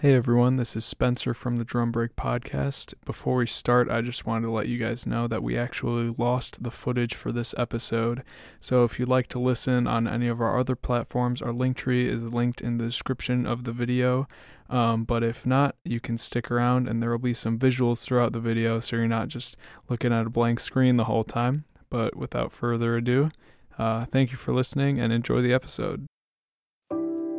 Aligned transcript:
Hey 0.00 0.14
everyone, 0.14 0.54
this 0.54 0.76
is 0.76 0.84
Spencer 0.84 1.34
from 1.34 1.58
the 1.58 1.64
Drum 1.64 1.90
Break 1.90 2.14
Podcast. 2.14 2.94
Before 3.04 3.34
we 3.34 3.48
start, 3.48 3.90
I 3.90 4.00
just 4.00 4.24
wanted 4.24 4.46
to 4.46 4.52
let 4.52 4.68
you 4.68 4.78
guys 4.78 5.08
know 5.08 5.26
that 5.26 5.42
we 5.42 5.58
actually 5.58 6.14
lost 6.16 6.62
the 6.62 6.70
footage 6.70 7.16
for 7.16 7.32
this 7.32 7.52
episode. 7.58 8.22
So 8.60 8.84
if 8.84 9.00
you'd 9.00 9.08
like 9.08 9.26
to 9.30 9.40
listen 9.40 9.88
on 9.88 10.06
any 10.06 10.28
of 10.28 10.40
our 10.40 10.56
other 10.56 10.76
platforms, 10.76 11.42
our 11.42 11.52
link 11.52 11.76
tree 11.76 12.08
is 12.08 12.22
linked 12.22 12.60
in 12.60 12.78
the 12.78 12.84
description 12.84 13.44
of 13.44 13.64
the 13.64 13.72
video. 13.72 14.28
Um, 14.70 15.02
but 15.02 15.24
if 15.24 15.44
not, 15.44 15.74
you 15.84 15.98
can 15.98 16.16
stick 16.16 16.48
around 16.48 16.86
and 16.86 17.02
there 17.02 17.10
will 17.10 17.18
be 17.18 17.34
some 17.34 17.58
visuals 17.58 18.04
throughout 18.04 18.32
the 18.32 18.38
video 18.38 18.78
so 18.78 18.94
you're 18.94 19.08
not 19.08 19.26
just 19.26 19.56
looking 19.88 20.12
at 20.12 20.28
a 20.28 20.30
blank 20.30 20.60
screen 20.60 20.96
the 20.96 21.06
whole 21.06 21.24
time. 21.24 21.64
But 21.90 22.14
without 22.14 22.52
further 22.52 22.94
ado, 22.94 23.30
uh, 23.76 24.04
thank 24.04 24.30
you 24.30 24.36
for 24.36 24.54
listening 24.54 25.00
and 25.00 25.12
enjoy 25.12 25.42
the 25.42 25.52
episode. 25.52 26.06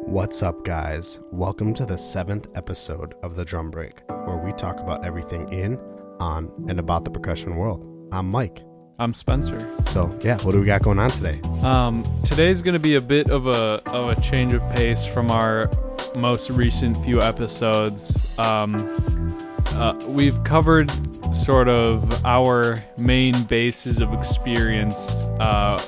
What's 0.10 0.42
up, 0.42 0.66
guys? 0.66 1.20
Welcome 1.32 1.76
to 1.76 1.86
the 1.86 1.96
seventh 1.96 2.48
episode 2.56 3.14
of 3.22 3.36
The 3.36 3.46
Drum 3.46 3.70
Break, 3.70 4.02
where 4.08 4.38
we 4.38 4.52
talk 4.54 4.80
about 4.80 5.06
everything 5.06 5.48
in, 5.54 5.78
on, 6.20 6.52
and 6.68 6.80
about 6.80 7.06
the 7.06 7.12
percussion 7.12 7.56
world. 7.56 7.86
I'm 8.12 8.28
Mike. 8.28 8.64
I'm 8.98 9.14
Spencer. 9.14 9.70
So, 9.86 10.18
yeah, 10.24 10.40
what 10.42 10.54
do 10.54 10.60
we 10.62 10.66
got 10.66 10.82
going 10.82 10.98
on 10.98 11.12
today? 11.12 11.40
Um, 11.62 12.04
today's 12.24 12.64
going 12.64 12.74
to 12.74 12.80
be 12.80 12.96
a 12.96 13.02
bit 13.02 13.30
of 13.30 13.46
a 13.46 13.88
of 13.92 14.18
a 14.18 14.20
change 14.20 14.54
of 14.54 14.68
pace 14.72 15.06
from 15.06 15.30
our 15.30 15.70
most 16.18 16.50
recent 16.50 16.98
few 17.06 17.22
episodes. 17.22 18.36
Um, 18.40 19.38
uh, 19.74 19.94
we've 20.08 20.44
covered 20.44 20.92
sort 21.36 21.70
of 21.70 22.26
our 22.26 22.84
main 22.98 23.44
bases 23.44 24.00
of 24.00 24.12
experience 24.16 25.22
uh, 25.40 25.80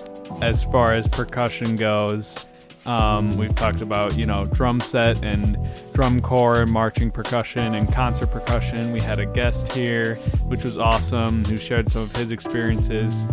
as 0.44 0.64
far 0.64 0.94
as 0.94 1.08
percussion 1.08 1.76
goes. 1.76 2.46
Um, 2.86 3.38
we've 3.38 3.54
talked 3.54 3.82
about, 3.82 4.18
you 4.18 4.26
know, 4.26 4.46
drum 4.46 4.80
set 4.80 5.24
and 5.24 5.58
drum 5.94 6.20
corps 6.20 6.62
and 6.62 6.72
marching 6.72 7.12
percussion 7.12 7.76
and 7.76 7.92
concert 7.94 8.28
percussion. 8.28 8.92
We 8.92 9.02
had 9.02 9.20
a 9.20 9.26
guest 9.26 9.72
here, 9.72 10.16
which 10.46 10.64
was 10.64 10.78
awesome, 10.78 11.46
who 11.46 11.58
shared 11.58 11.92
some 11.92 12.02
of 12.02 12.16
his 12.16 12.32
experiences. 12.32 13.26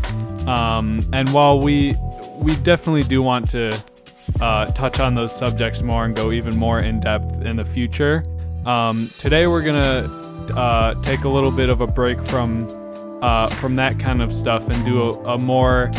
Um, 0.47 1.01
and 1.13 1.33
while 1.33 1.61
we 1.61 1.97
we 2.35 2.57
definitely 2.57 3.03
do 3.03 3.23
want 3.23 3.51
to 3.51 3.79
uh, 4.41 4.67
touch 4.67 5.01
on 5.01 5.15
those 5.15 5.35
subjects 5.35 5.83
more 5.83 6.05
and 6.05 6.15
go 6.15 6.31
even 6.33 6.57
more 6.57 6.81
in 6.81 7.01
depth 7.01 7.43
in 7.43 7.57
the 7.57 7.65
future, 7.65 8.25
um, 8.67 9.09
today 9.19 9.47
we're 9.47 9.63
gonna 9.63 10.09
uh, 10.57 10.95
take 11.03 11.25
a 11.25 11.29
little 11.29 11.51
bit 11.51 11.71
of 11.71 11.81
a 11.81 11.87
break 11.87 12.23
from 12.23 12.69
uh, 13.23 13.49
from 13.49 13.77
that 13.77 13.99
kind 13.99 14.21
of 14.21 14.33
stuff 14.33 14.69
and 14.69 14.85
do 14.85 15.03
a, 15.03 15.37
a 15.37 15.39
more 15.41 15.91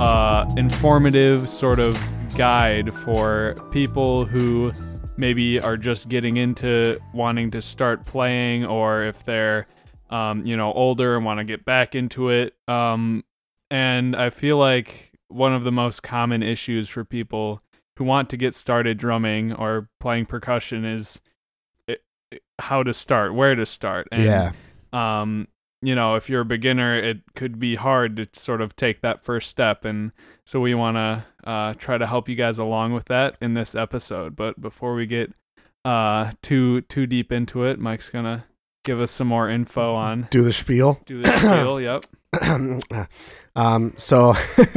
uh, 0.00 0.48
informative 0.56 1.48
sort 1.48 1.80
of 1.80 2.00
guide 2.36 2.94
for 2.94 3.54
people 3.70 4.24
who 4.24 4.72
maybe 5.16 5.60
are 5.60 5.76
just 5.76 6.08
getting 6.08 6.36
into 6.36 6.98
wanting 7.12 7.50
to 7.50 7.60
start 7.60 8.04
playing 8.06 8.64
or 8.64 9.04
if 9.04 9.24
they're 9.24 9.66
um, 10.10 10.44
you 10.44 10.56
know 10.56 10.72
older 10.72 11.16
and 11.16 11.24
want 11.24 11.38
to 11.38 11.44
get 11.44 11.64
back 11.64 11.94
into 11.94 12.30
it 12.30 12.54
um, 12.68 13.24
and 13.70 14.16
i 14.16 14.30
feel 14.30 14.56
like 14.56 15.12
one 15.28 15.54
of 15.54 15.64
the 15.64 15.72
most 15.72 16.02
common 16.02 16.42
issues 16.42 16.88
for 16.88 17.04
people 17.04 17.62
who 17.96 18.04
want 18.04 18.30
to 18.30 18.36
get 18.36 18.54
started 18.54 18.98
drumming 18.98 19.52
or 19.52 19.88
playing 20.00 20.26
percussion 20.26 20.84
is 20.84 21.20
it, 21.86 22.02
how 22.58 22.82
to 22.82 22.94
start 22.94 23.34
where 23.34 23.54
to 23.54 23.66
start 23.66 24.08
and 24.10 24.24
yeah. 24.24 24.52
um, 24.92 25.48
you 25.82 25.94
know, 25.94 26.14
if 26.14 26.30
you're 26.30 26.42
a 26.42 26.46
beginner, 26.46 26.96
it 26.96 27.18
could 27.34 27.58
be 27.58 27.74
hard 27.74 28.16
to 28.16 28.28
sort 28.32 28.60
of 28.60 28.76
take 28.76 29.00
that 29.00 29.20
first 29.20 29.50
step. 29.50 29.84
And 29.84 30.12
so 30.44 30.60
we 30.60 30.74
want 30.74 30.96
to 30.96 31.24
uh, 31.44 31.74
try 31.74 31.98
to 31.98 32.06
help 32.06 32.28
you 32.28 32.36
guys 32.36 32.56
along 32.58 32.92
with 32.92 33.06
that 33.06 33.36
in 33.40 33.54
this 33.54 33.74
episode. 33.74 34.36
But 34.36 34.60
before 34.60 34.94
we 34.94 35.06
get 35.06 35.32
uh, 35.84 36.30
too 36.40 36.82
too 36.82 37.06
deep 37.06 37.32
into 37.32 37.64
it, 37.64 37.78
Mike's 37.78 38.08
gonna 38.08 38.46
give 38.84 39.00
us 39.00 39.10
some 39.10 39.26
more 39.26 39.48
info 39.50 39.94
on 39.94 40.28
Do 40.30 40.42
the 40.42 40.52
spiel. 40.52 41.00
do 41.06 41.18
the 41.18 41.36
spiel. 41.38 41.80
yep. 41.80 42.04
um, 43.56 43.94
so, 43.96 44.34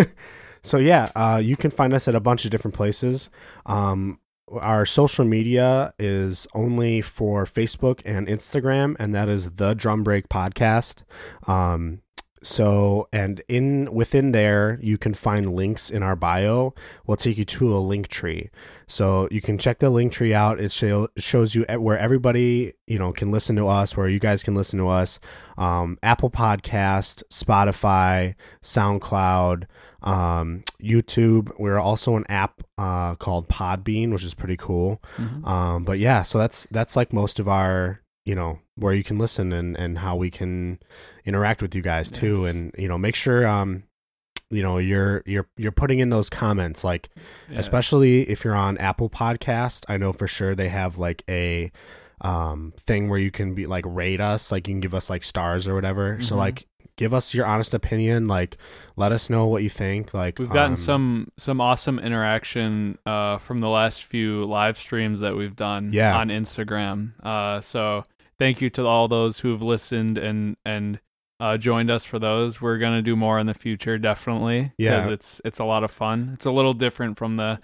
so 0.64 0.78
yeah, 0.78 1.12
uh, 1.16 1.40
you 1.44 1.56
can 1.56 1.72
find 1.72 1.94
us 1.94 2.08
at 2.08 2.16
a 2.16 2.20
bunch 2.20 2.46
of 2.46 2.52
different 2.52 2.76
places. 2.76 3.30
Um, 3.66 4.20
our 4.52 4.86
social 4.86 5.26
media 5.26 5.94
is 5.98 6.48
only 6.54 7.02
for 7.02 7.46
Facebook 7.46 8.02
and 8.06 8.28
Instagram, 8.28 8.96
and 9.00 9.14
that 9.16 9.30
is 9.30 9.54
the 9.54 9.74
Drum 9.74 10.04
Break 10.04 10.30
Podcast. 10.30 11.04
Um, 11.48 12.02
so 12.46 13.08
and 13.12 13.42
in 13.48 13.92
within 13.92 14.32
there 14.32 14.78
you 14.80 15.00
can 15.00 15.16
find 15.16 15.56
links 15.56 15.90
in 15.90 16.04
our 16.04 16.16
bio. 16.16 16.76
We'll 17.08 17.18
take 17.18 17.38
you 17.40 17.46
to 17.46 17.76
a 17.76 17.80
link 17.80 18.08
tree. 18.08 18.52
So 18.86 19.28
you 19.32 19.42
can 19.42 19.58
check 19.58 19.80
the 19.80 19.90
link 19.90 20.12
tree 20.12 20.34
out. 20.34 20.60
It 20.60 20.72
show, 20.72 21.08
shows 21.18 21.56
you 21.56 21.64
where 21.64 21.98
everybody 21.98 22.74
you 22.86 23.00
know 23.00 23.12
can 23.12 23.32
listen 23.32 23.56
to 23.56 23.68
us 23.68 23.98
where 23.98 24.08
you 24.08 24.20
guys 24.20 24.44
can 24.44 24.54
listen 24.54 24.78
to 24.80 24.90
us. 24.90 25.20
Um, 25.58 25.98
apple 26.04 26.30
podcast 26.30 27.24
spotify 27.32 28.36
soundcloud 28.62 29.66
um, 30.06 30.64
youtube 30.82 31.52
we're 31.60 31.80
also 31.80 32.16
an 32.16 32.24
app 32.30 32.62
uh, 32.78 33.16
called 33.16 33.48
podbean 33.50 34.12
which 34.12 34.24
is 34.24 34.34
pretty 34.34 34.58
cool 34.58 35.02
Mhm. 35.18 35.46
um, 35.48 35.84
but 35.84 36.00
yeah 36.00 36.22
so 36.24 36.38
that's 36.38 36.68
that's 36.72 36.96
like 36.96 37.12
most 37.14 37.40
of 37.40 37.48
our 37.48 38.02
you 38.26 38.36
know 38.36 38.60
where 38.76 38.94
you 38.94 39.04
can 39.04 39.18
listen 39.18 39.52
and 39.52 39.76
and 39.78 39.98
how 40.00 40.16
we 40.16 40.30
can 40.32 40.80
interact 41.26 41.62
with 41.62 41.74
you 41.76 41.82
guys 41.82 42.10
too 42.12 42.46
and 42.46 42.72
you 42.78 42.88
know 42.88 42.98
make 42.98 43.16
sure 43.16 43.46
um 43.48 43.84
you 44.52 44.62
know 44.62 44.78
you're 44.78 45.24
you're 45.26 45.48
you're 45.58 45.72
putting 45.72 46.00
in 46.00 46.10
those 46.10 46.30
comments 46.30 46.84
like 46.84 47.10
Yeah. 47.50 47.60
especially 47.60 48.30
if 48.30 48.44
you're 48.46 48.56
on 48.56 48.78
apple 48.78 49.10
podcast 49.10 49.86
i 49.90 49.98
know 49.98 50.12
for 50.14 50.28
sure 50.28 50.54
they 50.56 50.70
have 50.70 51.00
like 51.00 51.24
a 51.30 51.72
um 52.22 52.74
thing 52.78 53.10
where 53.10 53.20
you 53.20 53.32
can 53.32 53.56
be 53.56 53.66
like 53.66 53.84
rate 53.88 54.22
us 54.22 54.52
like 54.52 54.68
you 54.68 54.74
can 54.74 54.82
give 54.82 54.94
us 54.94 55.10
like 55.10 55.24
stars 55.24 55.68
or 55.68 55.74
whatever 55.76 56.22
so 56.22 56.36
Mhm. 56.36 56.40
like 56.40 56.68
give 56.98 57.14
us 57.14 57.34
your 57.34 57.46
honest 57.46 57.74
opinion 57.74 58.28
like 58.28 58.58
let 58.96 59.12
us 59.12 59.30
know 59.30 59.46
what 59.48 59.62
you 59.64 59.70
think 59.70 60.14
like 60.14 60.40
We've 60.40 60.50
gotten 60.50 60.72
um, 60.72 60.76
some 60.78 61.32
some 61.38 61.60
awesome 61.62 62.00
interaction 62.00 62.98
uh, 63.06 63.38
from 63.38 63.60
the 63.62 63.70
last 63.70 64.04
few 64.04 64.46
live 64.46 64.78
streams 64.78 65.20
that 65.22 65.36
we've 65.36 65.56
done 65.56 65.92
Yeah. 65.92 66.16
on 66.18 66.30
Instagram. 66.30 67.12
Uh, 67.24 67.62
so 67.62 68.04
thank 68.40 68.62
you 68.62 68.70
to 68.72 68.86
all 68.86 69.08
those 69.08 69.40
who've 69.40 69.62
listened 69.62 70.18
and 70.18 70.58
and 70.66 71.00
uh, 71.40 71.58
joined 71.58 71.92
us 71.92 72.06
for 72.06 72.18
those. 72.18 72.62
We're 72.62 72.78
gonna 72.78 73.02
do 73.02 73.16
more 73.18 73.40
in 73.40 73.46
the 73.48 73.54
future, 73.54 73.98
definitely. 73.98 74.72
Yeah. 74.78 75.10
it's 75.10 75.42
it's 75.44 75.60
a 75.60 75.66
lot 75.66 75.84
of 75.84 75.92
fun. 75.92 76.32
It's 76.34 76.46
a 76.46 76.52
little 76.52 76.72
different 76.74 77.18
from 77.18 77.36
the 77.36 77.60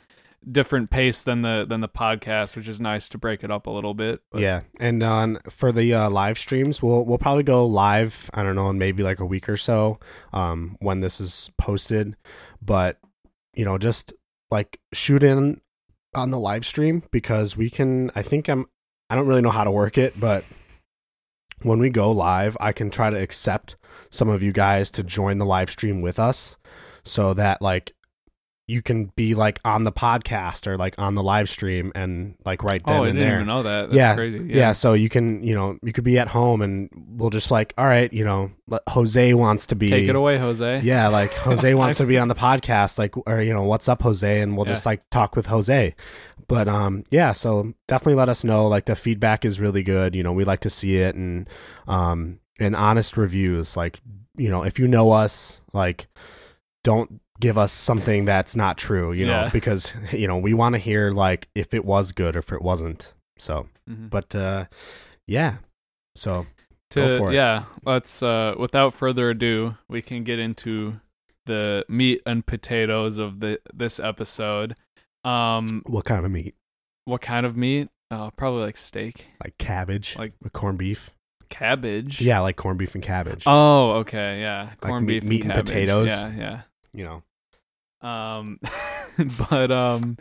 different 0.49 0.89
pace 0.89 1.23
than 1.23 1.41
the 1.41 1.65
than 1.67 1.81
the 1.81 1.89
podcast, 1.89 2.55
which 2.55 2.67
is 2.67 2.79
nice 2.79 3.09
to 3.09 3.17
break 3.17 3.43
it 3.43 3.51
up 3.51 3.67
a 3.67 3.69
little 3.69 3.93
bit. 3.93 4.21
But 4.31 4.41
yeah, 4.41 4.61
and 4.79 5.01
on 5.03 5.39
for 5.49 5.71
the 5.71 5.93
uh, 5.93 6.09
live 6.09 6.39
streams, 6.39 6.81
we'll 6.81 7.05
we'll 7.05 7.17
probably 7.17 7.43
go 7.43 7.65
live. 7.65 8.29
I 8.33 8.43
don't 8.43 8.55
know, 8.55 8.69
in 8.69 8.77
maybe 8.77 9.03
like 9.03 9.19
a 9.19 9.25
week 9.25 9.49
or 9.49 9.57
so, 9.57 9.99
um, 10.33 10.77
when 10.79 11.01
this 11.01 11.19
is 11.19 11.51
posted. 11.57 12.15
But 12.61 12.99
you 13.53 13.65
know, 13.65 13.77
just 13.77 14.13
like 14.49 14.79
shoot 14.93 15.23
in 15.23 15.61
on 16.15 16.31
the 16.31 16.39
live 16.39 16.65
stream 16.65 17.03
because 17.11 17.55
we 17.55 17.69
can. 17.69 18.11
I 18.15 18.21
think 18.21 18.47
I'm. 18.47 18.65
I 19.09 19.15
don't 19.15 19.27
really 19.27 19.41
know 19.41 19.51
how 19.51 19.65
to 19.65 19.71
work 19.71 19.97
it, 19.97 20.19
but 20.19 20.45
when 21.63 21.79
we 21.79 21.89
go 21.89 22.11
live, 22.11 22.55
I 22.59 22.71
can 22.71 22.89
try 22.89 23.09
to 23.09 23.21
accept 23.21 23.75
some 24.09 24.29
of 24.29 24.41
you 24.41 24.53
guys 24.53 24.89
to 24.91 25.03
join 25.03 25.37
the 25.37 25.45
live 25.45 25.69
stream 25.69 26.01
with 26.01 26.17
us, 26.17 26.57
so 27.03 27.33
that 27.33 27.61
like 27.61 27.93
you 28.71 28.81
can 28.81 29.11
be 29.17 29.35
like 29.35 29.59
on 29.65 29.83
the 29.83 29.91
podcast 29.91 30.65
or 30.65 30.77
like 30.77 30.95
on 30.97 31.13
the 31.15 31.21
live 31.21 31.49
stream 31.49 31.91
and 31.93 32.35
like 32.45 32.63
right 32.63 32.81
then 32.85 32.99
oh, 32.99 33.03
I 33.03 33.09
and 33.09 33.17
didn't 33.17 33.29
there 33.29 33.35
even 33.39 33.47
know 33.47 33.63
that. 33.63 33.81
That's 33.89 33.97
yeah, 33.97 34.15
crazy. 34.15 34.45
yeah. 34.47 34.71
So 34.71 34.93
you 34.93 35.09
can, 35.09 35.43
you 35.43 35.53
know, 35.53 35.77
you 35.83 35.91
could 35.91 36.05
be 36.05 36.17
at 36.17 36.29
home 36.29 36.61
and 36.61 36.89
we'll 37.17 37.31
just 37.31 37.51
like, 37.51 37.73
all 37.77 37.85
right, 37.85 38.11
you 38.13 38.23
know, 38.23 38.49
Jose 38.87 39.33
wants 39.33 39.65
to 39.67 39.75
be. 39.75 39.89
Take 39.89 40.07
it 40.07 40.15
away, 40.15 40.37
Jose. 40.37 40.79
Yeah, 40.83 41.09
like 41.09 41.33
Jose 41.47 41.73
wants 41.73 41.97
to 41.97 42.05
be 42.05 42.17
on 42.17 42.29
the 42.29 42.35
podcast, 42.35 42.97
like, 42.97 43.15
or 43.27 43.41
you 43.41 43.53
know, 43.53 43.63
what's 43.63 43.89
up, 43.89 44.01
Jose, 44.03 44.39
and 44.39 44.55
we'll 44.55 44.65
Yeah. 44.65 44.71
just 44.73 44.85
like 44.85 45.01
talk 45.09 45.35
with 45.35 45.47
Jose. 45.47 45.93
But 46.47 46.67
um, 46.69 47.03
yeah, 47.11 47.33
so 47.33 47.73
definitely 47.89 48.15
let 48.15 48.29
us 48.29 48.43
know. 48.45 48.67
Like 48.69 48.85
the 48.85 48.95
feedback 48.95 49.43
is 49.43 49.59
really 49.59 49.83
good. 49.83 50.15
You 50.15 50.23
know, 50.23 50.31
we 50.31 50.45
like 50.45 50.61
to 50.61 50.69
see 50.69 50.97
it 50.97 51.15
and 51.15 51.49
um 51.87 52.39
and 52.59 52.73
honest 52.75 53.17
reviews. 53.17 53.75
Like 53.75 53.99
you 54.37 54.49
know, 54.49 54.63
if 54.63 54.79
you 54.79 54.87
know 54.87 55.11
us, 55.11 55.61
like 55.73 56.07
don't 56.83 57.19
give 57.41 57.57
us 57.57 57.73
something 57.73 58.23
that's 58.23 58.55
not 58.55 58.77
true. 58.77 59.11
You 59.11 59.25
know, 59.25 59.41
Yeah. 59.43 59.49
because 59.49 59.93
you 60.13 60.27
know 60.27 60.37
we 60.37 60.53
want 60.53 60.73
to 60.75 60.79
hear 60.79 61.11
like 61.11 61.49
if 61.55 61.73
it 61.73 61.83
was 61.83 62.13
good 62.13 62.37
or 62.37 62.39
if 62.39 62.53
it 62.53 62.61
wasn't. 62.61 63.13
So, 63.37 63.67
Mhm. 63.89 64.09
but 64.09 64.33
uh, 64.35 64.65
yeah. 65.27 65.57
So 66.15 66.45
Go 66.93 67.29
to 67.29 67.33
yeah 67.33 67.63
let's 67.85 68.21
uh 68.21 68.53
without 68.59 68.93
further 68.93 69.29
ado 69.29 69.75
we 69.89 70.01
can 70.01 70.23
get 70.25 70.39
into 70.39 70.99
the 71.45 71.85
meat 71.89 72.21
and 72.25 72.45
potatoes 72.45 73.17
of 73.17 73.39
the 73.39 73.59
this 73.73 73.97
episode 73.99 74.75
um 75.23 75.81
what 75.85 76.03
kind 76.05 76.25
of 76.25 76.31
meat? 76.31 76.53
what 77.05 77.21
kind 77.21 77.45
of 77.45 77.55
meat 77.55 77.87
uh 78.11 78.29
probably 78.31 78.61
like 78.63 78.75
steak 78.77 79.27
Like 79.43 79.57
cabbage, 79.57 80.17
Like- 80.19 80.33
corned 80.51 80.77
beef. 80.79 81.11
cabbage 81.49 82.19
Yeah, 82.21 82.39
like 82.41 82.57
corned 82.57 82.77
beef 82.79 82.93
and 82.93 83.03
cabbage. 83.03 83.43
oh 83.47 83.91
okay 84.03 84.41
yeah 84.41 84.71
corned 84.81 85.05
meat- 85.07 85.21
beef 85.21 85.29
meat 85.29 85.41
and 85.43 85.51
and 85.51 85.57
cabbage. 85.59 85.67
potatoes? 85.69 86.09
yeah 86.09 86.61
you 86.93 87.05
know. 87.05 87.23
Um 88.01 88.59
but 89.49 89.71
um 89.71 90.17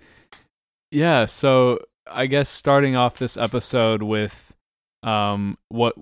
yeah 0.91 1.27
so 1.27 1.79
I 2.07 2.27
guess 2.27 2.49
starting 2.49 2.97
off 2.97 3.19
this 3.19 3.37
episode 3.37 4.03
with 4.03 4.55
um 5.03 5.57
what 5.69 5.95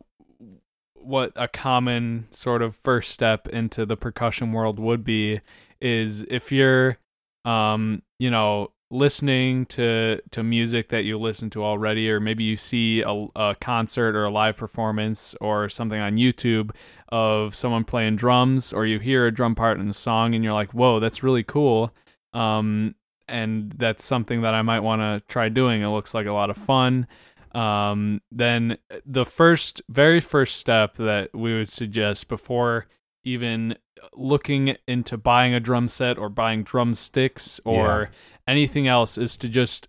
what 0.94 1.32
a 1.36 1.48
common 1.48 2.26
sort 2.30 2.62
of 2.62 2.74
first 2.74 3.10
step 3.10 3.48
into 3.48 3.86
the 3.86 3.96
percussion 3.96 4.52
world 4.52 4.78
would 4.78 5.04
be 5.04 5.40
is 5.80 6.22
if 6.22 6.50
you're 6.50 6.98
um 7.44 8.02
you 8.18 8.30
know 8.30 8.68
listening 8.90 9.66
to 9.66 10.18
to 10.30 10.42
music 10.42 10.88
that 10.88 11.04
you 11.04 11.18
listen 11.18 11.50
to 11.50 11.62
already 11.62 12.10
or 12.10 12.20
maybe 12.20 12.42
you 12.42 12.56
see 12.56 13.02
a, 13.02 13.26
a 13.36 13.54
concert 13.60 14.16
or 14.16 14.24
a 14.24 14.30
live 14.30 14.56
performance 14.56 15.34
or 15.42 15.68
something 15.68 16.00
on 16.00 16.16
YouTube 16.16 16.70
of 17.10 17.54
someone 17.54 17.84
playing 17.84 18.16
drums 18.16 18.72
or 18.72 18.86
you 18.86 18.98
hear 18.98 19.26
a 19.26 19.32
drum 19.32 19.54
part 19.54 19.78
in 19.78 19.88
a 19.88 19.94
song 19.94 20.34
and 20.34 20.42
you're 20.42 20.54
like 20.54 20.72
whoa 20.72 21.00
that's 21.00 21.22
really 21.22 21.42
cool. 21.42 21.92
Um 22.32 22.94
and 23.28 23.72
that's 23.72 24.04
something 24.04 24.40
that 24.40 24.54
I 24.54 24.62
might 24.62 24.80
want 24.80 25.02
to 25.02 25.22
try 25.30 25.50
doing. 25.50 25.82
It 25.82 25.88
looks 25.88 26.14
like 26.14 26.26
a 26.26 26.32
lot 26.32 26.48
of 26.48 26.56
fun. 26.56 27.06
Um 27.54 28.22
then 28.32 28.78
the 29.04 29.26
first 29.26 29.82
very 29.90 30.20
first 30.20 30.56
step 30.56 30.96
that 30.96 31.34
we 31.34 31.54
would 31.54 31.70
suggest 31.70 32.28
before 32.28 32.86
even 33.24 33.76
looking 34.14 34.76
into 34.86 35.18
buying 35.18 35.52
a 35.52 35.60
drum 35.60 35.88
set 35.88 36.16
or 36.16 36.28
buying 36.30 36.62
drumsticks 36.62 37.60
or 37.64 38.10
anything 38.48 38.88
else 38.88 39.16
is 39.18 39.36
to 39.36 39.48
just 39.48 39.86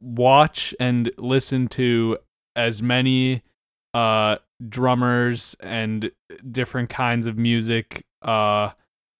watch 0.00 0.74
and 0.78 1.10
listen 1.16 1.66
to 1.68 2.18
as 2.54 2.82
many 2.82 3.42
uh 3.94 4.36
drummers 4.68 5.56
and 5.60 6.10
different 6.50 6.90
kinds 6.90 7.26
of 7.26 7.36
music 7.38 8.04
uh 8.22 8.70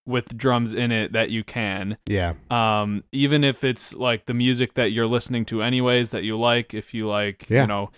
with 0.07 0.37
drums 0.37 0.75
in 0.75 0.91
it 0.93 1.13
that 1.13 1.31
you 1.31 1.43
can 1.45 1.97
Yeah. 2.07 2.35
um 2.51 3.03
even 3.13 3.43
if 3.45 3.65
it's 3.65 3.95
like 3.95 4.27
the 4.27 4.35
music 4.35 4.75
that 4.75 4.93
you're 4.93 5.07
listening 5.09 5.45
to 5.47 5.63
anyways 5.63 6.11
that 6.11 6.25
you 6.25 6.39
like 6.39 6.75
if 6.75 6.93
you 6.95 7.09
like 7.09 7.49
Yeah. 7.49 7.63
you 7.63 7.67
know 7.69 7.91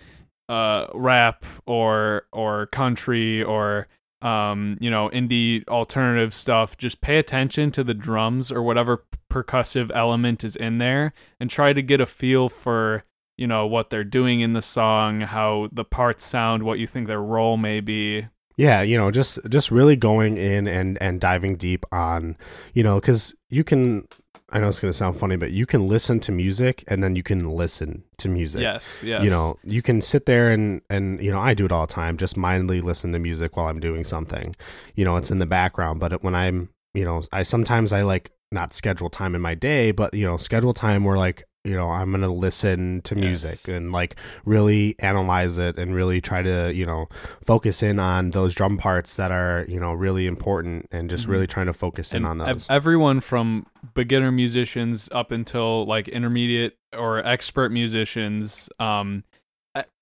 uh 0.48 0.86
rap 0.94 1.44
or 1.66 2.24
or 2.32 2.66
country 2.66 3.42
or 3.42 3.86
um 4.22 4.76
you 4.80 4.90
know 4.90 5.08
indie 5.10 5.66
alternative 5.68 6.32
stuff 6.32 6.76
just 6.76 7.00
pay 7.00 7.18
attention 7.18 7.70
to 7.70 7.82
the 7.82 7.94
drums 7.94 8.52
or 8.52 8.62
whatever 8.62 9.04
percussive 9.30 9.90
element 9.94 10.44
is 10.44 10.56
in 10.56 10.78
there 10.78 11.12
and 11.40 11.50
try 11.50 11.72
to 11.72 11.82
get 11.82 12.00
a 12.00 12.06
feel 12.06 12.48
for 12.48 13.04
you 13.36 13.46
know 13.46 13.66
what 13.66 13.90
they're 13.90 14.04
doing 14.04 14.40
in 14.40 14.52
the 14.52 14.62
song 14.62 15.20
how 15.20 15.68
the 15.72 15.84
parts 15.84 16.24
sound 16.24 16.62
what 16.62 16.78
you 16.78 16.86
think 16.86 17.06
their 17.06 17.22
role 17.22 17.56
may 17.56 17.80
be. 17.80 18.26
Yeah, 18.56 18.82
you 18.82 18.98
know, 18.98 19.10
just 19.10 19.38
just 19.48 19.70
really 19.70 19.96
going 19.96 20.36
in 20.36 20.68
and 20.68 21.00
and 21.00 21.20
diving 21.20 21.56
deep 21.56 21.84
on, 21.90 22.36
you 22.74 22.82
know, 22.82 23.00
cuz 23.00 23.34
you 23.48 23.64
can 23.64 24.06
I 24.52 24.60
know 24.60 24.68
it's 24.68 24.80
going 24.80 24.92
to 24.92 24.96
sound 24.96 25.16
funny, 25.16 25.36
but 25.36 25.50
you 25.50 25.64
can 25.66 25.86
listen 25.86 26.20
to 26.20 26.32
music 26.32 26.84
and 26.86 27.02
then 27.02 27.16
you 27.16 27.22
can 27.22 27.48
listen 27.50 28.04
to 28.18 28.28
music. 28.28 28.60
yes 28.60 29.02
yes 29.02 29.24
You 29.24 29.30
know, 29.30 29.58
you 29.64 29.82
can 29.82 30.00
sit 30.00 30.26
there 30.26 30.50
and 30.50 30.82
and 30.90 31.20
you 31.22 31.32
know, 31.32 31.40
I 31.40 31.54
do 31.54 31.64
it 31.64 31.72
all 31.72 31.86
the 31.86 31.92
time, 31.92 32.16
just 32.16 32.36
mindly 32.36 32.80
listen 32.80 33.12
to 33.12 33.18
music 33.18 33.56
while 33.56 33.68
I'm 33.68 33.80
doing 33.80 34.04
something. 34.04 34.54
You 34.94 35.04
know, 35.04 35.16
it's 35.16 35.30
in 35.30 35.38
the 35.38 35.46
background, 35.46 36.00
but 36.00 36.22
when 36.22 36.34
I'm, 36.34 36.68
you 36.94 37.04
know, 37.04 37.22
I 37.32 37.42
sometimes 37.42 37.92
I 37.92 38.02
like 38.02 38.30
not 38.50 38.74
schedule 38.74 39.08
time 39.08 39.34
in 39.34 39.40
my 39.40 39.54
day, 39.54 39.90
but 39.92 40.12
you 40.12 40.26
know, 40.26 40.36
schedule 40.36 40.74
time 40.74 41.04
where 41.04 41.16
like 41.16 41.44
you 41.64 41.74
know 41.76 41.90
i'm 41.90 42.10
gonna 42.10 42.32
listen 42.32 43.00
to 43.02 43.14
Yes. 43.14 43.22
music 43.22 43.68
and 43.68 43.92
like 43.92 44.16
really 44.44 44.96
analyze 44.98 45.58
it 45.58 45.78
and 45.78 45.94
really 45.94 46.20
try 46.20 46.42
to 46.42 46.72
you 46.74 46.84
know 46.84 47.08
focus 47.44 47.82
in 47.82 47.98
on 47.98 48.30
those 48.30 48.54
drum 48.54 48.76
parts 48.78 49.14
that 49.16 49.30
are 49.30 49.64
you 49.68 49.78
know 49.78 49.92
really 49.92 50.26
important 50.26 50.88
and 50.90 51.08
just 51.08 51.26
Mhm. 51.26 51.30
really 51.30 51.46
trying 51.46 51.66
to 51.66 51.72
focus 51.72 52.12
in 52.12 52.24
on 52.24 52.38
those 52.38 52.66
everyone 52.68 53.20
from 53.20 53.66
beginner 53.94 54.32
musicians 54.32 55.08
up 55.12 55.30
until 55.30 55.86
like 55.86 56.08
intermediate 56.08 56.76
or 56.96 57.24
expert 57.24 57.70
musicians 57.70 58.68
um 58.80 59.22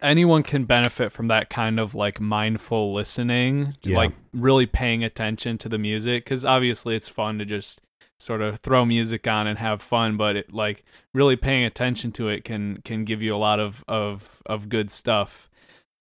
anyone 0.03 0.43
can 0.43 0.65
benefit 0.65 1.13
from 1.13 1.29
that 1.29 1.49
kind 1.51 1.79
of 1.79 1.95
like 1.95 2.21
mindful 2.21 2.93
listening 2.95 3.75
Yeah. 3.83 3.97
like 3.99 4.13
really 4.33 4.67
paying 4.67 5.05
attention 5.05 5.59
to 5.59 5.69
the 5.69 5.79
music 5.79 6.25
cuz 6.25 6.43
obviously 6.45 6.97
it's 6.97 7.09
fun 7.09 7.39
to 7.39 7.45
just 7.45 7.81
sort 8.21 8.43
of 8.43 8.59
throw 8.59 8.85
music 8.85 9.27
on 9.27 9.47
and 9.47 9.59
have 9.59 9.81
fun 9.81 10.17
but 10.17 10.37
it 10.37 10.53
like 10.53 10.85
really 11.15 11.37
paying 11.37 11.65
attention 11.65 12.13
to 12.13 12.29
it 12.29 12.45
can 12.45 12.81
can 12.85 13.05
give 13.05 13.23
you 13.23 13.35
a 13.35 13.39
lot 13.39 13.59
of 13.59 13.85
of 13.89 14.43
of 14.47 14.69
good 14.69 14.91
stuff. 14.91 15.49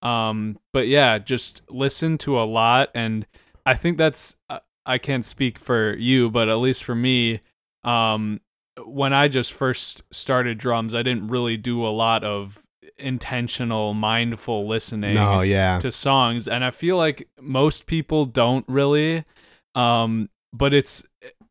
Um 0.02 0.60
but 0.72 0.88
yeah 0.88 1.18
just 1.18 1.62
listen 1.70 2.18
to 2.20 2.40
a 2.40 2.44
lot 2.44 2.90
and 2.96 3.26
i 3.66 3.74
think 3.74 3.98
that's 3.98 4.38
uh, 4.50 4.60
i 4.86 4.98
can't 4.98 5.26
speak 5.26 5.60
for 5.60 5.94
you 5.96 6.30
but 6.30 6.48
at 6.48 6.56
least 6.56 6.86
for 6.86 6.96
me 6.96 7.42
um 7.84 8.40
when 8.86 9.12
i 9.12 9.28
just 9.28 9.52
first 9.52 10.02
started 10.10 10.58
drums 10.58 10.96
i 10.96 11.04
didn't 11.04 11.28
really 11.28 11.58
do 11.58 11.86
a 11.86 11.90
lot 11.90 12.24
of 12.24 12.64
intentional 12.98 13.94
mindful 13.94 14.68
listening 14.68 15.16
no 15.16 15.42
yeah. 15.42 15.80
to 15.80 15.92
songs 15.92 16.48
and 16.48 16.64
i 16.64 16.72
feel 16.72 16.98
like 16.98 17.28
most 17.42 17.86
people 17.86 18.26
don't 18.26 18.66
really 18.68 19.24
um 19.76 20.30
but 20.54 20.74
it's 20.74 21.04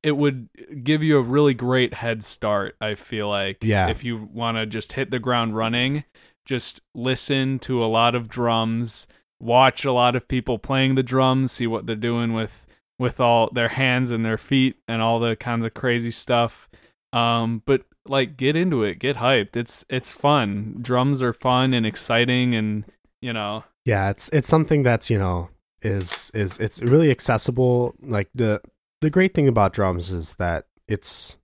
it 0.03 0.13
would 0.13 0.49
give 0.83 1.03
you 1.03 1.19
a 1.19 1.23
really 1.23 1.55
great 1.55 1.95
head 1.95 2.25
start 2.25 2.77
i 2.81 2.95
feel 2.95 3.29
like. 3.29 3.59
Yeah. 3.63 3.89
if 3.89 4.05
you 4.05 4.29
want 4.33 4.57
to 4.57 4.67
just 4.67 4.93
hit 4.93 5.11
the 5.11 5.19
ground 5.19 5.57
running 5.57 6.05
just 6.45 6.81
listen 6.95 7.59
to 7.61 7.85
a 7.85 7.87
lot 7.87 8.15
of 8.15 8.29
drums 8.29 9.07
watch 9.41 9.85
a 9.85 9.93
lot 9.93 10.17
of 10.17 10.27
people 10.29 10.59
playing 10.59 10.95
the 10.95 11.03
drums 11.03 11.53
see 11.53 11.67
what 11.67 11.87
they're 11.87 11.97
doing 11.97 12.33
with 12.33 12.67
with 12.99 13.21
all 13.21 13.51
their 13.53 13.69
hands 13.69 14.11
and 14.11 14.25
their 14.25 14.39
feet 14.39 14.77
and 14.89 15.01
all 15.01 15.21
the 15.21 15.37
kinds 15.37 15.65
of 15.65 15.75
crazy 15.75 16.11
stuff. 16.11 16.69
Um 17.13 17.63
but 17.65 17.83
like 18.07 18.37
get 18.37 18.57
into 18.57 18.83
it 18.83 18.99
get 18.99 19.17
hyped. 19.17 19.57
It's 19.57 19.85
it's 19.89 20.11
fun. 20.11 20.79
Drums 20.81 21.23
are 21.23 21.33
fun 21.33 21.75
and 21.75 21.87
exciting 21.87 22.55
and 22.55 22.85
you 23.21 23.33
know. 23.33 23.65
Yeah 23.85 24.11
it's 24.11 24.29
it's 24.31 24.49
something 24.49 24.83
that's 24.83 25.11
you 25.11 25.19
know 25.19 25.51
is 25.83 26.31
is 26.35 26.59
it's 26.59 26.83
really 26.83 27.11
accessible 27.11 27.95
like 28.03 28.29
the 28.35 28.61
the 29.01 29.11
great 29.11 29.35
thing 29.35 29.49
about 29.49 29.73
drums 29.73 30.11
is 30.11 30.35
that 30.35 30.67
it's 30.87 31.39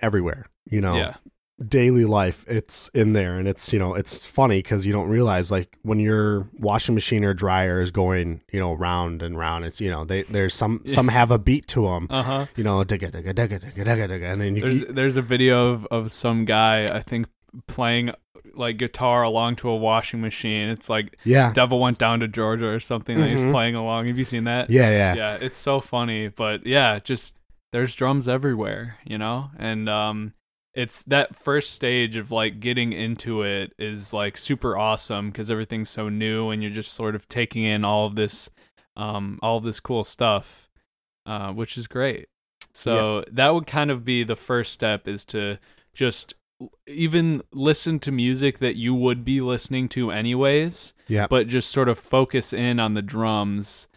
everywhere 0.00 0.46
you 0.70 0.80
know? 0.80 0.96
Yeah. 0.96 1.14
Daily 1.68 2.06
life 2.06 2.46
it's 2.48 2.88
in 2.94 3.12
there 3.12 3.38
and 3.38 3.46
it's 3.46 3.70
you 3.70 3.78
know 3.78 3.92
it's 3.92 4.24
funny 4.24 4.60
because 4.60 4.86
you 4.86 4.94
don't 4.94 5.10
realize 5.10 5.50
like 5.50 5.76
when 5.82 6.00
your 6.00 6.48
washing 6.58 6.94
machine 6.94 7.22
or 7.22 7.34
dryer 7.34 7.82
is 7.82 7.90
going 7.90 8.40
you 8.50 8.58
know 8.58 8.72
round 8.72 9.22
and 9.22 9.36
round 9.36 9.66
it's 9.66 9.78
you 9.78 9.90
know 9.90 10.06
they 10.06 10.22
there's 10.22 10.54
some 10.54 10.80
some 10.86 11.08
have 11.08 11.30
a 11.30 11.38
beat 11.38 11.66
to 11.66 11.82
them 11.82 12.06
uh-huh. 12.08 12.46
you 12.56 12.64
know 12.64 12.82
digga 12.82 13.10
digga 13.10 13.34
digga 13.34 13.60
digga 13.60 13.84
digga 13.84 14.08
digga 14.08 14.32
and 14.32 14.40
then 14.40 14.56
you, 14.56 14.62
There's 14.62 14.84
there's 14.84 15.16
a 15.18 15.22
video 15.22 15.72
of, 15.72 15.86
of 15.90 16.12
some 16.12 16.46
guy 16.46 16.86
I 16.86 17.02
think 17.02 17.26
playing 17.66 18.12
like 18.54 18.78
guitar 18.78 19.22
along 19.22 19.56
to 19.56 19.68
a 19.68 19.76
washing 19.76 20.20
machine. 20.20 20.68
It's 20.68 20.88
like 20.88 21.16
yeah 21.24 21.52
Devil 21.52 21.78
went 21.80 21.98
down 21.98 22.20
to 22.20 22.28
Georgia 22.28 22.66
or 22.68 22.80
something 22.80 23.18
that 23.20 23.28
he's 23.28 23.42
Mhm. 23.42 23.50
playing 23.52 23.74
along. 23.74 24.06
Have 24.06 24.18
you 24.18 24.24
seen 24.24 24.44
that? 24.44 24.70
yeah 24.70 24.90
yeah 24.90 25.14
Yeah, 25.14 25.34
it's 25.40 25.58
so 25.58 25.80
funny, 25.80 26.28
but 26.28 26.66
yeah, 26.66 26.98
just 26.98 27.36
there's 27.72 27.94
drums 27.94 28.26
everywhere, 28.28 28.98
you 29.04 29.18
know? 29.18 29.50
And 29.58 29.88
um 29.88 30.34
it's 30.74 31.02
that 31.04 31.34
first 31.36 31.72
stage 31.72 32.16
of 32.16 32.30
like 32.30 32.60
getting 32.60 32.92
into 32.92 33.42
it 33.42 33.72
is 33.78 34.12
like 34.12 34.38
super 34.38 34.76
awesome 34.78 35.32
cuz 35.32 35.50
everything's 35.50 35.90
so 35.90 36.08
new 36.08 36.50
and 36.50 36.62
you're 36.62 36.72
just 36.72 36.92
sort 36.92 37.14
of 37.14 37.28
taking 37.28 37.64
in 37.64 37.84
all 37.84 38.06
of 38.06 38.14
this 38.14 38.48
um 38.96 39.38
all 39.42 39.56
of 39.58 39.64
this 39.64 39.80
cool 39.80 40.04
stuff. 40.04 40.68
Uh 41.26 41.52
which 41.52 41.76
is 41.76 41.86
great. 41.86 42.28
So 42.72 43.24
that 43.30 43.52
would 43.52 43.66
kind 43.66 43.90
of 43.90 44.04
be 44.04 44.22
the 44.24 44.36
first 44.36 44.72
step 44.72 45.06
is 45.08 45.24
to 45.26 45.58
just 45.92 46.34
even 46.86 47.42
listen 47.52 47.98
to 47.98 48.12
music 48.12 48.58
that 48.58 48.76
you 48.76 48.94
would 48.94 49.24
be 49.24 49.40
listening 49.40 49.88
to 49.88 50.10
anyways 50.10 50.92
yeah. 51.08 51.26
but 51.28 51.46
just 51.46 51.70
sort 51.70 51.88
of 51.88 51.98
focus 51.98 52.52
in 52.52 52.78
on 52.78 52.94
the 52.94 53.02
drums 53.02 53.88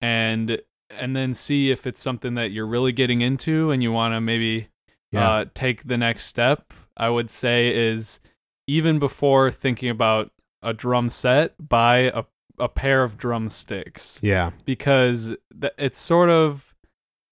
and 0.00 0.60
and 0.90 1.14
then 1.14 1.32
see 1.32 1.70
if 1.70 1.86
it's 1.86 2.00
something 2.00 2.34
that 2.34 2.50
you're 2.50 2.66
really 2.66 2.92
getting 2.92 3.20
into 3.20 3.70
and 3.70 3.82
you 3.82 3.92
want 3.92 4.12
to 4.12 4.20
maybe 4.20 4.68
yeah. 5.12 5.30
uh, 5.30 5.44
take 5.54 5.84
the 5.84 5.96
next 5.96 6.26
step 6.26 6.72
i 6.96 7.08
would 7.08 7.30
say 7.30 7.74
is 7.74 8.20
even 8.66 8.98
before 8.98 9.50
thinking 9.50 9.88
about 9.88 10.30
a 10.62 10.72
drum 10.72 11.10
set 11.10 11.54
buy 11.58 12.10
a, 12.14 12.24
a 12.58 12.68
pair 12.68 13.02
of 13.02 13.16
drumsticks. 13.16 14.20
Yeah. 14.22 14.50
Because 14.64 15.34
th- 15.60 15.72
it's 15.78 15.98
sort 15.98 16.30
of 16.30 16.74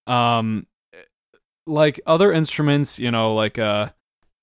um 0.07 0.65
like 1.67 2.01
other 2.07 2.31
instruments 2.31 2.97
you 2.97 3.11
know 3.11 3.35
like 3.35 3.59
a 3.59 3.93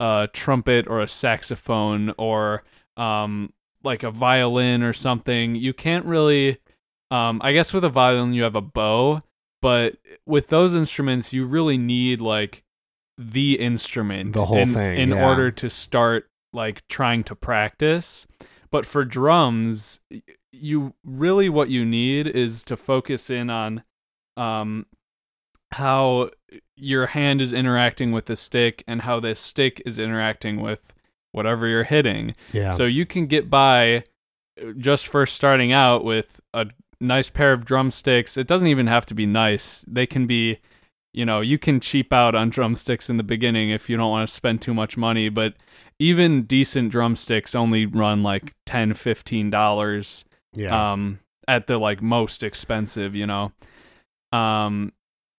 a 0.01 0.29
trumpet 0.33 0.87
or 0.89 1.01
a 1.01 1.09
saxophone 1.09 2.13
or 2.19 2.63
um 2.97 3.53
like 3.83 4.03
a 4.03 4.11
violin 4.11 4.83
or 4.83 4.93
something 4.93 5.55
you 5.55 5.73
can't 5.73 6.05
really 6.05 6.59
um 7.11 7.41
i 7.43 7.53
guess 7.53 7.73
with 7.73 7.85
a 7.85 7.89
violin 7.89 8.33
you 8.33 8.43
have 8.43 8.57
a 8.57 8.61
bow 8.61 9.21
but 9.63 9.97
with 10.27 10.49
those 10.49 10.75
instruments 10.75 11.33
you 11.33 11.47
really 11.47 11.79
need 11.79 12.21
like 12.21 12.63
the 13.19 13.59
instrument 13.59 14.35
The 14.35 14.45
whole 14.45 14.59
in, 14.59 14.69
thing, 14.69 14.99
in 14.99 15.09
yeah. 15.11 15.27
order 15.27 15.51
to 15.51 15.71
start 15.71 16.29
like 16.53 16.87
trying 16.89 17.25
to 17.25 17.35
practice 17.35 18.27
but 18.71 18.85
for 18.85 19.05
drums 19.05 20.01
you 20.53 20.95
really 21.05 21.49
what 21.49 21.71
you 21.71 21.85
need 21.85 22.27
is 22.27 22.63
to 22.65 22.77
focus 22.77 23.31
in 23.31 23.49
on 23.49 23.83
um 24.37 24.87
how 25.73 26.31
your 26.77 27.07
hand 27.07 27.41
is 27.41 27.53
interacting 27.53 28.13
with 28.13 28.27
the 28.27 28.37
stick 28.37 28.85
and 28.87 29.03
how 29.03 29.21
the 29.21 29.35
stick 29.35 29.83
is 29.87 29.99
interacting 29.99 30.61
with 30.61 30.93
whatever 31.33 31.67
you're 31.67 31.85
hitting. 31.85 32.35
Yeah. 32.53 32.71
So 32.71 32.85
you 32.85 33.07
can 33.07 33.27
get 33.27 33.51
by 33.51 34.05
uh, 34.61 34.73
just 34.77 35.07
first 35.07 35.35
starting 35.35 35.73
out 35.73 36.05
with 36.05 36.41
a 36.55 36.67
nice 37.01 37.31
pair 37.31 37.53
of 37.53 37.65
drumsticks. 37.65 38.37
It 38.37 38.47
doesn't 38.47 38.69
even 38.69 38.87
have 38.87 39.07
to 39.07 39.15
be 39.15 39.27
nice. 39.27 39.85
They 39.87 40.07
can 40.07 40.27
be, 40.27 40.59
you 41.13 41.25
know, 41.25 41.41
you 41.41 41.59
can 41.59 41.81
cheap 41.81 42.13
out 42.13 42.35
on 42.35 42.51
drumsticks 42.51 43.11
in 43.11 43.17
the 43.17 43.23
beginning 43.23 43.71
if 43.71 43.89
you 43.89 43.97
don't 43.97 44.11
want 44.11 44.29
to 44.29 44.35
spend 44.35 44.63
too 44.63 44.75
much 44.75 44.97
money, 44.97 45.29
but 45.29 45.55
even 45.99 46.43
decent 46.43 46.91
drumsticks 46.91 47.55
only 47.55 47.87
run 47.87 48.23
like 48.23 48.55
10 48.67 48.95
15 48.95 49.51
dollars 49.51 50.25
yeah. 50.55 50.93
um 50.93 51.21
at 51.49 51.67
the 51.67 51.79
like 51.79 52.03
most 52.03 52.43
expensive 52.43 53.15
you 53.15 53.27
know 53.27 53.53
um 54.33 54.93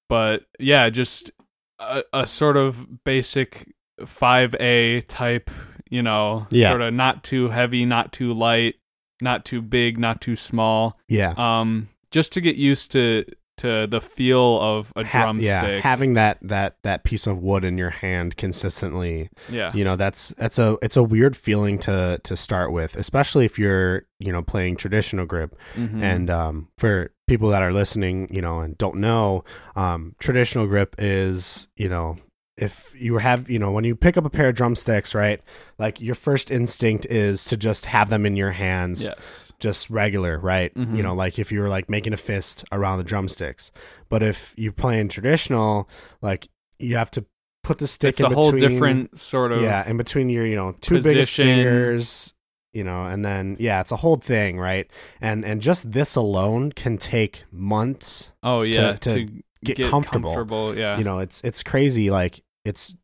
but 0.10 0.44
yeah 0.60 0.90
just 0.90 1.32
a, 1.80 2.04
a 2.14 2.28
sort 2.28 2.58
of 2.58 3.04
basic 3.04 3.74
5a 4.02 5.06
type 5.08 5.50
you 5.90 6.02
know 6.02 6.48
Yeah. 6.52 6.70
sort 6.70 6.82
of 6.82 6.94
not 6.94 7.24
too 7.24 7.50
heavy 7.50 7.86
not 7.86 8.12
too 8.12 8.34
light 8.34 8.76
not 9.22 9.46
too 9.46 9.62
big 9.62 9.98
not 9.98 10.22
too 10.22 10.36
small 10.36 10.96
yeah. 11.08 11.34
um 11.38 11.90
just 12.12 12.32
to 12.34 12.42
get 12.42 12.56
used 12.56 12.92
to 12.92 13.26
to 13.58 13.88
the 13.88 14.00
feel 14.02 14.60
of 14.62 14.94
a 14.96 15.04
Ha- 15.04 15.24
drumstick. 15.24 15.48
yeah, 15.48 15.80
having 15.82 16.14
that 16.14 16.38
that 16.42 16.78
that 16.84 17.04
piece 17.04 17.28
of 17.28 17.40
wood 17.40 17.64
in 17.64 17.78
your 17.78 17.90
hand 17.90 18.38
consistently 18.38 19.30
yeah. 19.50 19.72
you 19.74 19.84
know 19.84 19.96
that's 19.96 20.30
that's 20.38 20.60
a 20.60 20.78
it's 20.82 20.98
a 20.98 21.04
weird 21.04 21.36
feeling 21.36 21.80
to 21.80 22.20
to 22.24 22.36
start 22.36 22.72
with 22.72 22.96
especially 22.96 23.46
if 23.46 23.58
you're 23.58 24.04
you 24.20 24.32
know 24.32 24.42
playing 24.42 24.76
traditional 24.78 25.26
grip. 25.26 25.56
Mhm. 25.76 26.02
and 26.02 26.30
um 26.30 26.68
for 26.78 27.12
people 27.28 27.50
that 27.50 27.62
are 27.62 27.74
listening 27.74 28.28
you 28.32 28.42
know 28.42 28.60
and 28.60 28.78
don't 28.78 28.96
know 28.98 29.44
um 29.76 30.16
traditional 30.20 30.68
grip 30.68 30.96
is 30.98 31.68
you 31.76 31.90
know 31.90 32.16
if 32.58 32.94
you 33.00 33.18
have 33.20 33.50
you 33.50 33.60
know 33.60 33.72
when 33.72 33.84
you 33.84 33.96
pick 33.96 34.18
up 34.18 34.26
a 34.26 34.30
pair 34.30 34.50
of 34.50 34.56
drumsticks 34.56 35.14
right 35.14 35.42
like 35.78 36.02
your 36.02 36.16
first 36.16 36.50
instinct 36.50 37.06
is 37.08 37.46
to 37.46 37.56
just 37.58 37.86
have 37.86 38.10
them 38.10 38.26
in 38.26 38.36
your 38.36 38.52
hands. 38.52 39.06
Yes 39.06 39.47
just 39.60 39.90
regular, 39.90 40.38
right? 40.40 40.74
Mhm. 40.76 40.96
You 40.98 41.04
know, 41.04 41.14
like 41.14 41.40
if 41.40 41.52
you 41.52 41.60
were 41.62 41.70
like 41.70 41.90
making 41.90 42.14
a 42.14 42.18
fist 42.18 42.64
around 42.72 42.98
the 43.00 43.04
drumsticks. 43.04 43.72
But 44.10 44.24
if 44.24 44.54
you're 44.58 44.72
playing 44.72 45.10
traditional, 45.10 45.90
like 46.22 46.48
you 46.80 46.96
have 46.98 47.12
to 47.12 47.26
put 47.64 47.80
the 47.80 47.88
stick 47.88 48.12
it's 48.12 48.20
in 48.20 48.28
a 48.28 48.30
whole 48.36 48.52
between, 48.52 48.72
different 48.72 49.20
sort 49.20 49.52
of 49.52 49.62
yeah, 49.62 49.88
in 49.90 49.98
between 49.98 50.30
your 50.30 50.46
you 50.46 50.56
know 50.56 50.74
two 50.80 51.02
biggest 51.02 51.34
fingers, 51.34 52.34
you 52.72 52.84
know, 52.84 53.04
and 53.04 53.26
then 53.26 53.58
yeah, 53.60 53.82
it's 53.82 53.92
a 53.92 53.98
whole 53.98 54.18
thing, 54.18 54.58
right? 54.60 54.90
And 55.20 55.44
and 55.44 55.62
just 55.62 55.92
this 55.92 56.16
alone 56.16 56.72
can 56.72 56.98
take 56.98 57.44
months. 57.52 58.32
oh 58.44 58.62
yeah 58.62 58.94
to 58.94 59.28
get 59.64 59.90
comfortable. 59.90 60.78
yeah 60.78 60.98
You 60.98 61.04
know, 61.04 61.20
it's 61.20 61.42
it's 61.44 61.64
crazy. 61.64 62.10
Like 62.12 62.42
it's 62.64 62.96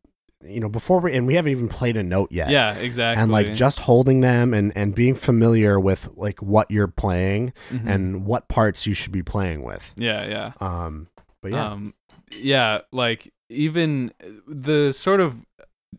you 0.46 0.60
know 0.60 0.68
before 0.68 1.00
we 1.00 1.14
and 1.16 1.26
we 1.26 1.34
haven't 1.34 1.52
even 1.52 1.68
played 1.68 1.96
a 1.96 2.02
note 2.02 2.30
yet. 2.32 2.50
yeah 2.50 2.74
exactly 2.74 3.22
And 3.22 3.32
like 3.32 3.54
just 3.54 3.80
holding 3.80 4.20
them 4.20 4.52
and, 4.54 4.72
and 4.76 4.94
being 4.94 5.14
familiar 5.14 5.78
with 5.80 6.08
like 6.16 6.42
what 6.42 6.70
you're 6.70 6.88
playing 6.88 7.52
Mhm. 7.70 7.86
and 7.88 8.24
what 8.26 8.48
parts 8.48 8.86
you 8.86 8.94
should 8.94 9.12
be 9.12 9.22
playing 9.22 9.62
with. 9.62 9.92
yeah 9.96 10.26
yeah 10.26 10.52
Um, 10.60 11.08
but 11.42 11.52
yeah, 11.52 11.70
Um, 11.72 11.94
yeah, 12.40 12.78
like 12.92 13.32
even 13.48 14.12
the 14.48 14.92
sort 14.92 15.20
of 15.20 15.36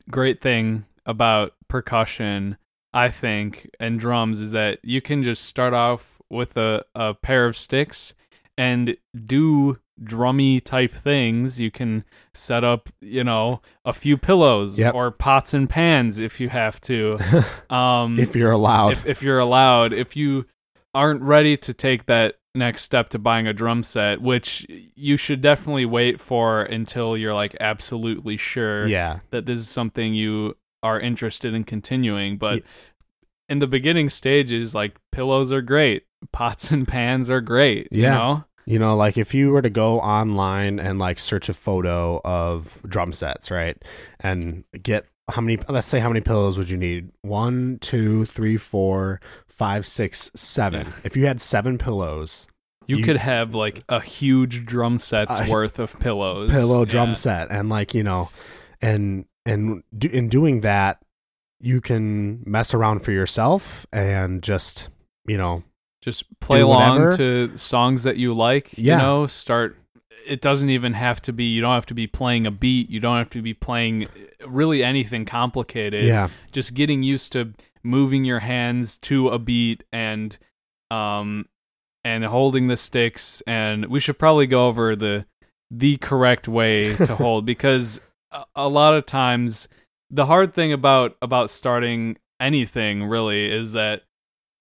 great 0.09 0.41
thing 0.41 0.85
about 1.05 1.53
percussion, 1.67 2.57
I 2.93 3.09
think, 3.09 3.69
and 3.79 3.99
drums 3.99 4.39
is 4.41 4.51
that 4.51 4.79
you 4.83 5.01
can 5.01 5.21
just 5.23 5.43
start 5.43 5.73
off 5.73 6.19
with 6.29 6.57
a, 6.57 6.83
a 6.95 7.13
pair 7.13 7.45
of 7.45 7.55
sticks 7.57 8.13
and 8.57 8.97
do 9.25 9.77
drummy 10.03 10.63
type 10.63 10.91
things. 10.91 11.59
You 11.59 11.71
can 11.71 12.03
set 12.33 12.63
up, 12.63 12.89
you 13.01 13.23
know, 13.23 13.61
a 13.85 13.93
few 13.93 14.17
pillows 14.17 14.77
Yep. 14.77 14.93
or 14.93 15.11
pots 15.11 15.53
and 15.53 15.69
pans 15.69 16.19
if 16.19 16.39
you 16.39 16.49
have 16.49 16.79
to. 16.81 17.17
Um, 17.69 18.19
if 18.19 18.35
you're 18.35 18.51
allowed, 18.51 18.91
if 18.93 19.05
if 19.05 19.23
you're 19.23 19.39
allowed. 19.39 19.91
If 19.93 20.15
you 20.15 20.45
aren't 20.93 21.21
ready 21.23 21.57
to 21.57 21.73
take 21.73 22.05
that 22.05 22.35
next 22.53 22.83
step 22.83 23.09
to 23.09 23.19
buying 23.19 23.47
a 23.47 23.53
drum 23.53 23.83
set, 23.83 24.21
which 24.21 24.65
you 24.95 25.17
should 25.17 25.41
definitely 25.41 25.85
wait 25.85 26.19
for 26.21 26.61
until 26.61 27.17
you're 27.17 27.33
like 27.33 27.55
absolutely 27.59 28.37
sure 28.37 28.87
yeah, 28.87 29.19
that 29.31 29.45
this 29.45 29.59
is 29.59 29.67
something 29.67 30.13
you 30.13 30.55
are 30.83 30.99
interested 30.99 31.53
in 31.53 31.63
continuing. 31.65 32.37
But 32.37 32.57
Ye- 32.57 32.63
in 33.49 33.59
the 33.59 33.67
beginning 33.67 34.09
stages, 34.09 34.73
like 34.73 34.95
pillows 35.11 35.51
are 35.51 35.61
great, 35.61 36.03
pots 36.31 36.71
and 36.71 36.87
pans 36.87 37.29
are 37.29 37.41
great. 37.41 37.87
You 37.91 38.03
Yeah. 38.03 38.13
know? 38.13 38.45
You 38.65 38.79
know, 38.79 38.95
like 38.95 39.17
if 39.17 39.33
you 39.33 39.51
were 39.51 39.61
to 39.61 39.69
go 39.69 39.99
online 39.99 40.79
and 40.79 40.97
like 40.99 41.19
search 41.19 41.49
a 41.49 41.53
photo 41.53 42.21
of 42.25 42.81
drum 42.87 43.13
sets, 43.13 43.51
right, 43.51 43.77
and 44.19 44.63
get 44.81 45.05
how 45.29 45.41
many? 45.41 45.57
Let's 45.69 45.87
say 45.87 45.99
how 45.99 46.09
many 46.09 46.21
pillows 46.21 46.57
would 46.57 46.69
you 46.69 46.77
need? 46.77 47.09
One, 47.21 47.77
two, 47.81 48.25
three, 48.25 48.57
four, 48.57 49.19
five, 49.47 49.85
six, 49.85 50.29
seven. 50.35 50.87
Yeah. 50.87 50.93
If 51.03 51.15
you 51.17 51.25
had 51.25 51.41
seven 51.41 51.77
pillows, 51.77 52.47
You, 52.87 52.97
You- 52.97 53.03
could 53.05 53.17
have 53.17 53.55
like 53.55 53.83
a 53.89 53.99
huge 53.99 54.63
drum 54.65 54.99
set's 54.99 55.31
Uh, 55.31 55.47
worth 55.49 55.79
of 55.79 55.99
pillows. 55.99 56.51
pillow 56.51 56.85
drum 56.85 57.09
Yeah. 57.09 57.13
set 57.15 57.47
and 57.51 57.67
like 57.67 57.95
you 57.95 58.03
know 58.03 58.29
and 58.81 59.25
and 59.43 59.81
do, 59.97 60.07
in 60.09 60.29
doing 60.29 60.61
that 60.61 61.01
you 61.59 61.81
can 61.81 62.43
mess 62.45 62.75
around 62.75 62.99
for 62.99 63.11
yourself 63.11 63.87
and 63.91 64.43
just 64.43 64.89
you 65.27 65.35
know 65.37 65.63
just 66.01 66.23
play 66.39 66.61
along 66.61 67.03
whatever. 67.05 67.17
to 67.17 67.57
songs 67.57 68.03
that 68.03 68.17
you 68.17 68.33
like 68.33 68.71
Yeah. 68.77 68.95
you 68.97 69.01
know? 69.01 69.27
Start 69.27 69.77
it 70.27 70.41
doesn't 70.41 70.71
even 70.71 70.93
have 70.93 71.21
to 71.21 71.31
be 71.33 71.43
you 71.45 71.61
don't 71.61 71.73
have 71.75 71.85
to 71.87 71.93
be 71.93 72.07
playing 72.07 72.47
a 72.47 72.51
beat. 72.51 72.89
You 72.89 72.99
don't 72.99 73.17
have 73.17 73.29
to 73.31 73.41
be 73.41 73.53
playing 73.53 74.07
really 74.47 74.83
anything 74.83 75.25
complicated. 75.25 76.05
Yeah. 76.05 76.29
Just 76.51 76.73
getting 76.73 77.03
used 77.03 77.31
to 77.33 77.53
moving 77.83 78.25
your 78.25 78.39
hands 78.39 78.97
to 78.97 79.29
a 79.29 79.37
beat 79.39 79.83
and 79.91 80.37
um 80.89 81.45
and 82.03 82.23
holding 82.25 82.67
the 82.67 82.77
sticks. 82.77 83.41
And 83.45 83.85
we 83.87 83.99
should 83.99 84.17
probably 84.17 84.47
go 84.47 84.67
over 84.67 84.95
the 84.95 85.25
the 85.71 85.97
correct 85.97 86.47
way 86.47 86.95
to 86.95 87.15
hold 87.15 87.45
because 87.45 87.99
a, 88.31 88.43
a 88.55 88.67
lot 88.69 88.95
of 88.95 89.05
times 89.05 89.67
the 90.09 90.25
hard 90.27 90.53
thing 90.53 90.71
about 90.73 91.17
about 91.21 91.49
starting 91.51 92.17
anything 92.39 93.03
really 93.03 93.51
is 93.51 93.73
that 93.73 94.01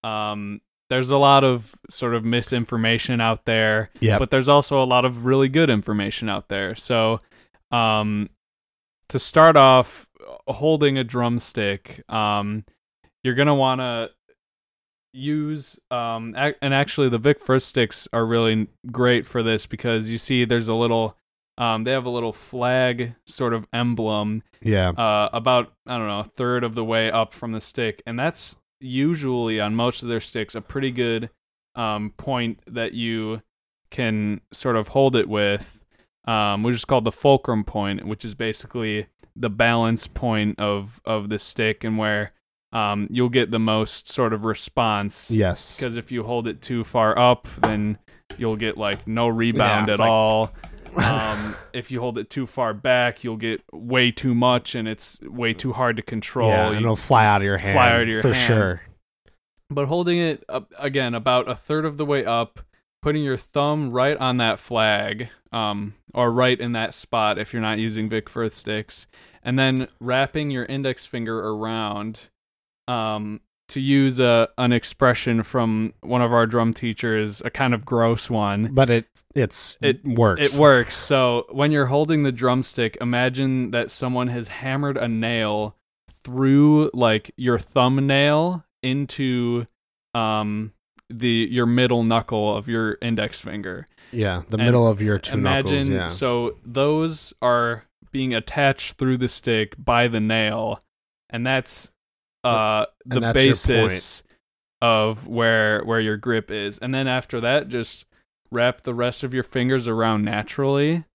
um 0.03 0.61
there's 0.89 1.09
a 1.11 1.17
lot 1.17 1.43
of 1.43 1.73
sort 1.89 2.13
of 2.13 2.23
misinformation 2.23 3.19
out 3.21 3.45
there 3.45 3.89
Yep. 3.99 4.19
but 4.19 4.29
there's 4.31 4.49
also 4.49 4.81
a 4.81 4.85
lot 4.85 5.05
of 5.05 5.25
really 5.25 5.49
good 5.49 5.69
information 5.69 6.29
out 6.29 6.47
there 6.49 6.75
so 6.75 7.19
um 7.71 8.29
to 9.09 9.19
start 9.19 9.55
off 9.57 10.07
holding 10.47 10.97
a 10.97 11.03
drumstick 11.03 12.03
um 12.09 12.63
you're 13.23 13.35
going 13.35 13.47
to 13.47 13.53
want 13.55 13.81
to 13.81 14.09
use 15.13 15.79
um 15.91 16.35
ac- 16.37 16.57
and 16.61 16.73
actually 16.73 17.07
the 17.09 17.17
Vic 17.17 17.39
Firth 17.39 17.63
sticks 17.63 18.07
are 18.11 18.25
really 18.25 18.67
great 18.91 19.25
for 19.25 19.41
this 19.41 19.65
because 19.65 20.09
you 20.09 20.17
see 20.17 20.43
there's 20.45 20.67
a 20.67 20.73
little 20.73 21.15
um 21.57 21.85
they 21.85 21.91
have 21.91 22.05
a 22.05 22.09
little 22.09 22.33
flag 22.33 23.15
sort 23.25 23.53
of 23.53 23.65
emblem 23.71 24.43
yeah 24.61 24.89
uh, 24.89 25.29
about 25.31 25.71
I 25.87 25.97
don't 25.97 26.07
know 26.07 26.19
a 26.19 26.23
third 26.25 26.63
of 26.65 26.75
the 26.75 26.83
way 26.83 27.09
up 27.09 27.33
from 27.33 27.53
the 27.53 27.61
stick, 27.61 28.01
and 28.05 28.19
that's 28.19 28.55
usually 28.85 29.59
on 29.59 29.75
most 29.75 30.03
of 30.03 30.09
their 30.09 30.21
sticks 30.21 30.55
a 30.55 30.61
pretty 30.61 30.91
good 30.91 31.29
um, 31.75 32.11
point 32.17 32.59
that 32.67 32.93
you 32.93 33.41
can 33.91 34.41
sort 34.51 34.75
of 34.75 34.89
hold 34.89 35.15
it 35.15 35.27
with, 35.27 35.83
um, 36.27 36.63
which 36.63 36.75
is 36.75 36.85
called 36.85 37.03
the 37.05 37.11
fulcrum 37.11 37.63
point, 37.63 38.05
which 38.05 38.23
is 38.25 38.33
basically 38.35 39.07
the 39.35 39.49
balance 39.49 40.07
point 40.07 40.57
of 40.59 41.01
of 41.05 41.27
the 41.29 41.37
stick 41.39 41.83
and 41.83 41.97
where 41.97 42.31
um, 42.71 43.07
you'll 43.09 43.29
get 43.29 43.51
the 43.51 43.59
most 43.59 44.09
sort 44.09 44.33
of 44.33 44.45
response. 44.45 45.29
yes 45.31 45.77
Because 45.77 45.95
if 45.97 46.11
you 46.11 46.23
hold 46.23 46.47
it 46.47 46.61
too 46.61 46.83
far 46.83 47.17
up, 47.17 47.47
then 47.61 47.97
you'll 48.37 48.55
get 48.55 48.77
like 48.77 49.07
no 49.07 49.27
rebound 49.27 49.89
it's 49.89 49.99
at 49.99 50.03
like- 50.03 50.09
all. 50.09 50.53
Um, 50.97 51.55
if 51.73 51.91
you 51.91 51.99
hold 51.99 52.17
it 52.17 52.29
too 52.29 52.45
far 52.45 52.73
back, 52.73 53.23
you'll 53.23 53.37
get 53.37 53.61
way 53.71 54.11
too 54.11 54.35
much, 54.35 54.75
and 54.75 54.87
it's 54.87 55.19
way 55.21 55.53
too 55.53 55.73
hard 55.73 55.97
to 55.97 56.03
control. 56.03 56.49
yeah 56.49 56.67
and 56.69 56.77
it'll 56.77 56.95
fly 56.95 57.25
out 57.25 57.37
of 57.37 57.43
your 57.43 57.57
hand 57.57 57.73
fly 57.75 57.91
out 57.91 58.01
of 58.01 58.07
your 58.07 58.21
for 58.21 58.33
hand. 58.33 58.47
sure 58.47 58.81
but 59.69 59.87
holding 59.87 60.17
it 60.19 60.43
up, 60.47 60.71
again 60.77 61.13
about 61.13 61.49
a 61.49 61.55
third 61.55 61.85
of 61.85 61.97
the 61.97 62.05
way 62.05 62.23
up, 62.25 62.59
putting 63.01 63.23
your 63.23 63.37
thumb 63.37 63.91
right 63.91 64.17
on 64.17 64.37
that 64.37 64.59
flag, 64.59 65.29
um, 65.51 65.95
or 66.13 66.31
right 66.31 66.59
in 66.59 66.73
that 66.73 66.93
spot 66.93 67.37
if 67.37 67.51
you're 67.53 67.61
not 67.61 67.77
using 67.79 68.09
Vic 68.09 68.29
Firth 68.29 68.53
sticks, 68.53 69.07
and 69.43 69.57
then 69.57 69.87
wrapping 69.99 70.51
your 70.51 70.65
index 70.65 71.05
finger 71.05 71.39
around, 71.39 72.29
um, 72.87 73.41
to 73.69 73.79
use 73.79 74.19
a 74.19 74.47
an 74.57 74.71
expression 74.71 75.41
from 75.43 75.93
one 76.01 76.21
of 76.21 76.31
our 76.31 76.45
drum 76.45 76.73
teachers, 76.73 77.41
a 77.43 77.49
kind 77.49 77.73
of 77.73 77.85
gross 77.85 78.29
one. 78.29 78.69
but 78.73 78.89
it 78.89 79.05
it's 79.33 79.77
It- 79.81 80.03
works 80.05 80.53
It 80.55 80.59
works. 80.59 80.95
So 80.95 81.45
when 81.51 81.71
you're 81.71 81.87
holding 81.87 82.23
the 82.23 82.31
drumstick, 82.31 82.97
imagine 83.01 83.71
that 83.71 83.89
someone 83.91 84.27
has 84.27 84.47
hammered 84.49 84.97
a 84.97 85.07
nail 85.07 85.75
through 86.23 86.89
like 86.93 87.31
your 87.37 87.57
thumbnail 87.59 88.63
into 88.83 89.65
um 90.13 90.71
the 91.09 91.47
your 91.51 91.65
middle 91.65 92.03
knuckle 92.03 92.55
of 92.55 92.67
your 92.67 92.97
index 93.01 93.39
finger. 93.39 93.85
yeah 94.11 94.41
the 94.49 94.57
And 94.57 94.65
middle 94.65 94.87
of 94.87 95.01
your 95.01 95.19
two 95.19 95.37
imagine 95.37 95.71
knuckles 95.71 95.89
yeah 95.89 96.07
so 96.07 96.57
those 96.65 97.33
are 97.41 97.85
being 98.11 98.33
attached 98.33 98.93
through 98.97 99.17
the 99.17 99.27
stick 99.27 99.75
by 99.77 100.07
the 100.07 100.19
nail 100.19 100.79
and 101.29 101.45
that's 101.45 101.91
uh 102.45 102.85
the 103.05 103.15
And 103.15 103.23
that's 103.23 103.43
your 103.43 103.53
basis 103.53 104.23
of 104.81 105.27
where 105.27 105.83
where 105.83 105.99
your 105.99 106.17
grip 106.17 106.51
is. 106.51 106.77
And 106.79 106.93
then 106.93 107.07
after 107.07 107.39
that 107.41 107.69
just 107.69 108.05
wrap 108.51 108.81
the 108.81 108.93
rest 108.93 109.23
of 109.23 109.33
your 109.33 109.43
fingers 109.43 109.87
around 109.87 110.23
naturally. 110.25 111.05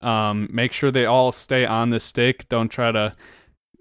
Um 0.00 0.48
make 0.52 0.72
sure 0.72 0.90
they 0.90 1.06
all 1.06 1.30
stay 1.32 1.64
on 1.66 1.90
the 1.90 2.00
stick. 2.00 2.48
Don't 2.48 2.68
try 2.68 2.90
to 2.92 3.12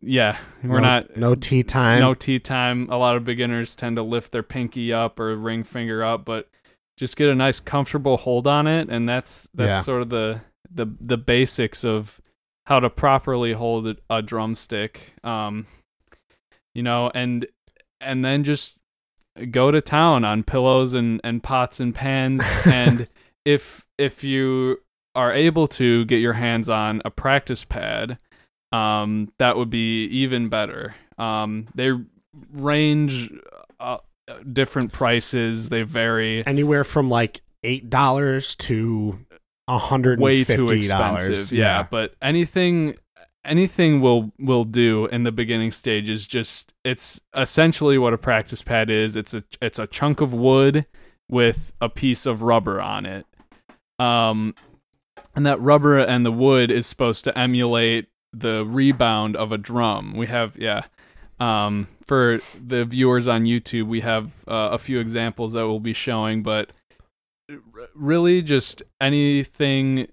yeah 0.02 0.38
we're 0.64 0.80
no, 0.80 0.88
not 0.88 1.18
no 1.18 1.36
tea 1.36 1.64
time. 1.64 2.00
no 2.00 2.14
tea 2.14 2.40
time. 2.40 2.88
A 2.90 2.98
lot 2.98 3.16
of 3.18 3.26
beginners 3.26 3.76
tend 3.76 3.96
to 3.98 4.04
lift 4.04 4.32
their 4.32 4.44
pinky 4.44 4.94
up 4.94 5.20
or 5.20 5.36
ring 5.36 5.64
finger 5.64 6.04
up 6.04 6.26
but 6.26 6.50
just 6.98 7.16
get 7.16 7.30
a 7.30 7.36
nice 7.36 7.62
comfortable 7.62 8.18
hold 8.18 8.46
on 8.46 8.68
it. 8.68 8.90
And 8.90 9.08
that's 9.08 9.48
that's 9.54 9.78
Yeah. 9.78 9.82
sort 9.82 10.02
of 10.02 10.10
the 10.10 10.42
the 10.70 10.86
the 11.00 11.18
basics 11.18 11.84
of 11.86 12.20
how 12.66 12.80
to 12.82 12.90
properly 12.90 13.54
hold 13.54 13.88
a, 13.88 13.96
a 14.10 14.22
drumstick. 14.22 15.14
Um 15.24 15.66
you 16.80 16.84
know 16.84 17.12
and 17.14 17.46
and 18.00 18.24
then 18.24 18.46
just 18.46 18.78
go 19.52 19.70
to 19.70 19.82
town 19.82 20.24
on 20.24 20.44
pillows 20.44 20.94
and 20.94 21.20
and 21.26 21.44
pots 21.44 21.82
and 21.82 21.94
pans. 21.94 22.42
And 22.66 23.10
if 23.44 23.86
if 23.98 24.24
you 24.24 24.78
are 25.14 25.34
able 25.34 25.68
to 25.68 26.06
get 26.06 26.20
your 26.20 26.32
hands 26.32 26.70
on 26.70 27.02
a 27.04 27.12
practice 27.12 27.66
pad 27.66 28.18
um 28.72 29.30
that 29.40 29.58
would 29.58 29.70
be 29.70 30.06
even 30.06 30.48
better. 30.48 30.96
Um 31.18 31.68
they 31.76 31.92
range 32.54 33.30
uh, 33.82 33.98
different 34.54 34.94
prices. 34.94 35.68
They 35.68 35.82
vary. 35.82 36.48
Anywhere 36.48 36.86
from 36.86 37.10
like 37.10 37.42
eight 37.66 37.90
dollars 37.90 38.56
to 38.56 39.20
a 39.68 39.78
hundred 39.78 40.22
way 40.22 40.46
too 40.46 40.70
expensive. 40.70 41.52
Yeah. 41.52 41.86
but 41.92 42.16
anything 42.22 42.96
anything 43.46 44.02
will 44.02 44.32
will 44.40 44.64
do 44.64 45.06
in 45.08 45.24
the 45.24 45.32
beginning 45.32 45.72
stages 45.72 46.28
just 46.28 46.74
it's 46.84 47.22
essentially 47.36 47.98
what 47.98 48.14
a 48.14 48.18
practice 48.18 48.62
pad 48.62 48.90
is. 48.90 49.16
It's 49.16 49.34
a 49.34 49.44
it's 49.62 49.80
a 49.80 49.88
chunk 49.88 50.22
of 50.22 50.34
wood 50.34 50.86
with 51.30 51.74
a 51.80 51.90
piece 51.90 52.26
of 52.26 52.42
rubber 52.42 52.82
on 52.82 53.06
it. 53.06 53.26
Um 53.98 54.56
and 55.36 55.46
that 55.46 55.62
rubber 55.62 55.98
and 56.00 56.26
the 56.26 56.32
wood 56.32 56.72
is 56.72 56.88
supposed 56.88 57.24
to 57.26 57.38
emulate 57.38 58.08
the 58.34 58.66
rebound 58.66 59.36
of 59.36 59.52
a 59.52 59.58
drum. 59.58 60.16
We 60.16 60.28
have 60.28 60.58
yeah 60.58 60.84
um 61.40 61.88
for 62.06 62.40
the 62.62 62.84
viewers 62.84 63.28
on 63.28 63.44
YouTube 63.44 63.88
we 63.88 64.02
have 64.02 64.32
uh, 64.48 64.70
a 64.72 64.78
few 64.78 65.00
examples 65.00 65.54
that 65.54 65.66
we'll 65.68 65.80
be 65.80 65.94
showing 65.94 66.44
but 66.44 66.72
r- 67.50 67.58
really 67.96 68.42
just 68.42 68.84
anything 69.00 70.08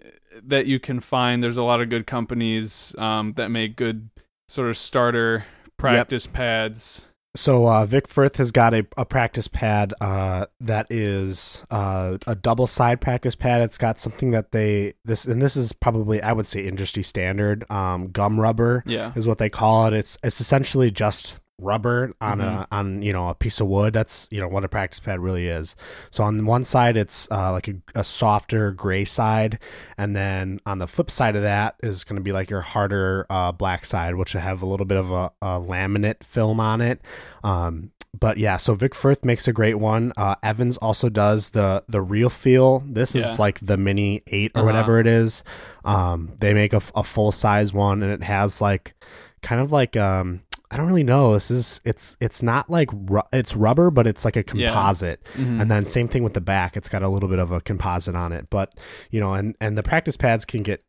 that 0.45 0.67
you 0.67 0.81
can 0.81 1.01
find. 1.01 1.43
There's 1.43 1.57
a 1.57 1.63
lot 1.63 1.81
of 1.81 1.89
good 1.89 2.07
companies 2.07 2.95
um, 2.99 3.35
that 3.35 3.51
make 3.51 3.77
good 3.77 4.11
sort 4.49 4.69
of 4.69 4.79
starter 4.79 5.47
practice 5.77 6.27
pads. 6.27 7.03
So 7.37 7.69
uh, 7.69 7.85
Vic 7.85 8.09
Firth 8.09 8.37
has 8.37 8.51
got 8.51 8.75
a, 8.75 8.87
a 8.97 9.05
practice 9.05 9.47
pad 9.47 9.93
uh, 10.01 10.47
that 10.61 10.87
is 10.91 11.63
uh, 11.71 12.19
a 12.27 12.35
double 12.35 12.67
side 12.67 13.01
practice 13.01 13.35
pad. 13.35 13.61
It's 13.61 13.79
got 13.79 13.99
something 13.99 14.31
that 14.31 14.53
they 14.53 14.95
this 15.05 15.27
and 15.27 15.41
this 15.41 15.57
is 15.57 15.73
probably 15.73 16.23
I 16.23 16.33
would 16.33 16.47
say 16.47 16.67
industry 16.67 17.03
standard. 17.03 17.71
Um, 17.71 18.09
gum 18.09 18.41
rubber 18.41 18.83
yeah. 18.87 19.13
is 19.15 19.29
what 19.29 19.39
they 19.39 19.51
call 19.51 19.87
it. 19.87 19.93
It's 19.93 20.17
it's 20.23 20.41
essentially 20.41 20.91
just 20.91 21.39
rubber 21.59 22.13
on 22.21 22.39
Mm-hmm. 22.39 22.49
a 22.49 22.69
on 22.71 23.03
you 23.03 23.13
know 23.13 23.29
a 23.29 23.35
piece 23.35 23.61
of 23.61 23.67
wood. 23.67 23.93
That's 23.93 24.29
you 24.31 24.41
know 24.41 24.49
what 24.49 24.65
a 24.65 24.69
practice 24.69 25.01
pad 25.01 25.21
really 25.21 25.49
is. 25.49 25.75
So 26.11 26.25
on 26.25 26.45
one 26.45 26.65
side 26.65 26.97
it's 26.97 27.29
uh, 27.31 27.53
like 27.53 27.69
a, 27.69 27.75
a 27.95 28.05
softer 28.05 28.73
gray 28.73 29.05
side, 29.05 29.59
and 29.97 30.15
then 30.15 30.61
on 30.67 30.79
the 30.79 30.87
flip 30.87 31.11
side 31.11 31.37
of 31.37 31.43
that 31.43 31.77
is 31.83 32.05
going 32.05 32.17
to 32.17 32.23
be 32.23 32.33
like 32.33 32.51
your 32.51 32.61
harder 32.61 33.27
uh, 33.31 33.53
black 33.53 33.85
side, 33.87 34.17
which 34.17 34.35
will 34.35 34.43
have 34.43 34.63
a 34.63 34.67
little 34.67 34.87
bit 34.87 34.99
of 34.99 35.11
a, 35.11 35.31
a 35.43 35.61
laminate 35.61 36.23
film 36.25 36.61
on 36.61 36.81
it. 36.81 37.01
Um, 37.43 37.91
but 38.19 38.39
yeah, 38.39 38.57
so 38.57 38.75
Vic 38.75 38.95
Firth 38.95 39.25
makes 39.27 39.47
a 39.47 39.53
great 39.53 39.75
one. 39.79 40.13
Uh, 40.17 40.37
Evans 40.43 40.77
also 40.79 41.09
does 41.11 41.51
the 41.51 41.85
the 41.89 42.01
real 42.01 42.31
feel. 42.31 42.81
This 42.87 43.15
Yeah. 43.15 43.23
is 43.23 43.39
like 43.39 43.61
the 43.61 43.77
mini 43.77 44.23
eight 44.27 44.53
or 44.55 44.61
Uh-huh. 44.61 44.67
whatever 44.67 45.01
it 45.01 45.07
is. 45.07 45.45
Um, 45.85 46.33
they 46.41 46.53
make 46.55 46.73
a, 46.73 46.81
a 46.95 47.03
full 47.03 47.31
size 47.33 47.73
one, 47.75 48.03
and 48.03 48.13
it 48.13 48.23
has 48.23 48.61
like 48.61 48.95
kind 49.43 49.61
of 49.61 49.71
like 49.71 49.97
um 49.97 50.41
I 50.71 50.77
don't 50.77 50.87
really 50.89 51.05
know. 51.05 51.35
This 51.35 51.51
is 51.51 51.81
it's 51.85 52.17
it's 52.21 52.43
not 52.43 52.69
like 52.69 52.91
ru- 52.93 53.23
it's 53.33 53.55
rubber, 53.55 53.91
but 53.91 54.07
it's 54.07 54.25
like 54.25 54.37
a 54.37 54.45
Yeah. 54.55 54.73
composite. 54.73 55.23
Mhm. 55.37 55.61
And 55.63 55.71
then 55.71 55.85
same 55.85 56.09
thing 56.09 56.23
with 56.25 56.35
the 56.35 56.41
back. 56.41 56.77
It's 56.77 56.89
got 56.89 57.03
a 57.03 57.09
little 57.09 57.29
bit 57.29 57.39
of 57.39 57.51
a 57.53 57.61
composite 57.61 58.17
on 58.17 58.33
it, 58.33 58.49
but 58.51 58.73
you 59.11 59.21
know, 59.21 59.35
and 59.35 59.55
and 59.61 59.79
the 59.79 59.83
practice 59.83 60.17
pads 60.17 60.45
can 60.45 60.63
get 60.63 60.83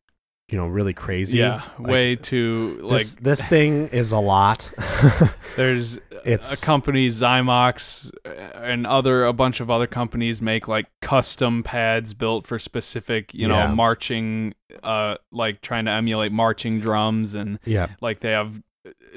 you 0.49 0.57
know 0.57 0.65
really 0.67 0.93
crazy. 0.93 1.39
yeah 1.39 1.61
Like, 1.77 1.91
way 1.91 2.15
too 2.15 2.79
like 2.81 3.01
this 3.01 3.15
this 3.15 3.45
thing 3.47 3.87
is 3.89 4.11
a 4.13 4.19
lot. 4.19 4.71
there's 5.55 5.97
It's- 6.25 6.61
a 6.61 6.65
company 6.65 7.09
Xymox 7.09 8.11
uh, 8.25 8.29
and 8.59 8.85
other 8.87 9.25
a 9.25 9.33
bunch 9.33 9.59
of 9.59 9.69
other 9.69 9.87
companies 9.87 10.41
make 10.41 10.67
like 10.67 10.87
custom 11.01 11.63
pads 11.63 12.13
built 12.13 12.45
for 12.47 12.59
specific 12.59 13.33
you 13.33 13.47
know 13.47 13.55
Yeah. 13.57 13.73
marching 13.73 14.53
uh 14.83 15.15
like 15.31 15.61
trying 15.61 15.85
to 15.85 15.91
emulate 15.91 16.31
marching 16.31 16.79
drums 16.79 17.33
and 17.33 17.59
yeah, 17.65 17.87
like 18.01 18.19
they 18.21 18.31
have 18.31 18.61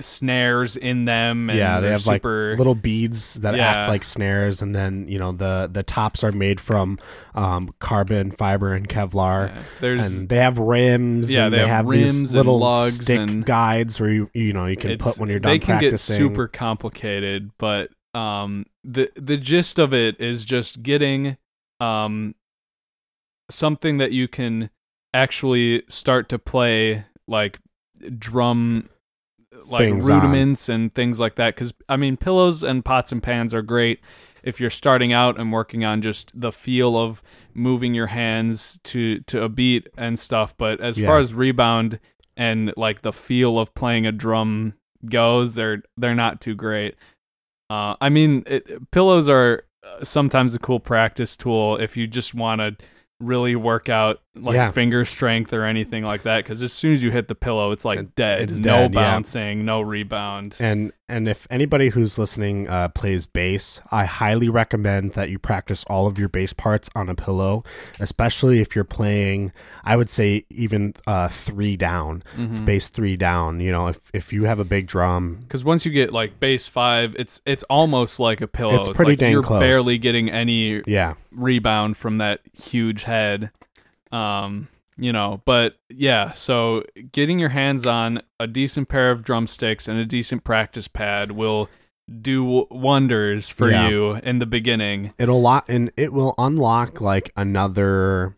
snares 0.05 0.77
in 0.77 1.05
them 1.05 1.51
and 1.51 1.59
yeah. 1.59 1.81
They 1.81 1.91
have 1.91 2.07
like 2.07 2.25
little 2.25 2.75
beads 2.75 3.35
that 3.41 3.59
act 3.59 3.89
like 3.89 4.05
snares, 4.05 4.63
and 4.63 4.75
then 4.75 5.09
you 5.09 5.19
know 5.19 5.33
the 5.33 5.69
the 5.71 5.83
tops 5.83 6.23
are 6.25 6.33
made 6.33 6.61
from 6.61 6.99
um, 7.35 7.75
carbon 7.79 8.31
fiber 8.31 8.75
and 8.75 8.89
Kevlar. 8.89 9.49
yeah. 9.49 9.63
there's 9.81 10.21
and 10.21 10.29
they 10.29 10.37
have 10.37 10.59
rims. 10.59 11.33
Yeah, 11.33 11.47
and 11.47 11.55
they 11.55 11.59
they, 11.59 11.67
have 11.67 11.71
have, 11.71 11.87
rims 11.87 12.35
little 12.35 12.59
lugs 12.59 13.03
stick 13.03 13.19
and- 13.21 13.45
guides 13.45 14.01
where 14.01 14.11
you 14.11 14.31
you 14.35 14.53
know 14.53 14.67
you 14.67 14.77
can 14.77 14.99
put 14.99 15.19
when 15.19 15.29
you're 15.29 15.41
done 15.41 15.53
they 15.53 15.59
can 15.59 15.79
practicing. 15.79 16.19
get 16.19 16.23
super 16.23 16.49
complicated 16.49 17.51
but 17.59 17.91
um 18.15 18.65
the 18.85 19.11
the 19.17 19.37
gist 19.37 19.79
of 19.79 19.93
it 19.95 20.21
is 20.21 20.45
just 20.45 20.83
getting 20.83 21.37
um 21.81 22.35
something 23.51 23.99
that 23.99 24.13
you 24.13 24.29
can 24.29 24.71
actually 25.15 25.83
start 25.89 26.29
to 26.29 26.39
play 26.39 27.05
like 27.27 27.59
drum 28.19 28.89
like 29.71 29.81
Things 29.85 30.09
on. 30.09 30.17
rudiments 30.17 30.69
and 30.69 30.95
things 30.95 31.19
like 31.21 31.35
that 31.37 31.57
cuz 31.57 31.73
I 31.89 31.97
mean 31.97 32.17
pillows 32.17 32.63
and 32.63 32.85
pots 32.85 33.13
and 33.13 33.23
pans 33.23 33.53
are 33.55 33.63
great 33.63 34.01
if 34.43 34.59
you're 34.61 34.71
starting 34.71 35.13
out 35.13 35.39
and 35.39 35.53
working 35.53 35.85
on 35.85 36.01
just 36.01 36.39
the 36.39 36.51
feel 36.53 36.97
of 36.97 37.23
moving 37.53 37.93
your 37.95 38.07
hands 38.07 38.79
to 38.85 39.21
to 39.21 39.43
a 39.43 39.49
beat 39.49 39.89
and 39.97 40.19
stuff 40.19 40.57
but 40.57 40.81
as 40.81 40.99
Yeah. 40.99 41.07
far 41.07 41.19
as 41.19 41.35
rebound 41.35 41.99
and 42.37 42.73
like 42.77 43.03
the 43.03 43.13
feel 43.13 43.59
of 43.59 43.75
playing 43.75 44.07
a 44.07 44.13
drum 44.13 44.75
goes 45.07 45.55
they're 45.55 45.83
they're 45.97 46.15
not 46.15 46.41
too 46.41 46.55
great 46.55 46.95
uh 47.71 47.97
i 48.01 48.09
mean 48.09 48.43
it, 48.47 48.91
pillows 48.91 49.29
are 49.29 49.65
uh, 49.85 50.05
sometimes 50.05 50.55
a 50.55 50.59
cool 50.59 50.81
practice 50.81 51.37
tool 51.37 51.77
if 51.79 51.97
you 51.97 52.07
just 52.07 52.35
want 52.35 52.61
to 52.61 52.77
really 53.21 53.55
work 53.57 53.89
out 53.89 54.21
like 54.37 54.55
Yeah. 54.55 54.71
finger 54.71 55.05
strength 55.05 55.53
or 55.53 55.65
anything 55.65 56.05
like 56.05 56.23
that 56.23 56.45
because 56.45 56.63
as 56.63 56.73
soon 56.73 56.93
as 56.93 57.03
you 57.03 57.11
hit 57.11 57.27
the 57.27 57.35
pillow 57.35 57.73
it's 57.73 57.85
like 57.85 57.99
It- 57.99 58.15
dead 58.15 58.43
it's 58.43 58.59
no 58.61 58.83
dead, 58.83 58.95
yeah. 58.95 59.01
bouncing 59.01 59.65
no 59.65 59.81
rebound 59.81 60.55
And 60.61 60.93
and 61.09 61.29
if 61.29 61.49
anybody 61.51 61.89
who's 61.89 62.17
listening 62.21 62.69
uh, 62.69 62.87
plays 62.91 63.27
bass, 63.27 63.81
I 63.91 64.05
highly 64.05 64.49
recommend 64.49 65.15
that 65.15 65.29
you 65.29 65.41
practice 65.41 65.83
all 65.89 66.07
of 66.07 66.17
your 66.21 66.29
bass 66.29 66.53
parts 66.53 66.89
on 66.95 67.09
a 67.09 67.17
pillow, 67.17 67.65
especially 67.99 68.61
if 68.61 68.77
you're 68.77 68.85
playing. 68.85 69.51
I 69.83 69.97
would 69.97 70.09
say 70.09 70.45
even 70.51 70.95
uh, 71.09 71.27
three 71.27 71.77
down, 71.77 72.23
Mhm. 72.39 72.65
bass 72.65 72.87
three 72.87 73.17
down. 73.17 73.59
You 73.59 73.73
know, 73.73 73.89
if 73.89 73.99
if 74.15 74.33
you 74.33 74.45
have 74.45 74.61
a 74.61 74.65
big 74.65 74.87
drum, 74.87 75.39
because 75.43 75.65
once 75.65 75.85
you 75.85 75.91
get 75.91 76.13
like 76.13 76.39
bass 76.39 76.69
five 76.69 77.17
it's 77.19 77.43
it's 77.45 77.65
almost 77.65 78.21
like 78.21 78.41
a 78.41 78.47
pillow 78.47 78.77
It's 78.79 78.89
pretty 78.91 79.13
like 79.13 79.19
dang 79.19 79.33
you're 79.33 79.43
close. 79.43 79.59
barely 79.59 79.99
getting 79.99 80.31
any 80.31 80.81
yeah, 80.87 81.15
rebound 81.35 81.97
from 81.97 82.19
that 82.19 82.39
huge 82.57 83.03
head. 83.03 83.51
Um, 84.13 84.69
you 84.97 85.13
know, 85.13 85.41
but 85.45 85.77
yeah, 85.89 86.33
so 86.33 86.85
getting 87.13 87.39
your 87.39 87.49
hands 87.51 87.87
on 87.87 88.23
a 88.39 88.47
decent 88.47 88.89
pair 88.89 89.11
of 89.11 89.23
drumsticks 89.23 89.89
and 89.89 89.99
a 89.99 90.05
decent 90.05 90.45
practice 90.45 90.89
pad 90.89 91.33
will 91.33 91.69
do 92.21 92.67
wonders 92.71 93.49
for 93.49 93.71
Yeah. 93.71 93.89
you 93.89 94.13
in 94.17 94.41
the 94.41 94.47
beginning. 94.47 95.13
it'll 95.19 95.41
lock 95.41 95.67
and 95.69 95.91
it 95.97 96.13
will 96.13 96.35
unlock 96.39 97.01
like 97.01 97.31
another 97.37 98.35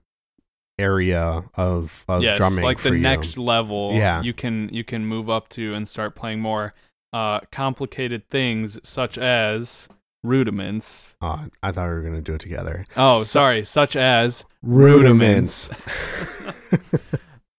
area 0.78 1.44
of 1.54 2.04
of 2.08 2.22
yes, 2.22 2.36
drumming 2.36 2.64
like 2.64 2.78
the 2.82 2.90
you. 2.92 2.98
next 2.98 3.36
level 3.38 3.92
Yeah. 3.94 4.20
you 4.22 4.32
can 4.32 4.68
you 4.72 4.84
can 4.84 5.06
move 5.06 5.28
up 5.30 5.48
to 5.50 5.74
and 5.74 5.86
start 5.88 6.14
playing 6.14 6.40
more 6.40 6.72
uh 7.12 7.40
complicated 7.50 8.28
things 8.28 8.78
such 8.82 9.16
as 9.18 9.88
rudiments. 10.22 11.14
Uh, 11.20 11.46
I 11.62 11.72
thought 11.72 11.88
we 11.88 11.94
were 11.94 12.02
gonna 12.02 12.20
do 12.20 12.34
it 12.34 12.40
together. 12.40 12.86
Oh, 12.96 13.18
So- 13.18 13.24
sorry, 13.24 13.64
such 13.64 13.96
as 13.96 14.44
Rudiments. 14.62 15.70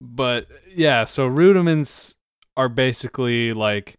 but 0.01 0.47
yeah, 0.75 1.05
so 1.05 1.25
rudiments 1.27 2.15
are 2.57 2.69
basically 2.69 3.53
like 3.53 3.97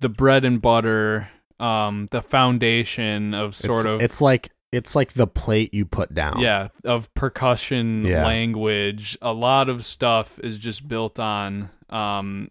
the 0.00 0.08
bread 0.08 0.44
and 0.44 0.60
butter, 0.60 1.28
um, 1.58 2.08
the 2.10 2.22
foundation 2.22 3.34
of 3.34 3.54
sort 3.54 3.78
it's, 3.78 3.86
of 3.86 4.02
it's 4.02 4.20
like 4.20 4.50
it's 4.72 4.94
like 4.94 5.12
the 5.14 5.26
plate 5.26 5.74
you 5.74 5.84
put 5.84 6.14
down. 6.14 6.38
yeah 6.40 6.68
of 6.84 7.12
percussion 7.14 8.04
Yeah. 8.04 8.24
language. 8.24 9.18
A 9.20 9.32
lot 9.32 9.68
of 9.68 9.84
stuff 9.84 10.38
is 10.40 10.58
just 10.58 10.88
built 10.88 11.18
on 11.18 11.70
um 11.90 12.50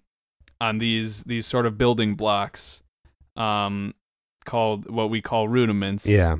on 0.61 0.77
these 0.79 1.23
these 1.23 1.47
sort 1.47 1.65
of 1.65 1.77
building 1.77 2.15
blocks. 2.15 2.81
um, 3.37 3.93
called 4.49 4.89
what 4.89 5.09
we 5.09 5.21
call 5.21 5.47
rudiments. 5.47 6.05
Yeah. 6.07 6.37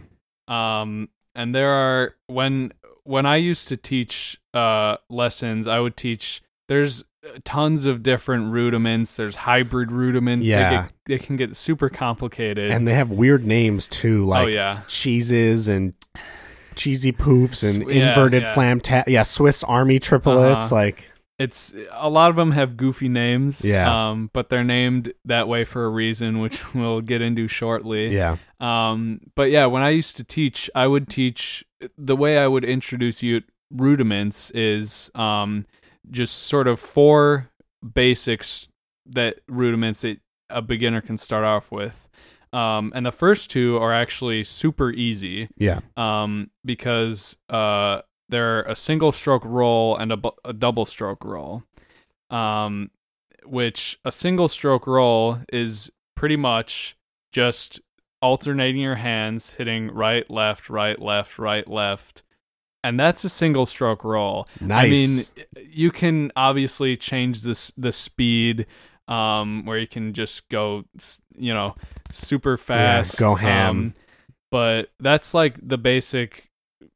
Um, 0.47 1.09
and 1.35 1.53
there 1.53 1.69
are 1.71 2.15
when 2.27 2.73
when 3.03 3.25
I 3.25 3.37
used 3.37 3.67
to 3.69 3.77
teach 3.77 4.37
uh 4.53 4.97
lessons, 5.09 5.67
I 5.67 5.79
would 5.79 5.95
teach. 5.95 6.41
There's 6.67 7.03
tons 7.43 7.85
of 7.85 8.01
different 8.03 8.51
rudiments. 8.53 9.15
There's 9.15 9.35
hybrid 9.35 9.91
rudiments. 9.91 10.45
They, 10.45 10.51
Yeah. 10.51 10.69
get, 10.83 10.93
they 11.05 11.17
can 11.17 11.35
get 11.35 11.55
super 11.55 11.89
complicated. 11.89 12.71
And 12.71 12.87
they 12.87 12.93
have 12.93 13.11
weird 13.11 13.45
names 13.45 13.87
too, 13.87 14.25
like 14.25 14.43
oh 14.45 14.47
yeah, 14.47 14.81
cheeses 14.87 15.67
and 15.67 15.93
cheesy 16.75 17.11
poofs 17.11 17.63
and 17.63 17.89
yeah, 17.89 18.09
inverted 18.09 18.43
yeah. 18.43 18.53
flam 18.53 18.79
ta- 18.79 19.03
yeah 19.07 19.23
Swiss 19.23 19.63
Army 19.65 19.99
triplets 19.99 20.67
Uh-huh. 20.71 20.75
like 20.75 21.08
it's 21.39 21.73
a 21.91 22.09
lot 22.09 22.29
of 22.29 22.35
them 22.35 22.51
have 22.51 22.75
goofy 22.75 23.07
names. 23.07 23.63
Yeah. 23.63 24.09
Um, 24.09 24.29
but 24.33 24.49
they're 24.49 24.63
named 24.63 25.13
that 25.25 25.47
way 25.47 25.63
for 25.63 25.85
a 25.85 25.89
reason, 25.89 26.39
which 26.39 26.73
we'll 26.75 27.01
get 27.01 27.21
into 27.21 27.47
shortly. 27.47 28.13
yeah 28.13 28.37
Um, 28.59 29.21
but 29.35 29.49
yeah, 29.49 29.65
when 29.65 29.81
I 29.81 29.89
used 29.89 30.17
to 30.17 30.23
teach, 30.23 30.69
I 30.75 30.85
would 30.85 31.07
teach 31.07 31.65
the 31.97 32.15
way 32.15 32.37
I 32.37 32.47
would 32.47 32.65
introduce 32.65 33.23
you 33.23 33.41
rudiments 33.71 34.49
is 34.51 35.11
um 35.13 35.65
just 36.09 36.35
sort 36.35 36.67
of 36.67 36.79
four 36.79 37.51
basics 37.93 38.67
that 39.05 39.39
rudiments 39.47 40.01
that 40.01 40.17
a 40.49 40.61
beginner 40.61 41.01
can 41.01 41.17
start 41.17 41.45
off 41.45 41.71
with. 41.71 42.07
Um, 42.51 42.91
and 42.95 43.05
the 43.05 43.11
first 43.11 43.51
two 43.51 43.77
are 43.77 43.93
actually 43.93 44.43
super 44.43 44.89
easy 44.89 45.49
yeah 45.55 45.81
um, 45.95 46.49
because 46.65 47.37
uh, 47.47 48.01
they're 48.29 48.61
a 48.63 48.75
single 48.75 49.11
stroke 49.11 49.43
roll 49.45 49.97
and 49.97 50.11
a, 50.11 50.17
bu- 50.17 50.31
a 50.45 50.53
double 50.53 50.85
stroke 50.85 51.25
roll. 51.25 51.63
Um, 52.29 52.91
which 53.43 53.99
a 54.05 54.11
single 54.11 54.47
stroke 54.47 54.85
roll 54.85 55.39
is 55.51 55.89
pretty 56.15 56.35
much 56.35 56.95
just 57.31 57.81
alternating 58.21 58.81
your 58.81 58.95
hands, 58.95 59.51
hitting 59.51 59.91
right, 59.91 60.29
left, 60.29 60.69
right, 60.69 61.01
left, 61.01 61.39
right, 61.39 61.67
left. 61.67 62.23
And 62.83 62.99
that's 62.99 63.23
a 63.23 63.29
single 63.29 63.65
stroke 63.65 64.03
roll. 64.03 64.47
nice 64.61 64.85
I 64.85 64.89
mean, 64.89 65.23
you 65.69 65.91
can 65.91 66.31
obviously 66.35 66.95
change 66.95 67.41
this 67.41 67.71
the 67.77 67.91
speed 67.91 68.67
um, 69.07 69.65
where 69.65 69.77
you 69.77 69.87
can 69.87 70.13
just 70.13 70.47
go, 70.49 70.85
you 71.35 71.53
know, 71.53 71.75
super 72.11 72.57
fast. 72.57 73.17
go 73.17 73.35
ham. 73.35 73.69
Um, 73.69 73.93
but 74.51 74.91
that's 74.99 75.33
like 75.33 75.59
the 75.61 75.77
basic. 75.77 76.48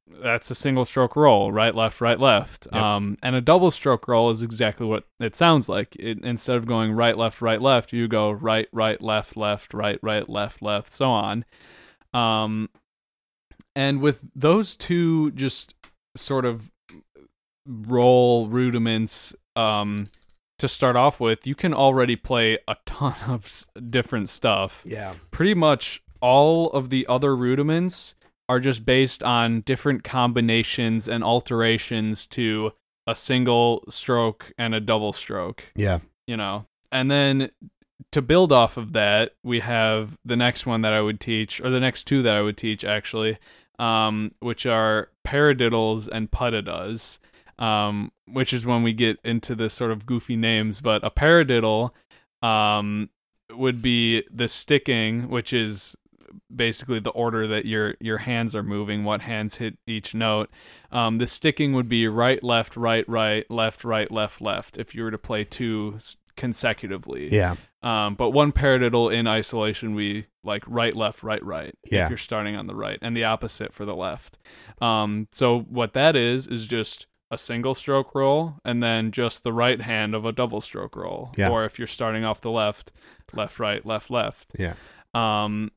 That's 0.07 0.51
a 0.51 0.55
single 0.55 0.85
stroke 0.85 1.15
roll, 1.15 1.51
right, 1.51 1.73
left, 1.73 2.01
right, 2.01 2.19
left. 2.19 2.67
Yep. 2.71 2.81
Um, 2.81 3.17
and 3.23 3.35
a 3.35 3.41
double 3.41 3.71
stroke 3.71 4.07
roll 4.07 4.29
is 4.29 4.41
exactly 4.41 4.85
what 4.85 5.05
it 5.19 5.35
sounds 5.35 5.69
like. 5.69 5.95
It, 5.95 6.23
instead 6.23 6.57
of 6.57 6.65
going 6.65 6.93
right, 6.93 7.17
left, 7.17 7.41
right, 7.41 7.61
left, 7.61 7.93
you 7.93 8.07
go 8.07 8.31
right, 8.31 8.67
right, 8.71 9.01
left, 9.01 9.37
left, 9.37 9.73
right, 9.73 9.99
right, 10.01 10.27
left, 10.27 10.61
left, 10.61 10.91
so 10.91 11.09
on. 11.09 11.45
Um, 12.13 12.69
and 13.75 14.01
with 14.01 14.23
those 14.35 14.75
two 14.75 15.31
just 15.31 15.73
sort 16.15 16.45
of 16.45 16.69
roll 17.65 18.47
rudiments 18.47 19.33
um, 19.55 20.09
to 20.59 20.67
start 20.67 20.95
off 20.95 21.19
with, 21.19 21.47
you 21.47 21.55
can 21.55 21.73
already 21.73 22.15
play 22.15 22.59
a 22.67 22.75
ton 22.85 23.15
of 23.27 23.65
different 23.89 24.29
stuff. 24.29 24.83
yeah 24.85 25.13
Pretty 25.31 25.53
much 25.53 26.03
all 26.21 26.69
of 26.71 26.89
the 26.89 27.05
other 27.07 27.35
rudiments 27.35 28.15
are 28.53 28.59
just 28.59 28.85
based 28.85 29.23
on 29.23 29.61
different 29.61 30.03
combinations 30.03 31.07
and 31.07 31.23
alterations 31.23 32.27
to 32.27 32.71
a 33.05 33.15
single 33.15 33.83
stroke 33.89 34.53
and 34.57 34.73
a 34.73 34.79
double 34.79 35.13
stroke 35.13 35.65
yeah 35.75 35.99
you 36.27 36.37
know. 36.37 36.65
And 36.91 37.09
then 37.09 37.51
to 38.11 38.21
build 38.21 38.51
off 38.51 38.77
of 38.77 38.93
that, 38.93 39.31
we 39.43 39.59
have 39.61 40.17
the 40.23 40.35
next 40.35 40.65
one 40.65 40.81
that 40.81 40.93
I 40.93 41.01
would 41.01 41.19
teach, 41.19 41.59
or 41.61 41.69
the 41.69 41.79
next 41.79 42.05
two 42.05 42.21
that 42.23 42.35
I 42.35 42.41
would 42.41 42.57
teach 42.57 42.83
actually, 42.83 43.37
um, 43.79 44.31
which 44.39 44.65
are 44.65 45.09
paradiddles 45.25 46.07
and 46.07 46.29
puttidas, 46.29 47.19
um, 47.59 48.11
which 48.27 48.53
is 48.53 48.65
when 48.65 48.83
we 48.83 48.93
get 48.93 49.19
into 49.23 49.55
the 49.55 49.69
sort 49.69 49.91
of 49.91 50.05
goofy 50.05 50.35
names. 50.35 50.81
But 50.81 51.03
a 51.03 51.11
paradiddle 51.11 51.91
um, 52.41 53.09
would 53.51 53.81
be 53.81 54.23
the 54.31 54.47
sticking, 54.47 55.29
which 55.29 55.53
is 55.53 55.95
basically 56.53 56.99
the 56.99 57.11
order 57.11 57.47
that 57.47 57.65
your 57.65 57.95
your 57.99 58.19
hands 58.19 58.55
are 58.55 58.63
moving, 58.63 59.03
what 59.03 59.21
hands 59.21 59.55
hit 59.55 59.77
each 59.87 60.13
note. 60.13 60.49
Um, 60.91 61.17
the 61.17 61.27
sticking 61.27 61.73
would 61.73 61.89
be 61.89 62.07
right, 62.07 62.43
left, 62.43 62.75
right, 62.75 63.07
right, 63.07 63.49
left, 63.49 63.83
right, 63.83 64.11
left, 64.11 64.41
left. 64.41 64.77
If 64.77 64.93
you 64.95 65.03
were 65.03 65.11
to 65.11 65.17
play 65.17 65.43
two 65.43 65.97
consecutively, 66.35 67.33
yeah 67.33 67.55
um, 67.83 68.15
but 68.15 68.29
one 68.29 68.53
paradiddle 68.53 69.13
in 69.13 69.27
isolation, 69.27 69.93
we 69.93 70.27
like 70.43 70.63
right, 70.67 70.95
left, 70.95 71.21
right, 71.21 71.43
right. 71.43 71.75
Yeah. 71.83 72.05
If 72.05 72.09
you're 72.09 72.17
starting 72.17 72.55
on 72.55 72.65
the 72.65 72.75
right, 72.75 72.97
and 73.01 73.15
the 73.15 73.25
opposite 73.25 73.73
for 73.73 73.85
the 73.85 73.95
left. 73.95 74.37
Um, 74.81 75.27
so 75.31 75.59
what 75.59 75.93
that 75.93 76.15
is 76.15 76.47
is 76.47 76.65
just 76.65 77.07
a 77.29 77.37
single 77.37 77.75
stroke 77.75 78.15
roll, 78.15 78.55
and 78.63 78.81
then 78.81 79.11
just 79.11 79.43
the 79.43 79.51
right 79.51 79.81
hand 79.81 80.15
of 80.15 80.25
a 80.25 80.31
double 80.31 80.61
stroke 80.61 80.95
roll. 80.95 81.31
Yeah. 81.35 81.49
Or 81.49 81.65
if 81.65 81.77
you're 81.77 81.87
starting 81.87 82.23
off 82.23 82.39
the 82.39 82.51
left, 82.51 82.93
left, 83.33 83.59
right, 83.59 83.85
left, 83.85 84.09
left. 84.09 84.53
yeah 84.57 84.75
Um, 85.13 85.71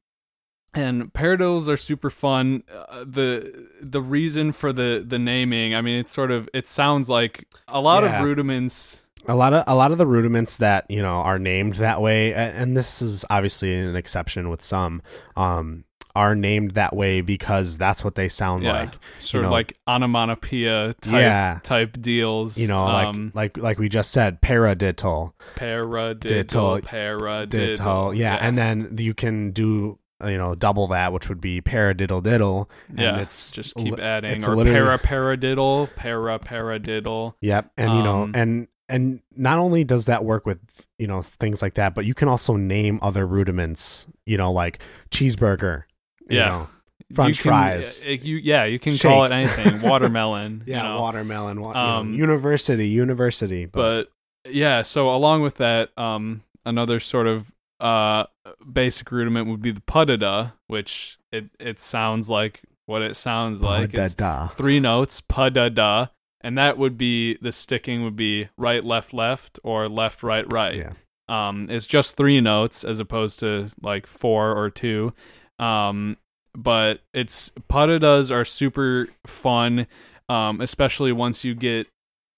and 0.76 1.12
paradiddles 1.12 1.66
are 1.68 1.76
super 1.76 2.10
fun. 2.10 2.62
Uh, 2.72 3.04
the 3.06 3.66
the 3.80 4.00
reason 4.00 4.52
for 4.52 4.72
the 4.72 5.04
the 5.06 5.18
naming, 5.18 5.74
I 5.74 5.80
mean, 5.80 5.98
it's 6.00 6.10
sort 6.12 6.30
of 6.30 6.48
it 6.54 6.68
sounds 6.68 7.08
like 7.10 7.46
a 7.66 7.80
lot 7.80 8.04
Yeah. 8.04 8.18
of 8.20 8.24
rudiments. 8.24 9.02
a 9.28 9.34
lot 9.34 9.52
of 9.52 9.64
a 9.66 9.74
lot 9.74 9.90
of 9.90 9.98
the 9.98 10.06
rudiments 10.06 10.58
that 10.58 10.84
you 10.88 11.02
know 11.02 11.16
are 11.30 11.38
named 11.38 11.74
that 11.74 12.00
way 12.00 12.32
and 12.32 12.76
this 12.76 13.02
is 13.02 13.24
obviously 13.28 13.74
an 13.74 13.96
exception 13.96 14.48
with 14.50 14.62
some 14.62 15.02
um 15.36 15.82
are 16.14 16.34
named 16.36 16.70
that 16.74 16.94
way 16.94 17.20
because 17.22 17.76
that's 17.76 18.04
what 18.04 18.14
they 18.14 18.28
sound 18.28 18.62
Yeah, 18.62 18.72
like 18.72 18.94
sort 19.18 19.42
know- 19.42 19.48
of 19.48 19.52
like 19.52 19.76
onomatopoeia 19.88 20.94
type 21.00 21.12
Yeah. 21.12 21.58
type 21.64 22.00
deals. 22.00 22.56
you 22.56 22.68
know 22.68 22.78
um, 22.84 23.32
like 23.34 23.56
like 23.56 23.64
like 23.64 23.78
we 23.80 23.88
just 23.88 24.12
said 24.12 24.40
paradiddle 24.40 25.32
paradiddle, 25.56 26.20
Diddle, 26.20 26.80
paradiddle, 26.82 27.50
diddle 27.50 28.14
yeah 28.14 28.36
and 28.40 28.56
then 28.56 28.94
you 28.98 29.12
can 29.14 29.50
do 29.50 29.98
you 30.24 30.38
know 30.38 30.54
double 30.54 30.86
that 30.88 31.12
which 31.12 31.28
would 31.28 31.40
be 31.40 31.60
paradiddle 31.60 32.22
diddle 32.22 32.70
and 32.88 32.98
yeah, 32.98 33.18
it's 33.18 33.50
just 33.50 33.74
keep 33.74 33.98
adding 33.98 34.30
it's 34.30 34.48
or 34.48 34.56
literally- 34.56 34.80
para 34.80 34.98
paradiddle, 34.98 35.94
para 35.96 36.38
paradiddle. 36.38 37.34
Yep, 37.40 37.70
and 37.76 37.92
you 37.92 38.02
know, 38.02 38.22
Um, 38.22 38.32
and 38.34 38.68
and 38.88 39.20
not 39.36 39.58
only 39.58 39.82
does 39.84 40.06
that 40.06 40.24
work 40.24 40.46
with 40.46 40.58
you 40.98 41.06
know 41.06 41.20
things 41.22 41.60
like 41.60 41.74
that, 41.74 41.94
but 41.94 42.04
you 42.04 42.14
can 42.14 42.28
also 42.28 42.56
name 42.56 42.98
other 43.02 43.26
rudiments. 43.26 44.06
You 44.24 44.38
know, 44.38 44.50
like 44.52 44.80
cheeseburger. 45.10 45.84
You 46.30 46.38
Yeah. 46.38 46.44
know, 46.48 46.68
French 47.12 47.38
You 47.38 47.42
can- 47.42 47.50
fries. 47.50 48.02
uh, 48.06 48.10
you 48.10 48.36
yeah, 48.36 48.64
you 48.64 48.78
can 48.78 48.96
call 48.96 49.24
it 49.24 49.32
anything. 49.32 49.80
Watermelon. 49.88 50.62
you 50.66 50.72
yeah, 50.74 50.82
know. 50.82 50.96
watermelon. 50.98 51.60
Wa- 51.60 51.72
Um, 51.72 52.06
you 52.12 52.18
know, 52.18 52.32
university, 52.32 52.88
university. 52.88 53.66
But, 53.66 54.08
but 54.44 54.52
yeah 54.52 54.82
so 54.82 55.10
along 55.12 55.42
with 55.42 55.56
that 55.56 55.90
um 55.98 56.40
another 56.64 57.00
sort 57.00 57.26
of 57.26 57.52
uh 57.80 58.24
basic 58.72 59.10
rudiment 59.10 59.48
would 59.48 59.60
be 59.60 59.70
the 59.70 59.82
pudida 59.82 60.52
which 60.66 61.18
it 61.32 61.50
it 61.60 61.78
sounds 61.78 62.30
like 62.30 62.62
what 62.86 63.02
it 63.02 63.16
sounds 63.16 63.60
like. 63.60 63.90
Da, 63.90 64.04
it's 64.04 64.14
three 64.54 64.80
notes 64.80 65.20
pudida 65.20 66.10
and 66.40 66.56
that 66.56 66.78
would 66.78 66.96
be 66.96 67.36
the 67.42 67.52
sticking 67.52 68.04
would 68.04 68.16
be 68.16 68.48
right 68.56 68.84
left 68.84 69.12
left 69.12 69.58
or 69.64 69.88
left 69.88 70.22
right 70.22 70.50
right. 70.52 70.76
Yeah, 70.76 70.92
um 71.28 71.68
it's 71.68 71.86
just 71.86 72.16
three 72.16 72.40
notes 72.40 72.84
as 72.84 73.00
opposed 73.00 73.40
to 73.40 73.68
like 73.82 74.06
four 74.06 74.56
or 74.56 74.70
two. 74.70 75.12
Um 75.58 76.16
but 76.54 77.00
it's 77.12 77.50
puttidas 77.68 78.30
are 78.30 78.44
super 78.44 79.08
fun 79.26 79.86
um 80.28 80.60
especially 80.60 81.12
once 81.12 81.44
you 81.44 81.54
get 81.54 81.88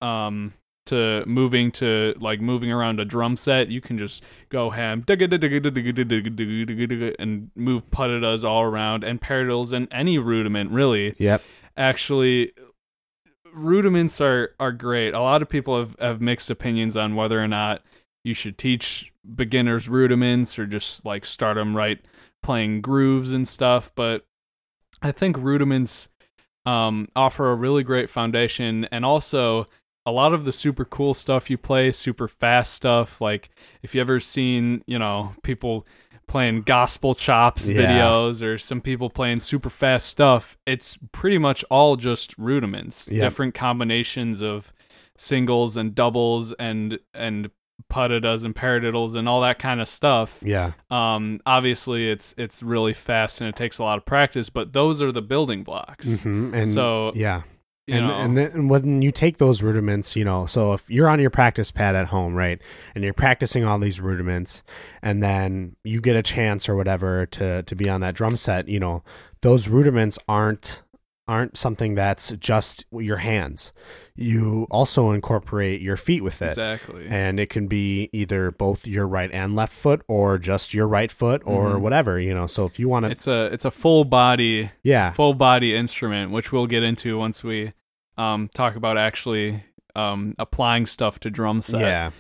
um 0.01 0.53
to 0.89 1.23
moving 1.27 1.71
to 1.71 2.15
like 2.19 2.41
moving 2.41 2.73
around 2.73 2.99
a 2.99 3.05
drum 3.05 3.37
set 3.37 3.69
you 3.69 3.81
can 3.81 3.99
just 3.99 4.23
go 4.49 4.71
ham 4.71 5.03
and 7.19 7.51
move 7.55 7.89
puttidas 7.91 8.45
all 8.45 8.63
around 8.63 9.05
and 9.05 9.21
paradiddles 9.21 9.73
and 9.73 9.87
any 9.91 10.19
rudiment 10.19 10.71
really 10.71 11.15
yep, 11.19 11.43
actually 11.77 12.53
rudiments 13.53 14.21
are 14.21 14.55
are 14.59 14.73
great 14.73 15.15
a 15.15 15.21
lot 15.21 15.43
of 15.43 15.49
people 15.49 15.79
have, 15.79 15.97
have 16.01 16.21
mixed 16.21 16.51
opinions 16.51 16.97
on 16.97 17.15
whether 17.15 17.43
or 17.43 17.49
not 17.49 17.83
you 18.25 18.35
should 18.35 18.57
teach 18.57 19.13
beginners 19.35 19.89
rudiments 19.89 20.59
or 20.59 20.67
just 20.67 21.05
like 21.05 21.27
start 21.27 21.57
them 21.57 21.77
right 21.77 21.99
playing 22.43 22.81
grooves 22.81 23.33
and 23.33 23.47
stuff 23.47 23.93
but 23.95 24.25
i 25.03 25.13
think 25.13 25.37
rudiments 25.37 26.09
um, 26.67 27.09
offer 27.17 27.51
a 27.51 27.55
really 27.55 27.83
great 27.83 28.11
foundation 28.11 28.87
and 28.93 29.05
also 29.05 29.67
a 30.09 30.11
lot 30.11 30.33
of 30.33 30.45
the 30.45 30.53
super 30.53 30.85
cool 30.85 31.15
stuff 31.15 31.51
you 31.51 31.59
play 31.59 31.93
super 31.93 32.27
fast 32.29 32.73
stuff 32.75 33.21
like 33.21 33.51
if 33.83 33.95
you 33.95 34.01
ever 34.01 34.19
seen 34.21 34.83
you 34.87 34.99
know 34.99 35.35
people 35.43 35.87
playing 36.27 36.63
gospel 36.63 37.15
chops 37.15 37.69
Yeah. 37.69 37.81
videos 37.83 38.43
or 38.43 38.59
some 38.59 38.81
people 38.81 39.09
playing 39.11 39.41
super 39.41 39.71
fast 39.71 40.09
stuff 40.09 40.57
it's 40.67 40.99
pretty 41.13 41.39
much 41.39 41.65
all 41.71 41.97
just 41.97 42.37
rudiments 42.39 43.09
Yep. 43.11 43.21
different 43.21 43.55
combinations 43.55 44.43
of 44.43 44.73
singles 45.17 45.77
and 45.77 45.95
doubles 45.95 46.53
and 46.55 46.99
and 47.15 47.51
puttidas 47.91 48.45
and 48.45 48.55
paradiddles 48.55 49.15
and 49.17 49.29
all 49.29 49.41
that 49.41 49.59
kind 49.59 49.81
of 49.81 49.89
stuff. 49.89 50.41
Yeah. 50.45 50.73
Um, 50.91 51.41
obviously, 51.47 52.11
it's 52.11 52.35
it's 52.37 52.63
really 52.63 52.93
fast 52.93 53.41
and 53.41 53.49
it 53.49 53.57
takes 53.57 53.79
a 53.79 53.85
lot 53.85 53.99
of 53.99 54.05
practice, 54.05 54.51
but 54.51 54.73
those 54.73 55.01
are 55.01 55.13
the 55.13 55.23
building 55.23 55.63
blocks. 55.63 56.05
hmm 56.21 56.53
And 56.55 56.69
So, 56.69 57.13
yeah. 57.15 57.43
You 57.89 57.97
and 57.97 58.07
know, 58.07 58.15
and 58.19 58.37
then 58.37 58.69
when 58.69 59.03
you 59.03 59.11
take 59.11 59.39
those 59.39 59.63
rudiments, 59.63 60.15
you 60.15 60.25
know, 60.25 60.47
so 60.47 60.73
if 60.75 60.89
you're 60.91 61.09
on 61.09 61.21
your 61.21 61.31
practice 61.31 61.71
pad 61.73 61.97
at 61.97 62.09
home, 62.09 62.35
right, 62.35 62.61
and 62.95 63.03
you're 63.03 63.15
practicing 63.15 63.65
all 63.65 63.79
these 63.79 64.01
rudiments, 64.01 64.63
and 65.03 65.23
then 65.23 65.77
you 65.85 66.01
get 66.01 66.15
a 66.17 66.23
chance 66.23 66.69
or 66.69 66.77
whatever 66.77 67.27
to 67.27 67.63
to 67.63 67.75
be 67.75 67.89
on 67.89 68.01
that 68.03 68.15
drum 68.15 68.37
set, 68.37 68.69
you 68.69 68.79
know, 68.79 69.03
those 69.41 69.69
rudiments 69.69 70.19
aren't 70.29 70.83
aren't 71.27 71.59
something 71.59 71.95
that's 71.95 72.31
just 72.39 72.87
your 72.91 73.19
hands. 73.19 73.71
You 74.17 74.67
also 74.71 75.11
incorporate 75.11 75.83
your 75.83 75.99
feet 75.99 76.25
with 76.25 76.41
it. 76.41 76.49
exactly. 76.59 77.07
And 77.07 77.39
it 77.39 77.51
can 77.51 77.69
be 77.69 78.09
either 78.15 78.51
both 78.51 78.87
your 78.87 79.07
right 79.07 79.31
and 79.31 79.55
left 79.55 79.75
foot 79.75 80.01
or 80.09 80.39
just 80.39 80.73
your 80.73 80.89
right 80.89 81.13
foot 81.13 81.43
or 81.45 81.73
Mhm. 81.75 81.81
whatever, 81.81 82.19
you 82.19 82.33
know. 82.33 82.47
So 82.47 82.65
if 82.65 82.79
you 82.79 82.89
want 82.89 83.05
to 83.05 83.11
it's 83.11 83.27
a 83.27 83.45
it's 83.53 83.67
a 83.67 83.71
full 83.71 84.05
body 84.07 84.71
yeah. 84.83 85.11
full 85.11 85.35
body 85.35 85.75
instrument, 85.75 86.31
which 86.33 86.51
we'll 86.51 86.67
get 86.67 86.83
into 86.83 87.19
once 87.19 87.45
we 87.45 87.73
um, 88.19 88.51
talk 88.53 88.77
about 88.77 88.99
actually 88.99 89.63
um, 89.97 90.35
applying 90.39 90.85
stuff 90.87 91.19
to 91.21 91.31
drum 91.31 91.63
set. 91.63 91.81
Yeah. 91.81 92.11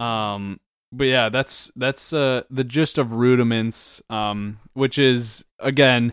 Um, 0.00 0.60
but 0.92 1.04
yeah, 1.04 1.28
that's 1.28 1.72
that's 1.74 2.12
uh, 2.12 2.42
the 2.50 2.64
gist 2.64 2.98
of 2.98 3.12
rudiments, 3.14 4.02
um, 4.10 4.58
which 4.74 4.98
is 4.98 5.44
again, 5.58 6.12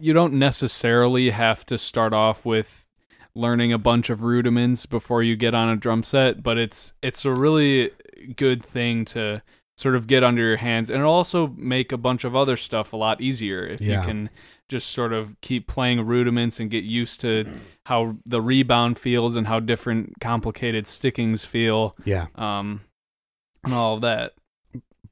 you 0.00 0.12
don't 0.12 0.34
necessarily 0.34 1.30
have 1.30 1.64
to 1.66 1.78
start 1.78 2.12
off 2.12 2.44
with 2.44 2.86
learning 3.34 3.72
a 3.72 3.78
bunch 3.78 4.08
of 4.10 4.22
rudiments 4.22 4.86
before 4.86 5.22
you 5.22 5.36
get 5.36 5.54
on 5.54 5.68
a 5.68 5.76
drum 5.76 6.02
set, 6.02 6.42
but 6.42 6.58
it's 6.58 6.92
it's 7.02 7.24
a 7.24 7.32
really 7.32 7.90
good 8.34 8.64
thing 8.64 9.04
to 9.04 9.42
sort 9.78 9.94
of 9.94 10.06
get 10.06 10.24
under 10.24 10.42
your 10.42 10.56
hands, 10.56 10.88
and 10.90 11.00
it'll 11.00 11.12
also 11.12 11.48
make 11.56 11.92
a 11.92 11.98
bunch 11.98 12.24
of 12.24 12.34
other 12.34 12.56
stuff 12.56 12.92
a 12.92 12.96
lot 12.96 13.20
easier 13.20 13.66
if 13.66 13.80
Yeah. 13.80 14.00
you 14.00 14.06
can 14.06 14.30
just 14.68 14.90
sort 14.90 15.12
of 15.12 15.40
keep 15.40 15.66
playing 15.68 16.04
rudiments 16.06 16.58
and 16.58 16.70
get 16.70 16.84
used 16.84 17.20
to 17.20 17.44
how 17.86 18.16
the 18.24 18.40
rebound 18.42 18.98
feels 18.98 19.36
and 19.36 19.46
how 19.46 19.60
different 19.60 20.14
complicated 20.20 20.86
stickings 20.86 21.44
feel 21.44 21.94
Yeah. 22.04 22.26
um, 22.34 22.80
and 23.64 23.72
all 23.72 23.94
of 23.94 24.00
that. 24.02 24.32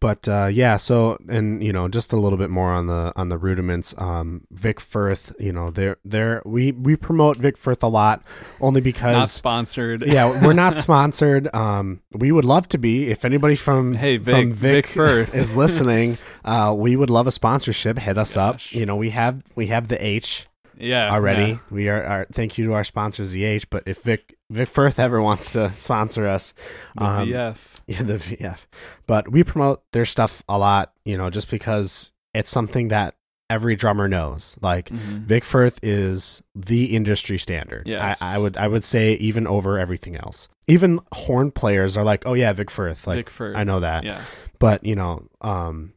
But 0.04 0.28
uh, 0.28 0.48
yeah, 0.52 0.76
so 0.76 1.16
and 1.30 1.64
you 1.64 1.72
know 1.72 1.88
just 1.88 2.12
a 2.12 2.16
little 2.18 2.36
bit 2.36 2.50
more 2.50 2.70
on 2.70 2.88
the 2.88 3.10
on 3.16 3.30
the 3.30 3.38
rudiments. 3.38 3.94
Um, 3.96 4.42
Vic 4.50 4.78
Firth, 4.78 5.32
you 5.40 5.50
know, 5.50 5.70
they're 5.70 5.96
they're 6.04 6.42
we 6.44 6.72
we 6.72 6.94
promote 6.94 7.38
Vic 7.38 7.56
Firth 7.56 7.82
a 7.82 7.86
lot 7.88 8.22
only 8.60 8.82
because 8.82 9.14
Not 9.16 9.28
sponsored. 9.30 10.02
yeah 10.06 10.44
we're 10.44 10.52
not 10.52 10.76
sponsored. 10.86 11.48
Um, 11.54 12.02
we 12.12 12.32
would 12.32 12.44
love 12.44 12.68
to 12.68 12.78
be. 12.78 13.10
If 13.10 13.24
anybody 13.24 13.56
from 13.56 13.94
Hey, 13.94 14.18
from 14.18 14.52
Vic- 14.52 14.84
Vic 14.84 14.86
Firth. 14.88 15.34
is 15.34 15.56
listening, 15.56 16.18
uh, 16.44 16.74
we 16.76 16.96
would 16.96 17.08
love 17.08 17.26
a 17.26 17.32
sponsorship. 17.32 17.98
Hit 17.98 18.18
us 18.18 18.36
up. 18.36 18.60
You 18.72 18.84
know, 18.84 18.96
we 18.96 19.08
have 19.10 19.42
we 19.56 19.68
have 19.68 19.88
the 19.88 19.96
H 20.04 20.46
yeah, 20.76 21.10
already. 21.10 21.52
yeah. 21.52 21.58
We 21.70 21.88
are, 21.88 22.04
are 22.04 22.26
thank 22.30 22.58
you 22.58 22.66
to 22.66 22.74
our 22.74 22.84
sponsors, 22.84 23.30
the 23.32 23.44
H. 23.44 23.70
But 23.70 23.84
if 23.86 24.02
Vic 24.02 24.36
Vic 24.50 24.68
Firth 24.68 24.98
ever 24.98 25.22
wants 25.22 25.52
to 25.52 25.72
sponsor 25.72 26.26
us, 26.26 26.52
The 26.96 27.04
um, 27.04 27.28
VF. 27.28 27.73
yeah, 27.88 28.02
the 28.02 28.18
VF. 28.18 28.60
But 29.06 29.30
we 29.30 29.42
promote 29.44 29.82
their 29.92 30.04
stuff 30.04 30.42
a 30.48 30.58
lot, 30.58 30.92
you 31.04 31.16
know, 31.18 31.30
just 31.30 31.50
because 31.50 32.12
it's 32.32 32.50
something 32.50 32.88
that 32.88 33.14
every 33.50 33.76
drummer 33.76 34.08
knows. 34.08 34.58
Like 34.62 34.88
Mhm. 34.88 35.20
Vic 35.26 35.44
Firth 35.44 35.78
is 35.82 36.42
the 36.54 36.96
industry 36.96 37.38
standard. 37.38 37.82
Yes. 37.86 38.20
I, 38.22 38.36
I 38.36 38.38
would 38.38 38.56
I 38.56 38.66
would 38.68 38.82
say 38.84 39.12
even 39.14 39.46
over 39.46 39.78
everything 39.78 40.16
else. 40.16 40.48
Even 40.66 40.98
horn 41.12 41.50
players 41.50 41.96
are 41.96 42.04
like, 42.04 42.24
oh 42.26 42.32
yeah, 42.34 42.52
Vic 42.54 42.70
Firth. 42.70 43.06
Like 43.06 43.16
Vic 43.16 43.30
Firth. 43.30 43.56
I 43.56 43.64
know 43.64 43.80
that. 43.80 44.04
Yeah. 44.04 44.22
But 44.58 44.84
you 44.84 44.96
know, 44.96 45.28
um, 45.42 45.92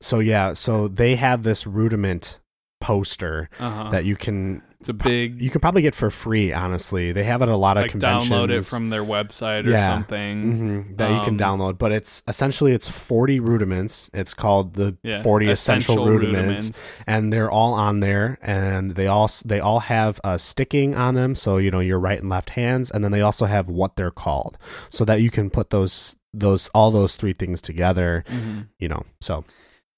so 0.00 0.18
yeah, 0.18 0.52
so 0.54 0.88
they 0.88 1.14
have 1.16 1.44
this 1.44 1.66
rudiment 1.66 2.40
poster 2.80 3.48
Uh-huh. 3.58 3.90
that 3.90 4.04
you 4.04 4.16
can 4.16 4.60
it's 4.84 4.88
a 4.90 4.92
big. 4.92 5.40
you 5.40 5.48
can 5.48 5.60
probably 5.62 5.80
get 5.80 5.94
for 5.94 6.10
free. 6.10 6.52
Honestly, 6.52 7.10
they 7.12 7.24
have 7.24 7.40
it 7.40 7.44
at 7.44 7.48
a 7.48 7.56
lot 7.56 7.76
of 7.78 7.82
like 7.84 7.90
conventions. 7.92 8.30
download 8.30 8.50
it 8.50 8.64
from 8.66 8.90
their 8.90 9.02
website 9.02 9.64
or 9.66 9.70
Yeah. 9.70 9.94
something. 9.94 10.42
hmm 10.86 10.96
that 10.96 11.10
you 11.10 11.20
can 11.24 11.40
Um, 11.42 11.58
download. 11.58 11.78
But 11.78 11.92
it's 11.92 12.22
essentially 12.28 12.72
it's 12.72 12.88
forty 12.88 13.40
rudiments. 13.40 14.10
It's 14.12 14.34
called 14.34 14.74
the 14.74 14.96
Yeah. 15.02 15.22
forty 15.22 15.48
essential, 15.48 16.04
rudiments, 16.06 17.00
and 17.06 17.32
they're 17.32 17.50
all 17.50 17.72
on 17.72 18.00
there. 18.00 18.38
And 18.42 18.94
they 18.94 19.06
all 19.06 19.30
they 19.44 19.60
all 19.60 19.80
have 19.80 20.20
a 20.22 20.38
sticking 20.38 20.94
on 20.94 21.14
them, 21.14 21.34
so 21.34 21.56
you 21.56 21.70
know 21.70 21.80
your 21.80 21.98
right 21.98 22.20
and 22.20 22.28
left 22.28 22.50
hands. 22.50 22.90
And 22.90 23.02
then 23.02 23.10
they 23.12 23.22
also 23.22 23.46
have 23.46 23.68
what 23.68 23.96
they're 23.96 24.10
called, 24.10 24.58
so 24.90 25.04
that 25.06 25.22
you 25.22 25.30
can 25.30 25.48
put 25.50 25.70
those 25.70 26.14
those 26.34 26.68
all 26.74 26.90
those 26.90 27.16
three 27.16 27.32
things 27.32 27.60
together. 27.62 28.22
Mhm. 28.28 28.68
You 28.78 28.88
know, 28.88 29.04
so 29.20 29.44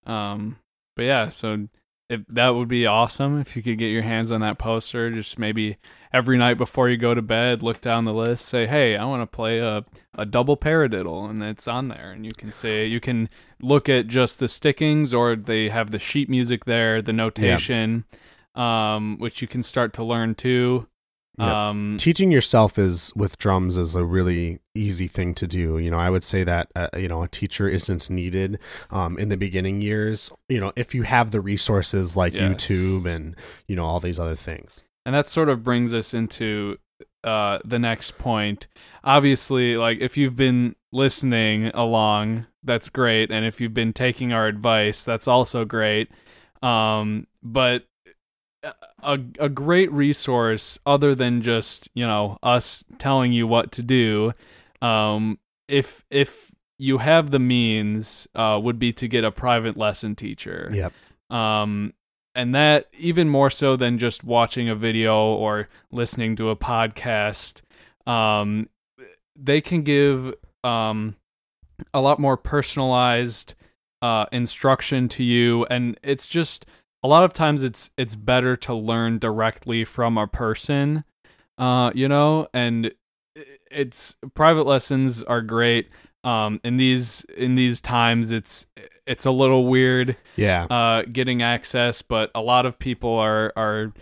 Um, 0.07 0.57
but 0.95 1.05
yeah, 1.07 1.31
so 1.31 1.67
if 2.09 2.27
that 2.29 2.51
would 2.51 2.69
be 2.69 2.87
awesome 2.87 3.41
if 3.41 3.57
you 3.57 3.63
could 3.63 3.79
get 3.79 3.89
your 3.89 4.03
hands 4.03 4.31
on 4.31 4.41
that 4.41 4.59
poster. 4.59 5.11
Just 5.11 5.39
maybe 5.39 5.77
every 6.13 6.39
night 6.39 6.55
before 6.55 6.89
you 6.89 6.97
go 6.97 7.15
to 7.15 7.23
bed, 7.23 7.63
look 7.63 7.81
down 7.81 8.05
the 8.05 8.15
list, 8.15 8.47
say, 8.47 8.67
"Hey, 8.67 8.97
I 8.97 9.05
want 9.05 9.23
to 9.23 9.27
play 9.27 9.59
a 9.59 9.85
a 10.17 10.25
double 10.25 10.57
paradiddle," 10.57 11.29
and 11.29 11.43
it's 11.43 11.69
on 11.69 11.89
there, 11.89 12.13
and 12.13 12.25
you 12.25 12.33
can 12.37 12.53
say 12.53 12.87
you 12.87 13.01
can 13.01 13.29
look 13.61 13.89
at 13.89 14.07
just 14.07 14.39
the 14.39 14.49
stickings, 14.49 15.13
or 15.13 15.37
they 15.37 15.69
have 15.69 15.91
the 15.91 15.99
sheet 15.99 16.29
music 16.29 16.65
there, 16.65 17.03
the 17.03 17.13
notation, 17.13 18.05
um, 18.55 19.19
which 19.19 19.43
you 19.43 19.49
can 19.49 19.63
start 19.63 19.93
to 19.95 20.05
learn 20.05 20.35
too. 20.35 20.87
Um, 21.39 21.97
teaching 21.99 22.31
yourself 22.31 22.79
is 22.79 23.13
with 23.15 23.37
drums 23.37 23.77
is 23.77 23.95
a 23.95 24.05
really 24.05 24.61
easy 24.75 25.07
thing 25.07 25.35
to 25.35 25.47
do 25.47 25.79
you 25.79 25.91
know 25.91 25.99
i 25.99 26.09
would 26.09 26.25
say 26.25 26.45
that 26.45 26.71
uh, 26.75 26.89
you 26.97 27.09
know 27.09 27.23
a 27.23 27.29
teacher 27.29 27.69
isn't 27.69 28.09
needed 28.09 28.59
um, 28.91 29.19
in 29.19 29.29
the 29.29 29.37
beginning 29.37 29.81
years 29.83 30.31
you 30.49 30.61
know 30.61 30.73
if 30.77 30.95
you 30.95 31.03
have 31.03 31.31
the 31.33 31.41
resources 31.41 32.17
like 32.17 32.33
Yes. 32.35 32.43
youtube 32.43 33.07
and 33.07 33.37
you 33.69 33.77
know 33.77 33.85
all 33.85 34.01
these 34.01 34.19
other 34.19 34.37
things 34.37 34.83
And 35.05 35.15
that 35.15 35.29
sort 35.29 35.49
of 35.49 35.63
brings 35.63 35.93
us 35.95 36.15
into 36.15 36.79
uh, 37.23 37.59
the 37.65 37.79
next 37.79 38.19
point. 38.19 38.67
Obviously, 39.05 39.77
like 39.77 39.99
if 40.01 40.17
you've 40.17 40.37
been 40.37 40.75
listening 40.93 41.67
along, 41.75 42.47
that's 42.63 42.89
great, 42.89 43.31
and 43.31 43.45
if 43.45 43.61
you've 43.61 43.75
been 43.75 43.93
taking 43.93 44.33
our 44.33 44.47
advice, 44.47 45.05
that's 45.05 45.29
also 45.29 45.65
great. 45.65 46.09
Um, 46.63 47.27
but 47.43 47.85
a 49.03 49.19
a 49.39 49.49
great 49.49 49.91
resource, 49.93 50.79
other 50.87 51.15
than 51.15 51.43
just 51.43 51.89
you 51.95 52.07
know 52.07 52.39
us 52.43 52.85
telling 52.99 53.33
you 53.33 53.47
what 53.47 53.73
to 53.73 53.83
do, 53.83 54.33
um, 54.83 55.39
if 55.69 56.05
if 56.11 56.53
you 56.79 56.99
have 56.99 57.31
the 57.31 57.39
means, 57.39 58.29
uh, 58.35 58.61
would 58.63 58.79
be 58.79 58.93
to 58.93 59.09
get 59.09 59.25
a 59.25 59.31
private 59.31 59.77
lesson 59.77 60.15
teacher. 60.15 60.71
Yep. 60.73 60.93
Um 61.31 61.93
and 62.35 62.55
that 62.55 62.87
even 62.99 63.29
more 63.29 63.51
so 63.51 63.77
than 63.77 63.99
just 63.99 64.23
watching 64.23 64.69
a 64.69 64.77
video 64.77 65.17
or 65.17 65.67
listening 65.91 66.37
to 66.37 66.51
a 66.51 66.57
podcast 66.57 67.63
um 68.07 68.69
they 69.35 69.61
can 69.61 69.83
give 69.83 70.35
um 70.63 71.17
a 71.93 72.01
lot 72.01 72.19
more 72.19 72.37
personalized 72.37 73.55
uh 74.03 74.27
instruction 74.31 75.09
to 75.09 75.25
you. 75.25 75.65
And 75.67 75.99
it's 76.03 76.29
just 76.29 76.67
a 77.07 77.09
lot 77.09 77.25
of 77.25 77.33
times 77.33 77.63
it's 77.63 77.91
it's 77.97 78.15
better 78.15 78.57
to 78.57 78.75
learn 78.75 79.19
directly 79.19 79.85
from 79.85 80.19
a 80.19 80.27
person 80.27 81.05
uh 81.59 81.91
you 81.95 82.09
know 82.09 82.49
and 82.53 82.93
it's 83.71 84.17
private 84.35 84.67
lessons 84.67 85.23
are 85.23 85.41
great 85.41 85.89
um 86.25 86.61
in 86.65 86.77
these 86.77 87.25
in 87.37 87.55
these 87.55 87.81
times 87.81 88.33
it's 88.33 88.67
it's 89.07 89.25
a 89.25 89.31
little 89.31 89.67
weird 89.67 90.17
yeah 90.35 90.65
uh, 90.65 91.03
getting 91.11 91.43
access, 91.43 92.03
but 92.03 92.31
a 92.35 92.41
lot 92.41 92.67
of 92.67 92.79
people 92.79 93.15
are 93.15 93.53
are 93.57 93.93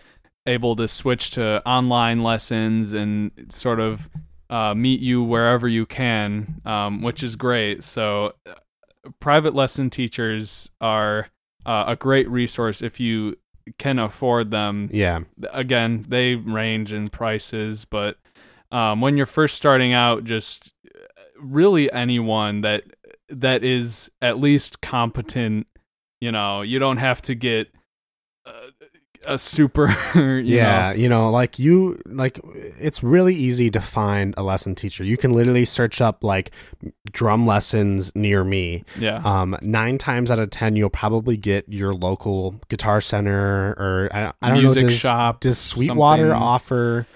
able 0.46 0.76
to 0.76 0.88
switch 0.88 1.30
to 1.32 1.62
online 1.66 2.22
lessons 2.22 2.92
and 2.92 3.30
sort 3.50 3.80
of 3.80 4.08
uh, 4.50 4.74
meet 4.74 5.00
you 5.00 5.22
wherever 5.22 5.68
you 5.68 5.86
can, 5.86 6.60
um, 6.64 7.02
which 7.02 7.22
is 7.22 7.36
great. 7.36 7.82
So, 7.82 8.32
uh, 8.46 8.54
private 9.20 9.54
lesson 9.54 9.90
teachers 9.90 10.70
are 10.80 11.28
uh, 11.66 11.84
a 11.88 11.96
great 11.96 12.28
resource 12.28 12.82
if 12.82 13.00
you 13.00 13.36
can 13.78 13.98
afford 13.98 14.50
them. 14.50 14.90
yeah 14.92 15.20
Again, 15.50 16.04
they 16.08 16.34
range 16.34 16.92
in 16.92 17.08
prices, 17.08 17.84
but 17.84 18.16
um, 18.70 19.00
when 19.00 19.16
you're 19.16 19.26
first 19.26 19.54
starting 19.54 19.92
out, 19.92 20.24
just 20.24 20.72
uh, 20.86 20.98
really 21.40 21.90
anyone 21.92 22.60
that 22.62 22.82
that 23.28 23.64
is 23.64 24.10
at 24.20 24.38
least 24.38 24.80
competent 24.82 25.66
you 26.20 26.30
know 26.30 26.62
you 26.62 26.78
don't 26.78 26.98
have 26.98 27.20
to 27.22 27.34
get 27.34 27.68
a 29.26 29.38
super 29.38 29.88
you 30.14 30.40
yeah 30.56 30.90
know. 30.90 30.96
you 30.96 31.08
know 31.08 31.30
like 31.30 31.58
you 31.58 31.98
like 32.06 32.40
it's 32.78 33.02
really 33.02 33.34
easy 33.34 33.70
to 33.70 33.80
find 33.80 34.34
a 34.36 34.42
lesson 34.42 34.74
teacher 34.74 35.02
you 35.04 35.16
can 35.16 35.32
literally 35.32 35.64
search 35.64 36.00
up 36.00 36.22
like 36.22 36.50
drum 37.12 37.46
lessons 37.46 38.14
near 38.14 38.44
me 38.44 38.84
yeah 38.98 39.16
um 39.24 39.56
nine 39.62 39.98
times 39.98 40.30
out 40.30 40.38
of 40.38 40.50
ten 40.50 40.76
you'll 40.76 40.90
probably 40.90 41.36
get 41.36 41.64
your 41.68 41.94
local 41.94 42.52
guitar 42.68 43.00
center 43.00 43.70
or 43.78 44.08
i, 44.12 44.32
I 44.42 44.48
don't 44.50 44.58
Music 44.58 44.82
know 44.82 44.88
does, 44.88 44.98
shop, 44.98 45.40
does 45.40 45.58
sweetwater 45.58 46.30
something. 46.30 46.42
offer 46.42 47.06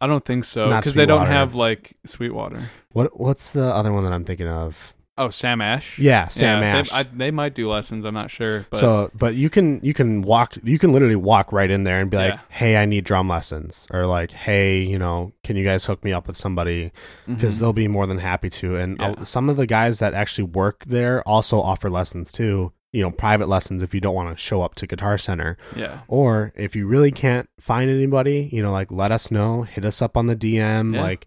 i 0.00 0.06
don't 0.06 0.24
think 0.24 0.44
so 0.44 0.68
because 0.76 0.94
they 0.94 1.06
don't 1.06 1.26
have 1.26 1.54
like 1.54 1.96
sweetwater 2.04 2.70
What 2.92 3.18
what's 3.18 3.50
the 3.52 3.64
other 3.66 3.92
one 3.92 4.04
that 4.04 4.12
I'm 4.12 4.24
thinking 4.24 4.48
of? 4.48 4.94
Oh, 5.18 5.30
Sam 5.30 5.60
Ash. 5.60 5.98
Yeah, 5.98 6.28
Sam 6.28 6.62
yeah, 6.62 6.78
Ash. 6.78 6.90
They, 6.90 6.96
I, 6.96 7.02
they 7.02 7.30
might 7.30 7.54
do 7.54 7.68
lessons. 7.70 8.04
I'm 8.04 8.14
not 8.14 8.30
sure. 8.30 8.66
But 8.70 8.78
so, 8.78 9.10
but 9.14 9.34
you 9.34 9.50
can 9.50 9.80
you 9.82 9.92
can 9.92 10.22
walk 10.22 10.54
you 10.62 10.78
can 10.78 10.92
literally 10.92 11.16
walk 11.16 11.52
right 11.52 11.70
in 11.70 11.82
there 11.84 11.98
and 11.98 12.10
be 12.10 12.16
like, 12.16 12.34
Yeah. 12.34 12.40
"Hey, 12.48 12.76
I 12.76 12.84
need 12.84 13.04
drum 13.04 13.28
lessons," 13.28 13.86
or 13.90 14.06
like, 14.06 14.30
"Hey, 14.30 14.80
you 14.80 14.98
know, 14.98 15.32
can 15.42 15.56
you 15.56 15.64
guys 15.64 15.84
hook 15.84 16.02
me 16.04 16.12
up 16.12 16.26
with 16.28 16.36
somebody?" 16.36 16.92
Because 17.26 17.56
Mhm. 17.56 17.60
they'll 17.60 17.72
be 17.72 17.88
more 17.88 18.06
than 18.06 18.18
happy 18.18 18.48
to. 18.50 18.76
And 18.76 19.00
uh, 19.00 19.14
Yeah. 19.18 19.22
some 19.24 19.48
of 19.50 19.56
the 19.56 19.66
guys 19.66 19.98
that 19.98 20.14
actually 20.14 20.44
work 20.44 20.84
there 20.86 21.22
also 21.28 21.60
offer 21.60 21.90
lessons 21.90 22.30
too. 22.32 22.72
You 22.90 23.02
know, 23.02 23.10
private 23.10 23.48
lessons 23.48 23.82
if 23.82 23.92
you 23.94 24.00
don't 24.00 24.14
want 24.14 24.34
to 24.34 24.42
show 24.42 24.62
up 24.62 24.74
to 24.76 24.86
Guitar 24.86 25.18
Center, 25.18 25.58
yeah, 25.76 25.98
or 26.08 26.52
if 26.56 26.74
you 26.74 26.86
really 26.86 27.10
can't 27.10 27.46
find 27.60 27.90
anybody, 27.90 28.48
you 28.50 28.62
know, 28.62 28.72
like 28.72 28.90
let 28.90 29.12
us 29.12 29.30
know, 29.30 29.62
hit 29.64 29.84
us 29.84 30.00
up 30.00 30.16
on 30.16 30.24
the 30.26 30.34
DM, 30.34 30.96
like 30.96 31.26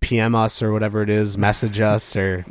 PM 0.00 0.34
us 0.34 0.62
or 0.62 0.72
whatever 0.72 1.02
it 1.02 1.10
is, 1.10 1.36
message 1.36 1.80
us 1.80 2.16
or 2.16 2.44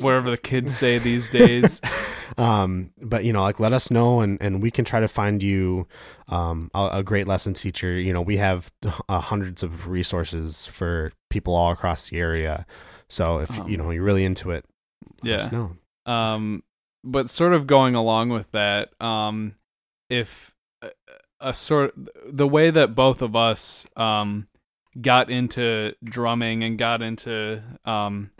whatever 0.00 0.30
the 0.30 0.36
kids 0.36 0.76
say 0.76 0.98
these 0.98 1.28
days. 1.30 1.80
um 2.38 2.92
but 3.02 3.24
you 3.24 3.32
know 3.32 3.42
like 3.42 3.58
let 3.58 3.72
us 3.72 3.90
know 3.90 4.20
and 4.20 4.38
and 4.40 4.62
we 4.62 4.70
can 4.70 4.84
try 4.84 5.00
to 5.00 5.08
find 5.08 5.42
you 5.42 5.86
um 6.28 6.70
a, 6.74 6.90
a 6.92 7.02
great 7.02 7.26
lesson 7.26 7.52
teacher 7.52 7.98
you 7.98 8.12
know 8.12 8.22
we 8.22 8.36
have 8.36 8.70
uh, 9.08 9.18
hundreds 9.18 9.64
of 9.64 9.88
resources 9.88 10.64
for 10.66 11.12
people 11.28 11.54
all 11.54 11.72
across 11.72 12.08
the 12.08 12.18
area 12.18 12.64
so 13.08 13.38
if 13.38 13.58
Um, 13.58 13.68
you 13.68 13.76
know 13.76 13.90
you're 13.90 14.04
really 14.04 14.24
into 14.24 14.52
it 14.52 14.64
let 15.24 15.40
us 15.40 15.52
yeah. 15.52 15.58
know 15.58 15.76
Um, 16.06 16.62
but 17.04 17.30
sort 17.30 17.52
of 17.52 17.66
going 17.66 17.94
along 17.94 18.30
with 18.30 18.50
that, 18.52 18.90
um, 19.00 19.54
if 20.08 20.54
a, 20.82 20.90
a 21.40 21.54
sort 21.54 21.94
the 22.26 22.46
way 22.46 22.70
that 22.70 22.94
both 22.94 23.22
of 23.22 23.34
us 23.34 23.86
um 23.96 24.46
got 25.00 25.30
into 25.30 25.94
drumming 26.02 26.64
and 26.64 26.78
got 26.78 27.02
into 27.02 27.62
um 27.84 28.30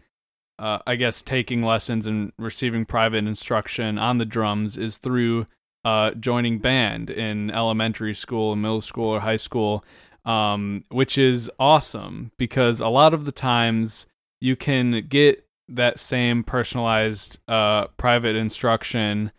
uh, 0.61 0.79
I 0.87 0.97
guess 0.97 1.23
taking 1.23 1.65
lessons 1.65 2.07
and 2.07 2.33
receiving 2.39 2.85
private 2.85 3.25
instruction 3.25 3.99
on 3.99 4.19
the 4.19 4.27
drums 4.27 4.77
is 4.77 4.99
through 4.99 5.47
uh, 5.87 6.11
joining 6.13 6.59
band 6.59 7.09
in 7.09 7.51
elementary 7.51 8.15
school, 8.15 8.55
middle 8.57 8.83
school, 8.83 9.09
or 9.09 9.21
high 9.21 9.37
school, 9.37 9.83
um, 10.27 10.83
which 10.91 11.17
is 11.17 11.51
awesome 11.59 12.33
because 12.37 12.81
a 12.81 12.89
lot 12.89 13.15
of 13.15 13.25
the 13.25 13.33
times 13.33 14.07
you 14.41 14.55
can 14.55 15.07
get 15.09 15.47
that 15.69 15.99
same 15.99 16.45
personalized 16.45 17.39
uh, 17.49 17.87
private 17.97 18.37
instruction 18.37 19.33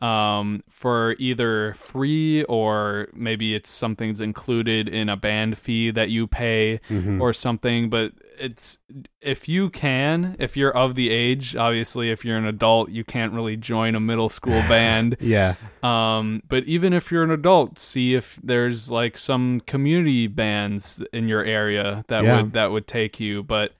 um, 0.00 0.62
for 0.68 1.14
either 1.18 1.72
free 1.74 2.42
or 2.44 3.08
maybe 3.14 3.54
it's 3.54 3.70
something 3.70 4.08
that's 4.10 4.20
included 4.20 4.88
in 4.88 5.08
a 5.08 5.16
band 5.16 5.56
fee 5.56 5.90
that 5.92 6.10
you 6.10 6.26
pay 6.26 6.80
Mhm. 6.90 7.20
or 7.20 7.32
something 7.32 7.88
but 7.88 8.12
it's 8.38 8.78
if 9.20 9.48
you 9.48 9.70
can 9.70 10.34
if 10.40 10.56
you're 10.56 10.76
of 10.76 10.96
the 10.96 11.10
age 11.10 11.54
obviously 11.54 12.10
if 12.10 12.24
you're 12.24 12.36
an 12.36 12.44
adult 12.44 12.90
you 12.90 13.04
can't 13.04 13.32
really 13.32 13.56
join 13.56 13.94
a 13.94 14.00
middle 14.00 14.28
school 14.28 14.60
band 14.68 15.16
yeah 15.20 15.54
um 15.84 16.42
but 16.48 16.64
even 16.64 16.92
if 16.92 17.12
you're 17.12 17.22
an 17.22 17.30
adult 17.30 17.78
see 17.78 18.14
if 18.14 18.40
there's 18.42 18.90
like 18.90 19.16
some 19.16 19.60
community 19.60 20.26
bands 20.26 21.00
in 21.12 21.28
your 21.28 21.44
area 21.44 22.04
that 22.08 22.24
Yeah. 22.24 22.42
would 22.42 22.52
that 22.54 22.72
would 22.72 22.88
take 22.88 23.20
you 23.20 23.44
but 23.44 23.72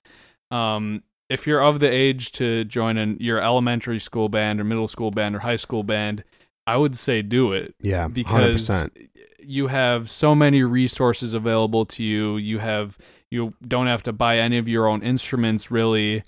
um 0.52 1.02
if 1.34 1.46
you're 1.46 1.62
of 1.62 1.80
the 1.80 1.90
age 1.90 2.32
to 2.32 2.64
join 2.64 2.96
an, 2.96 3.18
your 3.20 3.40
elementary 3.40 4.00
school 4.00 4.28
band 4.28 4.60
or 4.60 4.64
middle 4.64 4.88
school 4.88 5.10
band 5.10 5.36
or 5.36 5.40
high 5.40 5.56
school 5.56 5.82
band 5.82 6.24
i 6.66 6.76
would 6.76 6.96
say 6.96 7.20
do 7.20 7.52
it. 7.52 7.74
Yeah 7.80 8.08
because 8.08 8.68
100% 8.68 9.08
you 9.46 9.66
have 9.66 10.10
so 10.10 10.34
many 10.34 10.62
resources 10.62 11.34
available 11.34 11.84
to 11.86 12.02
you. 12.02 12.36
You 12.36 12.58
have 12.58 12.98
you 13.30 13.52
don't 13.66 13.86
have 13.86 14.02
to 14.04 14.12
buy 14.12 14.38
any 14.38 14.58
of 14.58 14.68
your 14.68 14.86
own 14.86 15.02
instruments 15.02 15.70
really. 15.70 16.22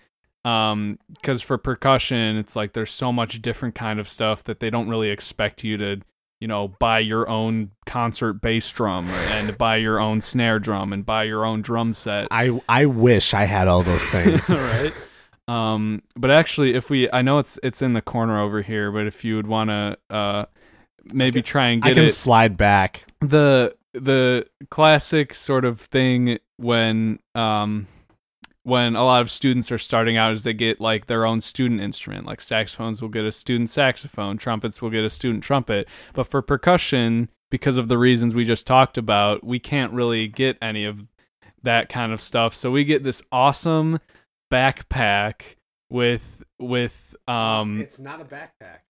Um 0.45 0.99
because 1.15 1.43
for 1.43 1.59
percussion 1.59 2.37
it's 2.37 2.55
like 2.55 2.73
there's 2.73 2.91
so 2.91 3.13
much 3.13 3.41
different 3.43 3.75
kind 3.75 3.99
of 3.99 4.09
stuff 4.09 4.45
that 4.45 4.61
they 4.61 4.71
don't 4.71 4.89
really 4.89 5.11
expect 5.11 5.65
you 5.65 5.77
to 5.79 6.01
you 6.41 6.49
know 6.49 6.69
buy 6.69 6.99
your 6.99 7.29
own 7.29 7.71
concert 7.87 8.35
bass 8.35 8.71
drum 8.71 9.09
and 9.09 9.57
buy 9.57 9.77
your 9.77 9.99
own 9.99 10.21
snare 10.21 10.59
drum 10.59 10.93
and 10.93 11.07
buy 11.07 11.25
your 11.25 11.45
own 11.45 11.63
drum 11.63 11.95
set. 11.95 12.29
I 12.31 12.61
i 12.69 12.87
wish 12.87 13.35
i 13.35 13.45
had 13.45 13.69
all 13.69 13.83
those 13.83 14.09
things. 14.11 14.51
Right? 14.51 14.93
Um 15.49 16.03
but 16.17 16.31
actually 16.31 16.75
if 16.75 16.91
we 16.91 17.11
i 17.13 17.23
know 17.23 17.39
it's 17.39 17.59
it's 17.63 17.81
in 17.81 17.93
the 17.93 18.03
corner 18.03 18.41
over 18.41 18.63
here 18.63 18.91
but 18.91 19.07
if 19.07 19.25
you 19.25 19.37
would 19.37 19.47
want 19.47 19.71
to 19.71 19.97
uh 20.11 20.45
maybe 21.13 21.41
try 21.43 21.69
and 21.69 21.85
i 21.85 21.89
get 21.89 21.95
can 21.95 22.05
it 22.05 22.09
slide 22.09 22.57
back. 22.57 23.05
The 23.21 23.75
the 23.93 24.47
classic 24.71 25.35
sort 25.35 25.65
of 25.65 25.81
thing 25.81 26.39
when 26.57 27.21
um 27.35 27.87
when 28.67 28.97
a 28.97 29.05
lot 29.05 29.23
of 29.23 29.31
students 29.31 29.71
are 29.71 29.79
starting 29.79 30.17
out 30.17 30.33
is 30.33 30.43
they 30.43 30.53
get 30.53 30.81
like 30.81 31.07
their 31.07 31.25
own 31.25 31.41
student 31.41 31.81
instrument. 31.81 32.27
Like 32.27 32.41
saxophones 32.41 33.01
will 33.01 33.09
get 33.09 33.25
a 33.25 33.31
student 33.31 33.71
saxophone 33.71 34.39
trumpets 34.39 34.83
will 34.83 34.91
get 34.91 35.05
a 35.05 35.11
student 35.11 35.45
trumpet. 35.45 35.87
But 36.15 36.27
for 36.27 36.43
percussion 36.43 37.29
because 37.49 37.77
of 37.77 37.87
the 37.87 37.97
reasons 37.97 38.35
we 38.35 38.45
just 38.45 38.67
talked 38.67 38.99
about 38.99 39.45
we 39.45 39.61
can't 39.61 39.93
really 39.93 40.27
get 40.27 40.59
any 40.61 40.85
of 40.85 41.07
that 41.63 41.89
kind 41.89 42.13
of 42.13 42.21
stuff. 42.21 42.57
So 42.57 42.73
we 42.73 42.83
get 42.83 43.05
this 43.05 43.23
awesome 43.31 44.01
backpack 44.53 45.43
with 45.89 46.43
with 46.59 47.15
um 47.29 47.81
it's 47.81 48.01
not 48.01 48.21
a 48.21 48.25
backpack 48.25 48.81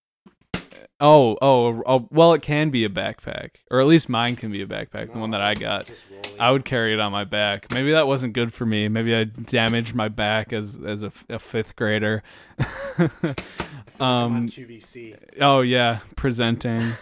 Oh, 0.98 1.36
oh, 1.42 1.82
oh, 1.86 2.08
well, 2.10 2.32
it 2.32 2.42
can 2.42 2.70
be 2.70 2.84
a 2.84 2.88
backpack, 2.88 3.50
or 3.70 3.80
at 3.80 3.86
least 3.86 4.08
mine 4.08 4.36
can 4.36 4.50
be 4.50 4.62
a 4.62 4.66
backpack. 4.66 5.12
the 5.12 5.18
one 5.18 5.30
that 5.32 5.42
I 5.42 5.54
got, 5.54 5.90
I 6.38 6.50
would 6.50 6.64
carry 6.64 6.92
it 6.92 7.00
on 7.00 7.12
my 7.12 7.24
back. 7.24 7.70
Maybe 7.72 7.92
that 7.92 8.06
wasn't 8.06 8.32
good 8.32 8.52
for 8.52 8.64
me. 8.64 8.88
Maybe 8.88 9.14
I 9.14 9.24
damaged 9.24 9.94
my 9.94 10.08
back 10.08 10.52
as 10.52 10.78
as 10.84 11.02
a, 11.02 11.12
a 11.28 11.38
fifth 11.38 11.76
grader. 11.76 12.22
um, 14.00 14.48
qvc 14.48 15.18
oh 15.40 15.60
yeah, 15.60 16.00
presenting. 16.16 16.92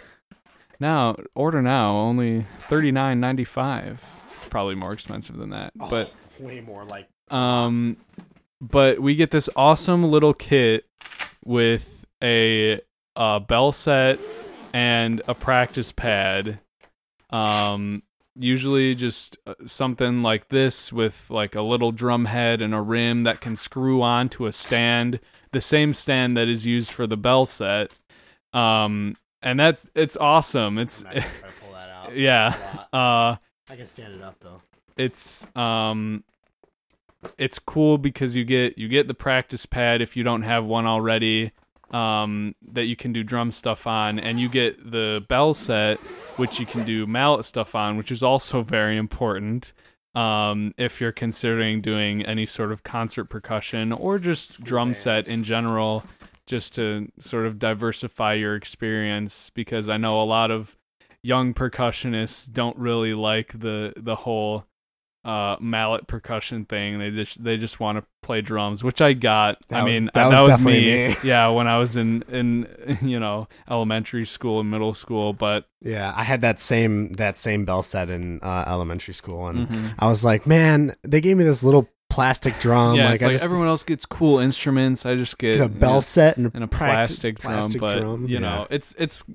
Now 0.79 1.15
order 1.33 1.61
now, 1.61 1.95
only 1.95 2.41
thirty 2.41 2.91
nine 2.91 3.19
ninety 3.19 3.45
five. 3.45 4.05
It's 4.35 4.45
probably 4.45 4.75
more 4.75 4.91
expensive 4.91 5.37
than 5.37 5.51
that, 5.51 5.71
but 5.75 6.13
way 6.39 6.59
more 6.59 6.83
like 6.83 7.07
um, 7.29 7.97
but 8.61 8.99
we 8.99 9.15
get 9.15 9.31
this 9.31 9.49
awesome 9.55 10.03
little 10.03 10.33
kit 10.33 10.85
with 11.43 12.05
a, 12.23 12.81
uh 13.15 13.39
bell 13.39 13.71
set 13.71 14.19
and 14.73 15.21
a 15.27 15.33
practice 15.33 15.91
pad. 15.91 16.59
Um, 17.29 18.03
usually 18.35 18.95
just 18.95 19.37
uh, 19.47 19.53
something 19.65 20.21
like 20.21 20.49
this 20.49 20.91
with 20.91 21.29
like 21.29 21.55
a 21.55 21.61
little 21.61 21.91
drum 21.91 22.25
head 22.25 22.61
and 22.61 22.73
a 22.73 22.81
rim 22.81 23.23
that 23.23 23.39
can 23.41 23.55
screw 23.55 24.01
onto 24.01 24.45
a 24.45 24.51
stand, 24.51 25.19
the 25.51 25.61
same 25.61 25.93
stand 25.93 26.35
that 26.37 26.47
is 26.47 26.65
used 26.65 26.91
for 26.91 27.07
the 27.07 27.17
bell 27.17 27.45
set. 27.45 27.91
Um, 28.53 29.15
and 29.41 29.59
that's 29.59 29.85
it's 29.95 30.17
awesome. 30.17 30.77
It's 30.77 31.03
try 31.03 31.13
to 31.13 31.25
pull 31.61 31.73
that 31.73 32.15
Yeah. 32.15 32.55
uh 32.93 33.35
i 33.69 33.75
can 33.75 33.85
stand 33.87 34.13
it 34.13 34.21
up 34.21 34.35
though 34.41 34.61
it's 34.95 35.47
um 35.55 36.23
it's 37.37 37.57
cool 37.57 37.97
because 37.97 38.35
you 38.35 38.43
get 38.45 38.77
you 38.77 38.87
get 38.87 39.07
the 39.07 39.13
practice 39.15 39.65
pad 39.65 40.01
if 40.01 40.15
you 40.15 40.23
don't 40.23 40.43
have 40.43 40.65
one 40.65 40.85
already 40.85 41.51
um 41.91 42.55
that 42.61 42.85
you 42.85 42.95
can 42.95 43.13
do 43.13 43.23
drum 43.23 43.51
stuff 43.51 43.85
on 43.85 44.19
and 44.19 44.39
you 44.39 44.49
get 44.49 44.91
the 44.91 45.23
bell 45.29 45.53
set 45.53 45.97
which 46.37 46.59
you 46.59 46.65
can 46.65 46.83
do 46.83 47.05
mallet 47.05 47.45
stuff 47.45 47.75
on 47.75 47.95
which 47.95 48.11
is 48.11 48.23
also 48.23 48.63
very 48.63 48.97
important 48.97 49.71
um 50.15 50.73
if 50.77 50.99
you're 50.99 51.11
considering 51.11 51.81
doing 51.81 52.25
any 52.25 52.45
sort 52.45 52.71
of 52.71 52.83
concert 52.83 53.25
percussion 53.25 53.91
or 53.91 54.17
just 54.17 54.63
drum 54.63 54.95
set 54.95 55.27
in 55.27 55.43
general 55.43 56.03
just 56.47 56.75
to 56.75 57.11
sort 57.19 57.45
of 57.45 57.59
diversify 57.59 58.33
your 58.33 58.55
experience 58.55 59.49
because 59.49 59.89
I 59.89 59.97
know 59.97 60.21
a 60.21 60.23
lot 60.25 60.51
of 60.51 60.77
young 61.23 61.53
percussionists 61.53 62.51
don't 62.51 62.77
really 62.77 63.13
like 63.13 63.59
the 63.59 63.93
the 63.97 64.15
whole 64.15 64.65
uh 65.25 65.55
mallet 65.59 66.05
percussion 66.07 66.65
thing 66.65 66.99
they 66.99 67.09
just 67.09 67.43
they 67.43 67.57
just 67.57 67.79
want 67.79 67.99
to 67.99 68.07
play 68.21 68.41
drums 68.41 68.83
which 68.83 69.01
i 69.01 69.11
got 69.11 69.57
That 69.69 69.81
i 69.81 69.83
was- 69.83 69.93
mean 69.93 70.09
that 70.13 70.27
uh, 70.27 70.29
was 70.29 70.39
was 70.41 70.49
definitely 70.49 70.81
me. 70.85 71.07
me. 71.09 71.15
yeah 71.23 71.47
when 71.49 71.67
i 71.67 71.77
was 71.77 71.97
in 71.97 72.23
in 72.29 72.97
you 73.01 73.19
know 73.19 73.47
elementary 73.69 74.25
school 74.25 74.59
and 74.59 74.69
middle 74.69 74.93
school 74.93 75.33
but 75.33 75.65
Yeah, 75.81 76.13
I 76.15 76.23
had 76.23 76.41
that 76.41 76.59
same 76.61 77.13
that 77.13 77.37
same 77.37 77.65
bell 77.65 77.83
set 77.83 78.09
in 78.09 78.39
uh, 78.41 78.63
elementary 78.65 79.13
school, 79.13 79.47
and 79.47 79.67
mhm. 79.69 79.93
I 79.99 80.07
was 80.07 80.25
like, 80.25 80.47
man, 80.47 80.95
they 81.03 81.21
gave 81.21 81.37
me 81.37 81.43
this 81.43 81.63
little 81.63 81.87
plastic 82.09 82.57
drum. 82.59 82.95
yeah 82.95 83.09
like, 83.11 83.21
like 83.21 83.31
just 83.33 83.43
everyone 83.43 83.67
else 83.67 83.83
gets 83.83 84.05
cool 84.05 84.39
instruments 84.39 85.05
i 85.05 85.15
just 85.15 85.37
get 85.37 85.59
a 85.59 85.67
bell 85.67 85.95
yeah, 85.95 85.99
set 85.99 86.37
and 86.37 86.47
a, 86.47 86.51
and 86.53 86.63
a 86.63 86.67
plastic, 86.67 87.39
plastic 87.39 87.79
drum 87.81 87.89
but 87.91 87.99
drum, 87.99 88.21
you 88.27 88.35
yeah. 88.35 88.39
know 88.39 88.67
it's 88.69 88.95
it's 88.97 89.25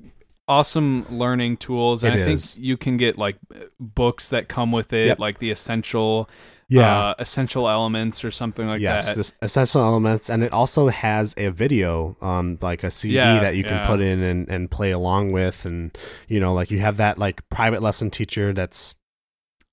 awesome 0.50 1.06
learning 1.08 1.56
tools 1.56 2.02
and 2.02 2.14
It 2.14 2.22
i 2.22 2.24
think 2.24 2.40
you 2.58 2.76
can 2.76 2.96
get 2.96 3.16
like 3.16 3.36
books 3.78 4.28
that 4.30 4.48
come 4.48 4.72
with 4.72 4.92
it 4.92 5.06
Yep. 5.06 5.18
like 5.18 5.38
the 5.38 5.50
essential 5.50 6.28
yeah. 6.68 7.10
uh, 7.10 7.14
essential 7.18 7.68
elements 7.68 8.24
or 8.24 8.30
something 8.30 8.66
like 8.66 8.80
yes, 8.80 9.06
that 9.06 9.16
Yes, 9.16 9.32
essential 9.42 9.82
elements, 9.82 10.30
and 10.30 10.42
it 10.42 10.52
also 10.52 10.86
has 10.88 11.34
a 11.36 11.48
video, 11.50 12.16
um, 12.20 12.58
like 12.60 12.84
a 12.84 12.90
CD 12.90 13.14
Yeah, 13.14 13.40
that 13.40 13.56
you 13.56 13.64
can 13.64 13.78
yeah. 13.78 13.86
put 13.86 14.00
in 14.00 14.22
and, 14.22 14.48
and 14.48 14.70
play 14.70 14.92
along 14.92 15.32
with, 15.32 15.64
and 15.64 15.90
you 16.28 16.38
know, 16.38 16.54
like 16.54 16.70
you 16.70 16.78
have 16.78 16.96
that 16.98 17.18
like 17.18 17.42
private 17.48 17.82
lesson 17.82 18.08
teacher 18.10 18.52
that's 18.52 18.94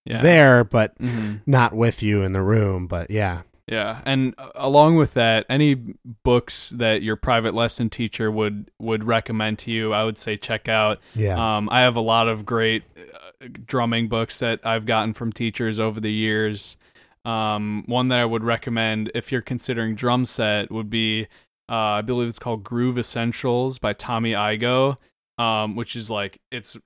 yeah 0.06 0.22
there, 0.24 0.64
but 0.64 0.94
hmm 0.98 1.36
not 1.46 1.74
with 1.74 2.02
you 2.02 2.24
in 2.24 2.34
the 2.34 2.42
room. 2.42 2.88
But 2.88 3.12
yeah, 3.12 3.42
Yeah, 3.68 4.02
and 4.06 4.34
uh, 4.38 4.50
along 4.56 4.96
with 4.96 5.14
that, 5.16 5.46
any 5.50 5.76
books 6.24 6.70
that 6.70 7.02
your 7.02 7.18
private 7.18 7.54
lesson 7.54 7.90
teacher 7.90 8.32
would 8.32 8.72
would 8.80 9.04
recommend 9.04 9.60
to 9.60 9.72
you, 9.72 9.94
I 9.94 10.06
would 10.06 10.18
say 10.18 10.38
check 10.38 10.70
out. 10.70 11.00
Yeah. 11.16 11.58
Um, 11.58 11.68
I 11.70 11.82
have 11.82 11.98
a 11.98 12.02
lot 12.02 12.30
of 12.30 12.46
great 12.46 12.84
uh, 12.98 13.48
drumming 13.66 14.08
books 14.08 14.40
that 14.40 14.62
I've 14.64 14.86
gotten 14.86 15.14
from 15.14 15.34
teachers 15.34 15.80
over 15.80 16.00
the 16.00 16.12
years. 16.12 16.78
Um, 17.26 17.84
one 17.88 18.08
that 18.08 18.20
I 18.20 18.26
would 18.26 18.44
recommend 18.46 19.12
if 19.14 19.34
you're 19.34 19.42
considering 19.42 19.96
drum 19.96 20.26
set 20.26 20.72
would 20.72 20.90
be, 20.90 21.28
uh, 21.70 21.76
I 21.76 22.02
believe 22.02 22.30
it's 22.30 22.40
called 22.40 22.64
Groove 22.64 22.98
Essentials 22.98 23.80
by 23.80 23.92
Tommy 23.92 24.32
Igoe, 24.32 24.96
um, 25.38 25.76
which 25.76 25.98
is 25.98 26.10
like 26.10 26.40
it's 26.52 26.78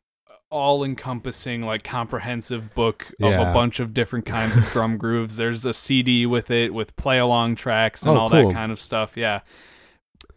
all 0.52 0.84
encompassing, 0.84 1.64
like 1.64 1.84
comprehensive 1.84 2.74
book 2.76 3.08
of 3.22 3.32
Yeah. 3.32 3.50
a 3.50 3.54
bunch 3.54 3.80
of 3.80 3.94
different 3.94 4.26
kinds 4.26 4.56
of 4.58 4.70
drum 4.72 4.98
grooves. 5.00 5.38
There's 5.38 5.66
a 5.66 5.74
CD 5.74 6.26
with 6.26 6.52
it 6.52 6.74
with 6.74 6.96
play 6.98 7.18
along 7.20 7.56
tracks 7.56 8.04
and 8.04 8.18
Oh, 8.18 8.22
all 8.22 8.30
cool. 8.30 8.50
that 8.50 8.54
kind 8.54 8.72
of 8.72 8.80
stuff. 8.80 9.16
Yeah. 9.18 9.40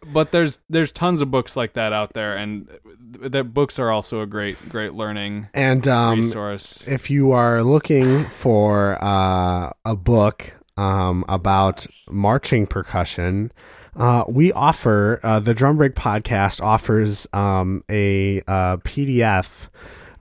But 0.07 0.33
there's 0.33 0.59
there's 0.71 0.93
tons 0.93 1.21
of 1.21 1.31
books 1.31 1.57
like 1.57 1.75
that 1.75 1.93
out 1.93 2.13
there, 2.13 2.37
and 2.37 2.69
the 3.05 3.43
books 3.43 3.79
are 3.79 3.91
also 3.91 4.21
a 4.21 4.27
great 4.27 4.69
great 4.69 4.93
learning 4.95 5.49
and 5.55 5.87
um, 5.89 6.21
resource. 6.21 6.87
if 6.87 7.11
you 7.11 7.33
are 7.33 7.63
looking 7.63 8.25
for 8.25 8.99
uh, 9.03 9.71
a 9.85 9.97
book 9.97 10.57
um, 10.77 11.25
about 11.29 11.87
marching 12.11 12.67
percussion, 12.67 13.51
uh, 13.97 14.25
we 14.29 14.53
offer 14.53 15.21
uh, 15.23 15.41
the 15.41 15.55
Drum 15.55 15.77
Break 15.79 15.95
podcast 15.95 16.63
offers 16.63 17.27
um, 17.33 17.83
a 17.91 18.41
uh, 18.47 18.77
PDF 18.79 19.69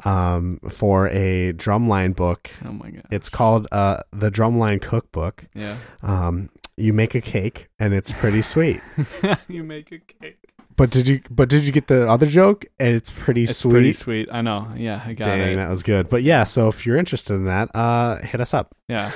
um, 0.05 0.59
for 0.69 1.07
a 1.09 1.53
drumline 1.53 2.15
book. 2.15 2.49
oh 2.65 2.71
my 2.73 2.91
god! 2.91 3.05
It's 3.11 3.29
called 3.29 3.67
uh, 3.71 4.01
the 4.11 4.29
Drumline 4.29 4.81
Cookbook. 4.81 5.45
Yeah, 5.53 5.77
Um, 6.01 6.49
you 6.77 6.91
make 6.93 7.15
a 7.15 7.21
cake, 7.21 7.69
and 7.79 7.93
it's 7.93 8.11
pretty 8.11 8.41
sweet. 8.41 8.81
you 9.47 9.63
make 9.63 9.91
a 9.91 9.99
cake. 9.99 10.39
But 10.75 10.89
did 10.89 11.07
you? 11.07 11.21
But 11.29 11.49
did 11.49 11.65
you 11.65 11.71
get 11.71 11.85
the 11.87 12.09
other 12.09 12.25
joke? 12.25 12.65
And 12.79 12.95
it's 12.95 13.11
pretty 13.11 13.43
It's 13.43 13.57
sweet. 13.57 13.71
pretty 13.71 13.93
sweet. 13.93 14.29
I 14.31 14.41
know. 14.41 14.71
Yeah, 14.75 15.03
I 15.05 15.13
got 15.13 15.25
Dang, 15.25 15.53
it. 15.53 15.55
that 15.57 15.69
was 15.69 15.83
good. 15.83 16.09
But 16.09 16.23
yeah, 16.23 16.45
so 16.45 16.67
if 16.69 16.85
you're 16.85 16.97
interested 16.97 17.35
in 17.35 17.45
that, 17.45 17.69
uh, 17.75 18.17
hit 18.17 18.41
us 18.41 18.53
up. 18.55 18.73
Yeah. 18.89 19.11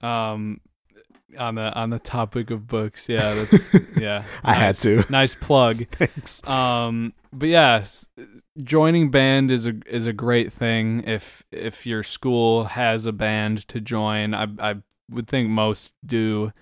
Um, 0.00 0.60
on 1.38 1.54
the 1.56 1.72
on 1.74 1.90
the 1.90 1.98
topic 1.98 2.50
of 2.50 2.66
books, 2.66 3.08
yeah, 3.08 3.34
that's 3.50 3.70
yeah. 3.98 4.24
I 4.42 4.54
had 4.54 4.76
to. 4.78 5.04
Nice 5.10 5.34
plug. 5.34 5.86
Thanks. 5.92 6.46
Um, 6.48 7.12
but 7.32 7.50
yeah, 7.50 7.84
joining 8.62 9.10
band 9.10 9.50
is 9.50 9.66
a 9.66 9.74
is 9.86 10.06
a 10.06 10.12
great 10.12 10.52
thing. 10.52 11.02
If 11.06 11.42
if 11.50 11.86
your 11.86 12.02
school 12.02 12.64
has 12.64 13.06
a 13.06 13.12
band 13.12 13.66
to 13.68 13.80
join, 13.80 14.34
I 14.34 14.46
I 14.58 14.74
would 15.10 15.26
think 15.26 15.50
most 15.50 15.92
do. 16.04 16.52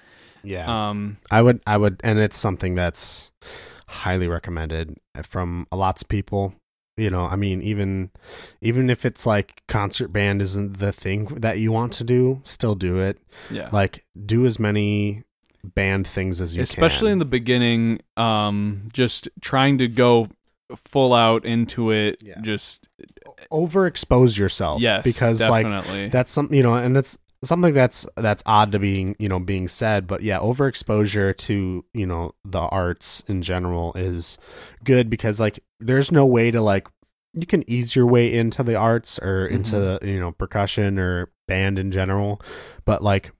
Yeah. 0.43 0.89
Um, 0.89 1.19
I 1.31 1.43
would 1.43 1.61
I 1.67 1.77
would 1.77 2.01
and 2.05 2.19
it's 2.19 2.39
something 2.39 2.75
that's 2.75 3.31
highly 3.89 4.29
recommended 4.29 4.97
from 5.23 5.67
lots 5.73 6.03
of 6.03 6.09
people. 6.09 6.55
You 6.97 7.11
know, 7.11 7.27
I 7.27 7.37
mean 7.37 7.63
even 7.63 8.11
even 8.61 8.91
if 8.91 9.05
it's 9.05 9.27
like 9.27 9.63
concert 9.69 10.13
band 10.13 10.43
isn't 10.43 10.79
the 10.79 10.93
thing 10.93 11.27
that 11.27 11.59
you 11.59 11.73
want 11.73 11.93
to 11.95 12.05
do, 12.05 12.41
still 12.45 12.75
do 12.75 13.01
it. 13.01 13.19
yeah. 13.51 13.69
Like 13.73 14.05
do 14.27 14.47
as 14.47 14.59
many 14.59 15.25
band 15.65 16.07
things 16.07 16.41
as 16.41 16.57
you 16.57 16.61
can. 16.61 16.63
especially 16.63 17.11
in 17.11 17.19
the 17.19 17.25
beginning 17.25 18.01
um 18.17 18.89
just 18.93 19.29
trying 19.41 19.77
to 19.77 19.89
go 19.89 20.29
full 20.77 21.15
out 21.15 21.45
into 21.45 21.91
it 21.91 22.23
Yeah. 22.23 22.41
just 22.43 22.89
overexpose 23.51 24.39
yourself 24.39 24.81
yes 24.83 25.03
because 25.03 25.41
like 25.49 26.11
that's 26.11 26.33
something 26.33 26.57
you 26.57 26.63
know 26.63 26.75
and 26.75 26.97
it's 26.97 27.19
something 27.45 27.73
that's 27.73 28.07
that's 28.17 28.43
odd 28.47 28.73
to 28.73 28.79
being 28.79 29.15
you 29.19 29.29
know 29.29 29.39
being 29.39 29.69
said 29.69 30.07
but 30.07 30.23
yeah 30.23 30.39
overexposure 30.39 31.37
to 31.37 31.85
you 31.95 32.07
know 32.07 32.33
the 32.45 32.61
arts 32.61 33.23
in 33.29 33.43
general 33.43 33.93
is 33.95 34.39
good 34.85 35.09
because 35.09 35.39
like 35.39 35.61
there's 35.81 36.11
no 36.11 36.27
way 36.27 36.51
to 36.51 36.61
like 36.61 36.89
you 37.35 37.47
can 37.47 37.69
ease 37.71 37.95
your 37.95 38.07
way 38.07 38.35
into 38.35 38.63
the 38.63 38.75
arts 38.75 39.19
or 39.21 39.47
into 39.47 39.77
mm-hmm. 39.77 40.07
you 40.09 40.19
know 40.19 40.33
percussion 40.33 40.99
or 40.99 41.31
band 41.47 41.79
in 41.79 41.91
general 41.91 42.41
but 42.85 43.03
like 43.03 43.31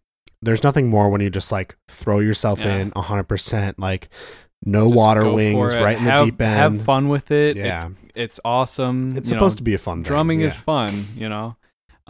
there's 0.41 0.63
nothing 0.63 0.89
more 0.89 1.11
when 1.11 1.21
you 1.21 1.31
just 1.31 1.51
like 1.51 1.77
throw 1.89 2.21
yourself 2.21 2.61
Yeah. 2.61 2.77
in 2.77 2.91
100% 2.93 3.75
like 3.79 4.09
no 4.65 4.87
Just 4.87 4.97
water 4.97 5.31
wings 5.31 5.75
right 5.75 5.99
in 5.99 6.05
have, 6.05 6.21
the 6.21 6.25
deep 6.27 6.41
end 6.41 6.57
have 6.57 6.83
fun 6.83 7.09
with 7.09 7.31
it 7.31 7.57
yeah 7.57 7.87
it's 7.87 7.95
it's 8.15 8.41
awesome 8.45 9.17
it's 9.17 9.31
you 9.31 9.37
know, 9.37 9.41
supposed 9.41 9.59
to 9.59 9.65
be 9.65 9.75
a 9.75 9.79
fun 9.79 10.03
drumming 10.03 10.41
yeah. 10.41 10.47
is 10.47 10.57
fun 10.57 11.05
you 11.17 11.29
know 11.29 11.57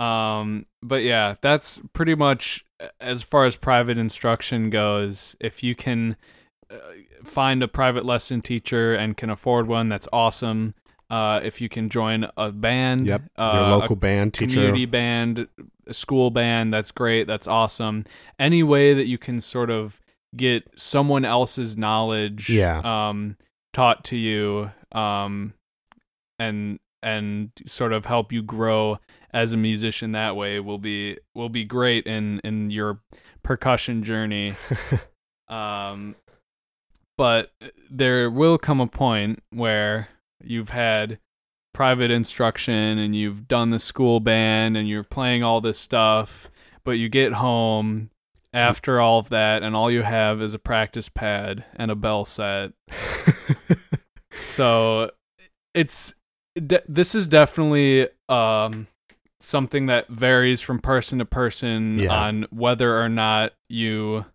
um 0.02 0.66
but 0.82 1.02
yeah 1.02 1.34
that's 1.40 1.80
pretty 1.92 2.14
much 2.14 2.64
as 3.00 3.22
far 3.22 3.44
as 3.44 3.56
private 3.56 3.98
instruction 3.98 4.70
goes 4.70 5.36
if 5.40 5.62
you 5.62 5.74
can 5.74 6.16
uh, 6.70 6.76
find 7.22 7.62
a 7.62 7.68
private 7.68 8.04
lesson 8.04 8.40
teacher 8.40 8.94
and 8.94 9.16
can 9.16 9.30
afford 9.30 9.66
one 9.66 9.88
that's 9.88 10.08
awesome 10.12 10.74
uh 11.10 11.40
if 11.42 11.60
you 11.60 11.68
can 11.68 11.88
join 11.88 12.26
a 12.36 12.52
band 12.52 13.06
Yep. 13.06 13.22
uh, 13.36 13.50
your 13.54 13.62
a 13.62 13.76
local 13.76 13.96
band 13.96 14.34
teacher 14.34 14.54
community 14.54 14.86
band, 14.86 15.48
a 15.88 15.94
school 15.94 16.30
band. 16.30 16.72
That's 16.72 16.92
great. 16.92 17.26
That's 17.26 17.48
awesome. 17.48 18.04
Any 18.38 18.62
way 18.62 18.94
that 18.94 19.06
you 19.06 19.18
can 19.18 19.40
sort 19.40 19.70
of 19.70 20.00
get 20.36 20.68
someone 20.76 21.24
else's 21.24 21.76
knowledge, 21.76 22.48
Yeah. 22.50 22.80
um, 22.84 23.36
taught 23.72 24.04
to 24.04 24.16
you, 24.16 24.70
um, 24.92 25.54
and 26.38 26.78
and 27.02 27.50
sort 27.66 27.92
of 27.92 28.06
help 28.06 28.32
you 28.32 28.42
grow 28.42 28.98
as 29.32 29.52
a 29.52 29.56
musician 29.56 30.12
that 30.12 30.34
way 30.34 30.58
will 30.58 30.78
be 30.78 31.16
will 31.34 31.48
be 31.48 31.64
great 31.64 32.06
in 32.06 32.40
in 32.44 32.70
your 32.70 33.00
percussion 33.42 34.02
journey. 34.02 34.54
um, 35.48 36.16
but 37.16 37.50
there 37.90 38.30
will 38.30 38.58
come 38.58 38.80
a 38.80 38.86
point 38.86 39.42
where 39.50 40.08
you've 40.42 40.70
had 40.70 41.18
private 41.74 42.10
instruction 42.10 42.98
and 42.98 43.14
you've 43.14 43.46
done 43.48 43.70
the 43.70 43.78
school 43.78 44.20
band 44.20 44.76
and 44.76 44.88
you're 44.88 45.04
playing 45.04 45.42
all 45.42 45.60
this 45.60 45.78
stuff, 45.78 46.50
but 46.84 46.92
you 46.92 47.08
get 47.08 47.34
home 47.34 48.10
after 48.52 49.00
all 49.00 49.18
of 49.18 49.28
that 49.28 49.62
and 49.62 49.76
all 49.76 49.90
you 49.90 50.02
have 50.02 50.40
is 50.42 50.54
a 50.54 50.58
practice 50.58 51.08
pad 51.08 51.64
and 51.76 51.90
a 51.90 51.94
bell 51.94 52.24
set. 52.24 52.72
So 54.44 55.10
it's 55.74 56.14
de- 56.54 56.82
this 56.86 57.14
is 57.14 57.26
definitely 57.26 58.08
um 58.28 58.86
something 59.40 59.86
that 59.86 60.08
varies 60.08 60.60
from 60.60 60.80
person 60.80 61.18
to 61.18 61.24
person 61.24 61.98
Yeah. 61.98 62.14
on 62.14 62.46
whether 62.50 63.00
or 63.00 63.08
not 63.08 63.52
you 63.68 64.26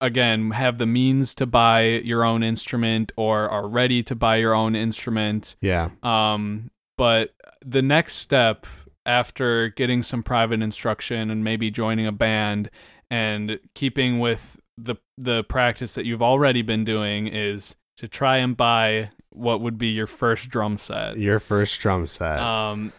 again 0.00 0.50
have 0.52 0.78
the 0.78 0.86
means 0.86 1.34
to 1.36 1.46
buy 1.46 1.82
your 1.84 2.24
own 2.24 2.42
instrument 2.42 3.12
or 3.16 3.48
are 3.48 3.68
ready 3.68 4.02
to 4.04 4.14
buy 4.14 4.36
your 4.36 4.54
own 4.54 4.74
instrument 4.74 5.56
yeah 5.60 5.90
um, 6.02 6.70
but 6.98 7.30
the 7.64 7.82
next 7.82 8.16
step 8.16 8.66
after 9.06 9.68
getting 9.68 10.02
some 10.02 10.22
private 10.22 10.62
instruction 10.62 11.30
and 11.30 11.44
maybe 11.44 11.70
joining 11.70 12.06
a 12.06 12.12
band 12.12 12.70
and 13.10 13.58
keeping 13.74 14.18
with 14.18 14.58
the 14.78 14.96
the 15.18 15.44
practice 15.44 15.94
that 15.94 16.04
you've 16.06 16.22
already 16.22 16.62
been 16.62 16.84
doing 16.84 17.26
is 17.26 17.74
to 17.98 18.08
try 18.08 18.38
and 18.38 18.56
buy 18.56 19.10
what 19.30 19.60
would 19.60 19.76
be 19.78 19.88
your 19.88 20.06
first 20.06 20.48
drum 20.48 20.76
set. 20.76 21.16
your 21.18 21.38
first 21.38 21.78
drum 21.80 22.06
set 22.06 22.38
Um, 22.38 22.92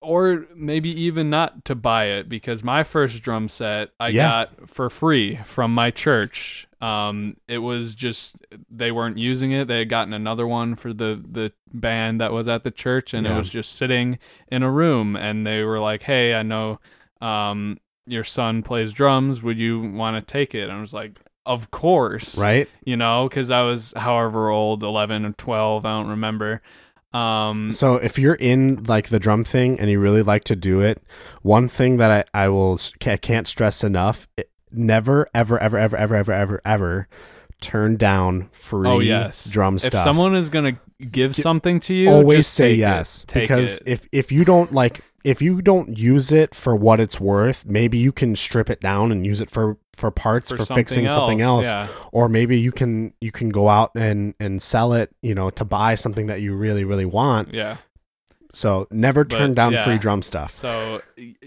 or 0.00 0.46
maybe 0.54 0.88
even 0.90 1.28
not 1.30 1.64
to 1.64 1.74
buy 1.74 2.04
it 2.06 2.28
because 2.28 2.62
my 2.62 2.82
first 2.84 3.22
drum 3.22 3.48
set 3.48 3.90
I 3.98 4.08
Yeah. 4.10 4.22
got 4.28 4.68
for 4.68 4.88
free 4.90 5.36
from 5.44 5.74
my 5.74 5.90
church. 5.90 6.66
Um, 6.80 7.36
it 7.48 7.58
was 7.58 7.94
just 7.94 8.36
they 8.70 8.92
weren't 8.92 9.18
using 9.18 9.50
it. 9.50 9.66
They 9.66 9.78
had 9.80 9.88
gotten 9.88 10.12
another 10.14 10.46
one 10.46 10.76
for 10.76 10.92
the 10.92 11.20
the 11.28 11.52
band 11.72 12.20
that 12.20 12.32
was 12.32 12.46
at 12.48 12.62
the 12.62 12.70
church, 12.70 13.12
and 13.14 13.26
it 13.26 13.34
was 13.34 13.50
just 13.50 13.72
sitting 13.72 14.18
in 14.52 14.62
a 14.62 14.70
room. 14.70 15.16
And 15.16 15.44
they 15.44 15.64
were 15.64 15.80
like, 15.80 16.04
"Hey, 16.04 16.34
I 16.34 16.42
know 16.44 16.78
um, 17.20 17.78
your 18.08 18.24
son 18.24 18.62
plays 18.62 18.92
drums. 18.92 19.42
Would 19.42 19.58
you 19.58 19.80
want 19.80 20.16
to 20.16 20.32
take 20.32 20.54
it? 20.54 20.64
And 20.64 20.72
I 20.72 20.80
was 20.80 20.92
like, 20.92 21.18
of 21.46 21.70
course. 21.70 22.36
Right. 22.36 22.68
You 22.84 22.96
know, 22.96 23.28
because 23.28 23.50
I 23.50 23.62
was 23.62 23.92
however 23.96 24.50
old, 24.50 24.82
11 24.82 25.24
or 25.24 25.32
12, 25.32 25.84
I 25.84 25.90
don't 25.90 26.10
remember. 26.10 26.62
Um, 27.14 27.70
so 27.70 27.96
if 27.96 28.18
you're 28.18 28.34
in 28.34 28.84
like 28.84 29.08
the 29.08 29.18
drum 29.18 29.42
thing 29.42 29.80
and 29.80 29.90
you 29.90 29.98
really 29.98 30.22
like 30.22 30.44
to 30.44 30.56
do 30.56 30.80
it, 30.80 31.02
one 31.42 31.68
thing 31.68 31.96
that 31.96 32.28
I, 32.34 32.44
I 32.44 32.48
will, 32.48 32.78
I 33.06 33.16
can't 33.16 33.46
stress 33.46 33.82
enough 33.82 34.28
it, 34.36 34.50
never, 34.70 35.28
ever, 35.34 35.58
ever, 35.58 35.78
ever, 35.78 35.96
ever, 35.96 36.16
ever, 36.16 36.32
ever, 36.32 36.60
ever 36.64 37.08
turn 37.60 37.96
down 37.96 38.48
free 38.52 38.88
oh, 38.88 38.98
yes. 39.00 39.48
drum 39.48 39.78
stuff. 39.78 39.94
If 39.94 40.00
someone 40.00 40.36
is 40.36 40.48
going 40.48 40.74
to 40.74 40.80
give 41.10 41.36
something 41.36 41.80
to 41.80 41.94
you, 41.94 42.10
always 42.10 42.46
say 42.46 42.72
it. 42.72 42.78
yes 42.78 43.24
Take 43.26 43.44
because 43.44 43.78
it. 43.78 43.82
if 43.86 44.08
if 44.12 44.32
you 44.32 44.44
don't 44.44 44.72
like 44.72 45.00
if 45.24 45.42
you 45.42 45.60
don't 45.62 45.98
use 45.98 46.32
it 46.32 46.54
for 46.54 46.74
what 46.76 47.00
it's 47.00 47.20
worth, 47.20 47.66
maybe 47.66 47.98
you 47.98 48.12
can 48.12 48.34
strip 48.36 48.70
it 48.70 48.80
down 48.80 49.12
and 49.12 49.26
use 49.26 49.40
it 49.40 49.50
for 49.50 49.76
for 49.92 50.10
parts 50.10 50.50
for, 50.50 50.64
fixing 50.64 51.08
something 51.08 51.40
else. 51.40 51.64
yeah, 51.64 51.88
Or 52.12 52.28
maybe 52.28 52.58
you 52.58 52.70
can 52.72 53.12
you 53.20 53.32
can 53.32 53.48
go 53.50 53.68
out 53.68 53.90
and 53.94 54.34
and 54.38 54.62
sell 54.62 54.92
it, 54.92 55.10
you 55.22 55.34
know, 55.34 55.50
to 55.50 55.64
buy 55.64 55.96
something 55.96 56.26
that 56.26 56.40
you 56.40 56.54
really 56.54 56.84
really 56.84 57.04
want. 57.04 57.52
yeah, 57.52 57.78
So 58.52 58.86
never 58.90 59.24
But, 59.24 59.36
turn 59.36 59.54
down 59.54 59.72
yeah. 59.72 59.84
free 59.84 59.98
drum 59.98 60.22
stuff. 60.22 60.56
So 60.56 61.02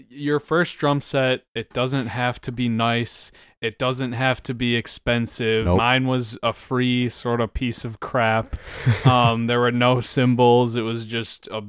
your 0.08 0.38
first 0.38 0.78
drum 0.78 1.00
set, 1.00 1.44
it 1.54 1.72
doesn't 1.72 2.06
have 2.06 2.40
to 2.42 2.52
be 2.52 2.68
nice. 2.68 3.32
It 3.60 3.78
doesn't 3.78 4.12
have 4.12 4.40
to 4.44 4.54
be 4.54 4.76
expensive. 4.76 5.66
Nope. 5.66 5.78
Mine 5.78 6.06
was 6.06 6.38
a 6.42 6.52
free 6.52 7.08
sort 7.08 7.40
of 7.40 7.54
piece 7.54 7.84
of 7.84 8.00
crap. 8.00 8.56
um, 9.06 9.46
there 9.46 9.60
were 9.60 9.72
no 9.72 10.00
cymbals. 10.00 10.76
It 10.76 10.82
was 10.82 11.04
just 11.04 11.48
a 11.48 11.62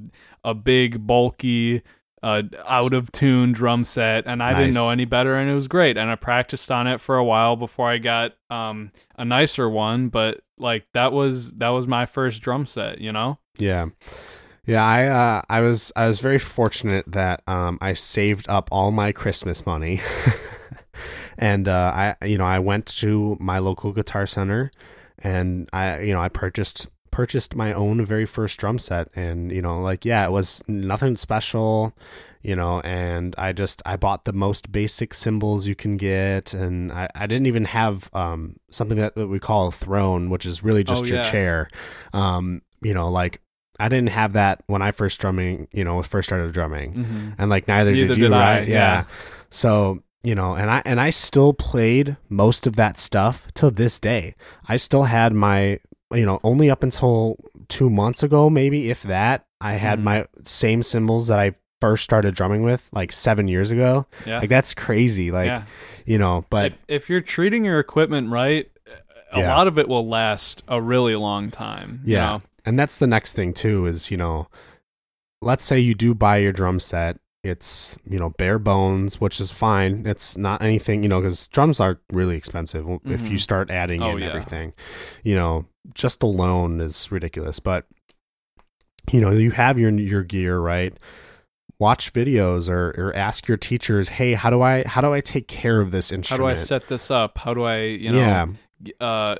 a 0.44 0.54
big 0.54 1.06
bulky. 1.08 1.82
Uh, 2.22 2.44
out 2.70 2.94
of 2.94 3.12
tune 3.12 3.52
drum 3.52 3.84
set, 3.84 4.26
and 4.26 4.42
I 4.42 4.58
didn't 4.58 4.74
know 4.74 4.90
any 4.92 5.04
better, 5.04 5.36
and 5.36 5.52
it 5.52 5.54
was 5.54 5.68
great. 5.68 5.98
And 5.98 6.10
I 6.10 6.16
practiced 6.16 6.72
on 6.72 6.88
it 6.88 7.02
for 7.02 7.18
a 7.18 7.24
while 7.24 7.58
before 7.58 7.90
I 7.90 7.98
got 7.98 8.32
um, 8.50 8.94
a 9.18 9.26
nicer 9.26 9.68
one. 9.70 10.08
But 10.08 10.40
like 10.58 10.86
that 10.94 11.12
was 11.12 11.52
that 11.56 11.68
was 11.68 11.86
my 11.86 12.06
first 12.06 12.42
drum 12.42 12.66
set, 12.66 13.02
you 13.02 13.12
know. 13.12 13.40
Yeah. 13.58 13.88
Yeah, 14.66 14.84
I 14.84 15.08
uh, 15.08 15.42
I 15.50 15.60
was 15.62 15.92
I 15.96 16.08
was 16.08 16.22
very 16.22 16.40
fortunate 16.40 17.04
that 17.08 17.42
um, 17.48 17.78
I 17.82 17.94
saved 17.94 18.48
up 18.48 18.70
all 18.72 18.92
my 18.92 19.12
Christmas 19.12 19.66
money, 19.66 20.02
and 21.38 21.68
uh, 21.68 22.16
I 22.22 22.26
you 22.26 22.38
know 22.38 22.46
I 22.46 22.60
went 22.60 22.86
to 22.98 23.36
my 23.42 23.60
local 23.60 23.92
guitar 23.92 24.26
center, 24.26 24.72
and 25.20 25.70
I 25.74 26.00
you 26.02 26.14
know 26.14 26.22
I 26.22 26.30
purchased 26.30 26.88
purchased 27.12 27.56
my 27.56 27.74
own 27.74 28.04
very 28.06 28.26
first 28.26 28.58
drum 28.58 28.80
set, 28.80 29.10
and 29.16 29.52
you 29.52 29.62
know 29.62 29.82
like 29.82 30.06
yeah 30.06 30.26
it 30.26 30.32
was 30.32 30.64
nothing 30.70 31.18
special, 31.18 31.94
you 32.42 32.56
know, 32.56 32.80
and 32.86 33.36
I 33.38 33.52
just 33.52 33.82
I 33.86 33.98
bought 33.98 34.24
the 34.24 34.32
most 34.34 34.72
basic 34.72 35.14
cymbals 35.14 35.68
you 35.68 35.76
can 35.76 35.98
get, 35.98 36.54
and 36.54 36.90
I, 36.94 37.10
I 37.14 37.28
didn't 37.28 37.48
even 37.48 37.66
have 37.66 38.10
um, 38.14 38.56
something 38.72 38.98
that 38.98 39.18
we 39.18 39.40
call 39.40 39.68
a 39.68 39.72
throne, 39.74 40.30
which 40.30 40.46
is 40.46 40.64
really 40.64 40.86
just 40.86 41.04
Oh, 41.04 41.08
your 41.08 41.18
yeah. 41.18 41.30
chair, 41.30 41.70
um, 42.14 42.62
you 42.82 42.94
know 42.94 43.10
like 43.10 43.42
I 43.80 43.90
didn't 43.90 44.10
have 44.10 44.34
that 44.34 44.64
when 44.68 44.82
I 44.82 44.92
first 44.92 45.20
drumming, 45.20 45.68
you 45.74 45.84
know, 45.84 46.02
first 46.04 46.30
started 46.30 46.52
drumming, 46.54 46.94
Mm-hmm. 46.94 47.30
and 47.38 47.50
like 47.50 47.68
neither, 47.68 47.92
Neither 47.92 48.08
did 48.10 48.18
you, 48.18 48.24
did 48.26 48.34
I, 48.34 48.60
right? 48.60 48.68
yeah. 48.68 49.04
So 49.50 50.02
you 50.24 50.36
know, 50.36 50.56
and 50.56 50.72
I 50.72 50.82
and 50.86 51.02
I 51.02 51.10
still 51.10 51.54
played 51.54 52.16
most 52.30 52.66
of 52.66 52.76
that 52.78 52.98
stuff 52.98 53.48
till 53.54 53.72
this 53.72 54.00
day. 54.00 54.36
I 54.70 54.78
still 54.78 55.04
had 55.04 55.34
my, 55.34 55.80
you 56.14 56.26
know, 56.26 56.40
only 56.44 56.70
up 56.70 56.82
until 56.84 57.36
two 57.68 57.90
months 57.90 58.24
ago, 58.24 58.50
maybe 58.50 58.90
if 58.90 59.04
that, 59.04 59.46
I 59.60 59.74
had 59.74 60.00
Mhm. 60.00 60.04
my 60.04 60.26
same 60.46 60.82
cymbals 60.84 61.28
that 61.28 61.40
I 61.40 61.54
first 61.82 62.06
started 62.06 62.36
drumming 62.36 62.64
with, 62.64 62.88
like 62.94 63.12
seven 63.12 63.50
years 63.50 63.72
ago. 63.72 64.06
Yeah. 64.26 64.40
Like 64.40 64.50
that's 64.50 64.74
crazy. 64.74 65.30
Like 65.32 65.48
yeah. 65.48 65.64
you 66.06 66.18
know, 66.18 66.46
but 66.50 66.68
if, 66.68 66.84
if 66.88 67.10
you're 67.10 67.20
treating 67.20 67.66
your 67.66 67.80
equipment 67.80 68.30
right, 68.30 68.70
a 69.34 69.40
Yeah. 69.40 69.54
lot 69.56 69.68
of 69.68 69.78
it 69.78 69.90
will 69.90 70.08
last 70.08 70.64
a 70.70 70.82
really 70.82 71.16
long 71.18 71.52
time. 71.52 72.00
you 72.06 72.14
Yeah. 72.14 72.26
know? 72.28 72.42
And 72.66 72.78
that's 72.80 72.98
the 72.98 73.08
next 73.08 73.34
thing 73.34 73.54
too 73.54 73.86
is, 73.86 74.10
you 74.12 74.18
know, 74.18 74.48
let's 75.42 75.64
say 75.64 75.80
you 75.80 75.94
do 75.94 76.14
buy 76.16 76.38
your 76.38 76.54
drum 76.54 76.80
set. 76.80 77.20
It's, 77.44 77.98
you 78.10 78.18
know, 78.18 78.30
bare 78.30 78.58
bones, 78.58 79.20
which 79.20 79.42
is 79.42 79.52
fine. 79.52 80.06
It's 80.06 80.38
not 80.38 80.62
anything, 80.62 81.04
you 81.04 81.10
know, 81.10 81.20
because 81.20 81.48
drums 81.50 81.82
are 81.82 82.00
really 82.12 82.38
expensive 82.38 82.88
if 83.04 83.30
you 83.30 83.36
Mhm. 83.36 83.42
start 83.42 83.70
adding 83.70 84.02
Oh, 84.02 84.12
in 84.16 84.20
yeah. 84.24 84.30
everything. 84.30 84.72
You 85.24 85.36
know, 85.36 85.66
just 85.94 86.24
alone 86.24 86.80
is 86.80 87.12
ridiculous. 87.12 87.60
But, 87.60 87.86
you 89.12 89.20
know, 89.20 89.32
you 89.32 89.52
have 89.52 89.78
your 89.78 89.92
your 89.92 90.24
gear, 90.24 90.58
right? 90.60 90.98
Watch 91.80 92.14
videos 92.14 92.70
or, 92.70 92.92
or 92.98 93.14
ask 93.14 93.46
your 93.50 93.58
teachers, 93.58 94.08
hey, 94.08 94.36
how 94.36 94.50
do 94.50 94.62
I 94.62 94.84
how 94.88 95.02
do 95.02 95.14
I 95.14 95.20
take 95.20 95.50
care 95.50 95.82
of 95.82 95.92
this 95.92 96.14
instrument? 96.14 96.42
How 96.42 96.48
do 96.48 96.50
I 96.50 96.56
set 96.56 96.88
this 96.88 97.12
up? 97.12 97.40
How 97.40 97.54
do 97.54 97.64
I, 97.64 97.82
you 97.82 98.12
know, 98.12 98.20
yeah, 98.20 98.46
uh, 99.00 99.36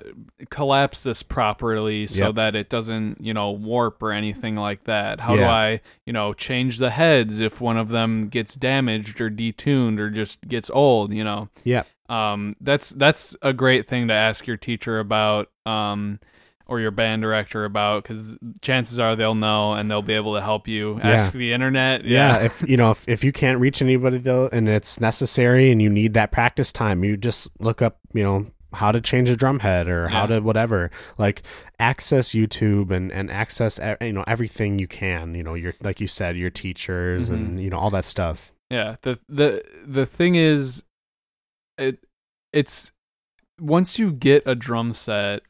collapse 0.50 1.04
this 1.04 1.24
properly 1.24 2.08
so 2.08 2.28
Yep. 2.28 2.36
that 2.36 2.56
it 2.56 2.70
doesn't, 2.70 3.20
you 3.22 3.34
know, 3.34 3.52
warp 3.52 4.02
or 4.02 4.12
anything 4.12 4.56
like 4.56 4.84
that? 4.86 5.20
How 5.20 5.36
do 5.36 5.44
I, 5.44 5.82
you 6.06 6.14
know, 6.14 6.34
change 6.34 6.78
the 6.78 6.90
heads 6.92 7.40
if 7.40 7.60
one 7.62 7.78
of 7.78 7.90
them 7.90 8.28
gets 8.30 8.56
damaged 8.56 9.20
or 9.20 9.30
detuned 9.30 10.00
or 10.00 10.10
just 10.10 10.48
gets 10.48 10.70
old? 10.70 11.14
You 11.14 11.24
know, 11.24 11.50
yeah, 11.64 11.84
um, 12.10 12.56
that's 12.62 12.90
that's 12.92 13.36
a 13.42 13.54
great 13.54 13.88
thing 13.88 14.08
to 14.10 14.14
ask 14.14 14.48
your 14.48 14.58
teacher 14.58 15.00
about. 15.00 15.50
Um, 15.66 16.20
or 16.66 16.80
your 16.80 16.92
band 16.92 17.22
director 17.22 17.66
about 17.66 18.04
because 18.04 18.38
chances 18.62 18.98
are 18.98 19.18
they'll 19.18 19.36
know 19.36 19.74
and 19.74 19.92
they'll 19.92 20.02
be 20.02 20.14
able 20.14 20.34
to 20.34 20.42
help 20.42 20.66
you. 20.66 20.98
Ask 21.04 21.34
the 21.34 21.52
internet. 21.52 22.06
yeah 22.06 22.38
if 22.46 22.64
you 22.68 22.78
know 22.78 22.92
if, 22.92 23.08
if 23.08 23.22
you 23.24 23.34
can't 23.34 23.60
reach 23.60 23.82
anybody 23.82 24.18
though 24.18 24.48
and 24.52 24.70
it's 24.70 25.00
necessary 25.00 25.72
and 25.74 25.82
you 25.82 25.90
need 25.90 26.14
that 26.14 26.32
practice 26.32 26.72
time 26.72 27.04
you 27.04 27.18
just 27.18 27.50
look 27.60 27.82
up 27.82 28.00
you 28.14 28.24
know 28.24 28.48
how 28.74 28.92
to 28.92 29.00
change 29.02 29.30
a 29.30 29.36
drum 29.36 29.60
head 29.60 29.88
or 29.88 30.08
how 30.10 30.22
Yeah. 30.22 30.28
to 30.36 30.40
whatever 30.42 30.92
like 31.18 31.42
access 31.80 32.30
youtube 32.34 32.92
and 32.92 33.12
and 33.12 33.30
access 33.32 33.80
you 34.02 34.14
know 34.14 34.24
everything 34.28 34.80
you 34.80 34.88
can 34.88 35.36
you 35.36 35.44
know 35.44 35.54
your 35.54 35.74
like 35.82 36.00
you 36.02 36.08
said 36.08 36.38
your 36.38 36.50
teachers 36.50 37.30
Mm-hmm. 37.30 37.34
and 37.36 37.60
you 37.64 37.70
know 37.70 37.78
all 37.78 37.90
that 37.92 38.06
stuff 38.06 38.52
Yeah, 38.70 38.96
the 39.04 39.20
the 39.30 39.64
the 39.86 40.06
thing 40.06 40.36
is, 40.36 40.84
it 41.78 42.00
it's 42.52 42.92
once 43.62 44.00
you 44.00 44.12
get 44.12 44.42
a 44.48 44.56
drum 44.56 44.94
set, 44.94 45.42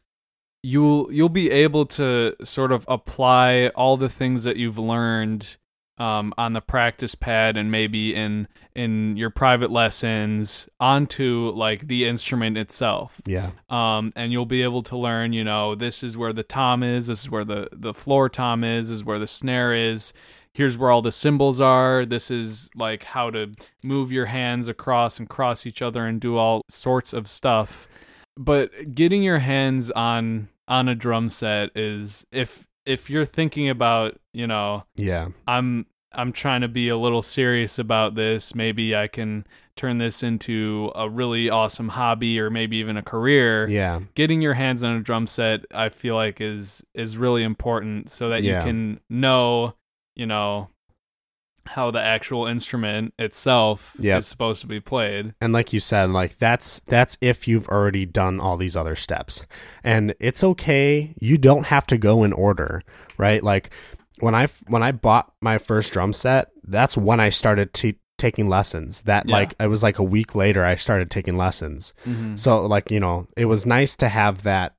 you'll 0.62 1.12
you'll 1.12 1.30
be 1.30 1.50
able 1.52 1.86
to 1.86 2.36
sort 2.44 2.72
of 2.72 2.86
apply 2.90 3.68
all 3.76 3.96
the 3.98 4.10
things 4.10 4.44
that 4.44 4.58
you've 4.58 4.78
learned 4.78 5.58
um, 6.04 6.34
on 6.38 6.52
the 6.52 6.60
practice 6.60 7.16
pad 7.16 7.56
and 7.56 7.72
maybe 7.72 8.14
in 8.14 8.48
in 8.76 9.16
your 9.16 9.30
private 9.30 9.72
lessons 9.72 10.68
onto 10.80 11.52
like 11.56 11.88
the 11.88 12.06
instrument 12.06 12.58
itself. 12.58 13.22
Yeah. 13.26 13.52
Um, 13.70 14.12
and 14.16 14.32
you'll 14.32 14.46
be 14.46 14.64
able 14.64 14.82
to 14.84 14.98
learn 14.98 15.32
you 15.32 15.46
know 15.46 15.76
this 15.76 16.04
is 16.04 16.18
where 16.18 16.34
the 16.34 16.44
tom 16.44 16.84
is 16.84 17.08
this 17.08 17.22
is 17.24 17.32
where 17.32 17.46
the 17.46 17.70
the 17.72 17.94
floor 17.94 18.28
tom 18.28 18.66
is 18.66 18.90
this 18.90 18.98
is 18.98 19.04
where 19.06 19.20
the 19.20 19.28
snare 19.28 19.74
is 19.74 20.12
here's 20.54 20.78
where 20.78 20.92
all 20.92 21.02
the 21.02 21.12
cymbals 21.12 21.62
are 21.62 22.06
this 22.06 22.30
is 22.30 22.70
like 22.76 23.04
how 23.04 23.30
to 23.30 23.54
move 23.82 24.12
your 24.12 24.26
hands 24.26 24.68
across 24.68 25.20
and 25.20 25.30
cross 25.30 25.66
each 25.66 25.82
other 25.82 26.06
and 26.06 26.20
do 26.20 26.36
all 26.36 26.64
sorts 26.70 27.14
of 27.14 27.30
stuff. 27.30 27.88
But 28.36 28.94
getting 28.94 29.24
your 29.24 29.40
hands 29.40 29.90
on 29.92 30.50
on 30.68 30.90
a 30.90 30.96
drum 30.96 31.30
set 31.30 31.70
is 31.78 32.26
if 32.32 32.68
if 32.86 33.10
you're 33.10 33.26
thinking 33.26 33.70
about 33.70 34.20
you 34.34 34.48
know 34.48 34.84
yeah. 34.96 35.30
I'm 35.48 35.86
I'm 36.14 36.32
trying 36.32 36.62
to 36.62 36.68
be 36.68 36.90
a 36.90 36.98
little 36.98 37.22
serious 37.22 37.80
about 37.80 38.16
this. 38.16 38.54
Maybe 38.56 38.96
I 38.96 39.08
can 39.08 39.46
turn 39.76 39.98
this 39.98 40.22
into 40.22 40.92
a 40.94 41.10
really 41.10 41.50
awesome 41.50 41.90
hobby 41.90 42.40
or 42.40 42.50
maybe 42.52 42.78
even 42.78 42.96
a 42.98 43.02
career. 43.02 43.68
yeah 43.68 44.00
Getting 44.14 44.42
your 44.42 44.54
hands 44.54 44.84
on 44.84 44.96
a 44.96 45.00
drum 45.02 45.26
set, 45.26 45.62
I 45.74 45.90
feel 45.90 46.14
like 46.16 46.40
is 46.40 46.84
is 46.94 47.18
really 47.18 47.44
important 47.44 48.12
so 48.12 48.30
that 48.30 48.44
Yeah. 48.44 48.60
you 48.60 48.64
can 48.66 49.00
know, 49.10 49.74
you 50.16 50.28
know, 50.28 50.70
how 51.66 51.90
the 51.92 52.02
actual 52.02 52.46
instrument 52.46 53.14
itself 53.18 53.94
Yep. 53.98 54.20
is 54.20 54.28
supposed 54.28 54.60
to 54.62 54.68
be 54.68 54.80
played. 54.82 55.34
and 55.40 55.54
like 55.54 55.72
you 55.74 55.80
said 55.80 56.10
like 56.10 56.38
that's 56.38 56.80
that's 56.88 57.18
if 57.22 57.48
you've 57.48 57.70
already 57.70 58.06
done 58.06 58.40
all 58.42 58.58
these 58.58 58.76
other 58.76 58.96
steps 58.98 59.46
and 59.82 60.14
it's 60.20 60.44
okay 60.44 61.14
you 61.22 61.38
don't 61.38 61.68
have 61.68 61.88
to 61.88 61.98
go 61.98 62.24
in 62.26 62.34
order 62.34 62.82
right 63.18 63.42
like 63.44 63.70
when 64.24 64.34
i 64.36 64.48
when 64.68 64.82
i 64.84 64.92
bought 64.92 65.34
my 65.42 65.58
first 65.58 65.94
drum 65.94 66.14
set 66.14 66.50
that's 66.64 66.96
when 66.98 67.20
i 67.20 67.30
started 67.30 67.74
t- 67.74 68.00
taking 68.18 68.48
lessons 68.48 69.02
that 69.04 69.28
Yeah. 69.28 69.36
like 69.38 69.56
it 69.60 69.68
was 69.68 69.84
like 69.84 70.00
a 70.00 70.04
week 70.04 70.34
later 70.36 70.64
i 70.66 70.76
started 70.76 71.10
taking 71.12 71.38
lessons 71.38 71.94
Mm-hmm. 72.06 72.36
so 72.38 72.66
like 72.66 72.90
you 72.92 73.00
know 73.00 73.28
it 73.36 73.46
was 73.46 73.66
nice 73.66 73.96
to 73.98 74.08
have 74.10 74.44
that 74.44 74.76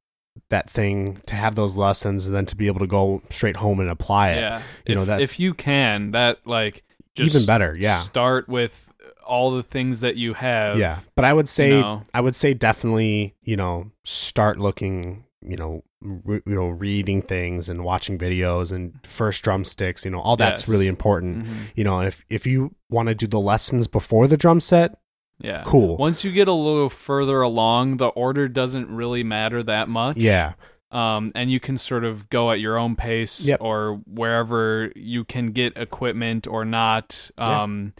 that 0.51 0.68
thing 0.68 1.20
to 1.26 1.34
have 1.36 1.55
those 1.55 1.76
lessons 1.76 2.26
and 2.26 2.34
then 2.34 2.47
to 2.47 2.57
be 2.57 2.66
able 2.66 2.80
to 2.80 2.86
go 2.86 3.22
straight 3.30 3.57
home 3.59 3.78
and 3.80 3.88
apply 3.90 4.30
it 4.32 4.40
Yeah. 4.40 4.59
you 4.86 4.92
if, 4.92 4.95
know, 4.97 5.05
that's- 5.05 5.30
if 5.32 5.38
you 5.40 5.55
can, 5.55 6.11
that 6.12 6.38
like 6.47 6.82
just 7.14 7.34
even 7.34 7.47
better 7.47 7.76
yeah 7.78 7.99
start 7.99 8.49
with 8.49 8.90
all 9.26 9.53
the 9.53 9.62
things 9.62 10.01
that 10.01 10.16
you 10.16 10.34
have. 10.34 10.78
yeah 10.78 10.99
but 11.14 11.24
i 11.24 11.32
would 11.32 11.49
say 11.49 11.80
know. 11.80 12.03
i 12.12 12.20
would 12.20 12.34
say 12.34 12.53
definitely 12.55 13.34
you 13.42 13.57
know 13.57 13.90
start 14.05 14.59
looking 14.59 15.24
you 15.47 15.57
know 15.57 15.82
re- 16.01 16.40
you 16.47 16.55
know 16.55 16.68
reading 16.68 17.20
things 17.22 17.68
and 17.68 17.84
watching 17.84 18.18
videos 18.18 18.72
and 18.72 18.99
first 19.07 19.42
drumsticks 19.45 20.05
you 20.05 20.11
know 20.11 20.20
all 20.20 20.36
that's 20.36 20.62
Yes. 20.62 20.68
really 20.68 20.86
important 20.86 21.47
Mhm. 21.47 21.57
you 21.74 21.84
know 21.84 22.01
if 22.01 22.24
if 22.28 22.47
you 22.47 22.74
want 22.90 23.09
to 23.09 23.14
do 23.14 23.26
the 23.26 23.40
lessons 23.40 23.86
before 23.86 24.26
the 24.26 24.36
drum 24.36 24.61
set 24.61 24.99
Yeah. 25.38 25.62
cool 25.66 25.97
Once 25.97 26.24
you 26.24 26.32
get 26.32 26.49
a 26.49 26.53
little 26.53 26.88
further 26.88 27.40
along, 27.42 27.97
the 27.99 28.07
order 28.09 28.49
doesn't 28.49 28.88
really 28.90 29.22
matter 29.24 29.62
that 29.62 29.88
much. 29.88 30.16
yeah 30.16 30.53
Um, 30.90 31.32
and 31.34 31.51
you 31.51 31.59
can 31.59 31.76
sort 31.76 32.05
of 32.05 32.28
go 32.30 32.53
at 32.53 32.61
your 32.61 32.78
own 32.78 32.95
pace 32.95 33.40
Yep. 33.45 33.61
or 33.61 34.01
wherever 34.07 34.92
you 34.95 35.24
can 35.24 35.51
get 35.51 35.76
equipment 35.76 36.47
or 36.47 36.64
not. 36.64 37.32
Yeah. 37.36 37.62
Um, 37.62 37.95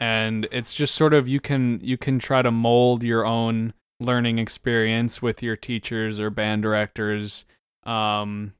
and 0.00 0.48
it's 0.50 0.74
just 0.74 0.96
sort 0.96 1.14
of 1.14 1.28
you 1.28 1.38
can 1.38 1.78
you 1.82 1.96
can 1.96 2.18
try 2.18 2.42
to 2.42 2.50
mold 2.50 3.04
your 3.04 3.24
own 3.24 3.74
learning 4.02 4.38
experience 4.38 5.22
with 5.22 5.42
your 5.42 5.56
teachers 5.56 6.20
or 6.20 6.30
band 6.30 6.62
directors, 6.62 7.44
um, 7.84 8.52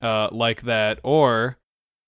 uh, 0.00 0.28
like 0.30 0.62
that, 0.62 1.00
or 1.02 1.58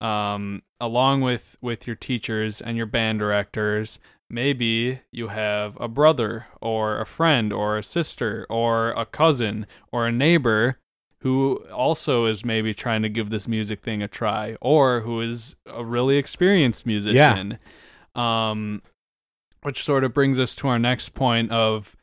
um, 0.00 0.62
along 0.80 1.22
with 1.22 1.56
with 1.60 1.86
your 1.86 1.96
teachers 1.96 2.60
and 2.60 2.76
your 2.76 2.86
band 2.86 3.18
directors 3.18 3.98
maybe 4.28 5.00
you 5.12 5.28
have 5.28 5.76
a 5.80 5.88
brother 5.88 6.46
or 6.60 7.00
a 7.00 7.06
friend 7.06 7.52
or 7.52 7.78
a 7.78 7.82
sister 7.82 8.46
or 8.50 8.90
a 8.90 9.06
cousin 9.06 9.66
or 9.92 10.06
a 10.06 10.12
neighbor 10.12 10.78
who 11.20 11.56
also 11.72 12.26
is 12.26 12.44
maybe 12.44 12.74
trying 12.74 13.02
to 13.02 13.08
give 13.08 13.30
this 13.30 13.48
music 13.48 13.80
thing 13.82 14.02
a 14.02 14.08
try 14.08 14.56
or 14.60 15.00
who 15.00 15.20
is 15.20 15.56
a 15.66 15.84
really 15.84 16.16
experienced 16.16 16.86
musician. 16.86 17.58
Um 18.14 18.82
which 19.62 19.82
sort 19.82 20.04
of 20.04 20.14
brings 20.14 20.38
us 20.38 20.54
to 20.54 20.68
our 20.68 20.78
next 20.78 21.08
point 21.10 21.50
of 21.50 21.96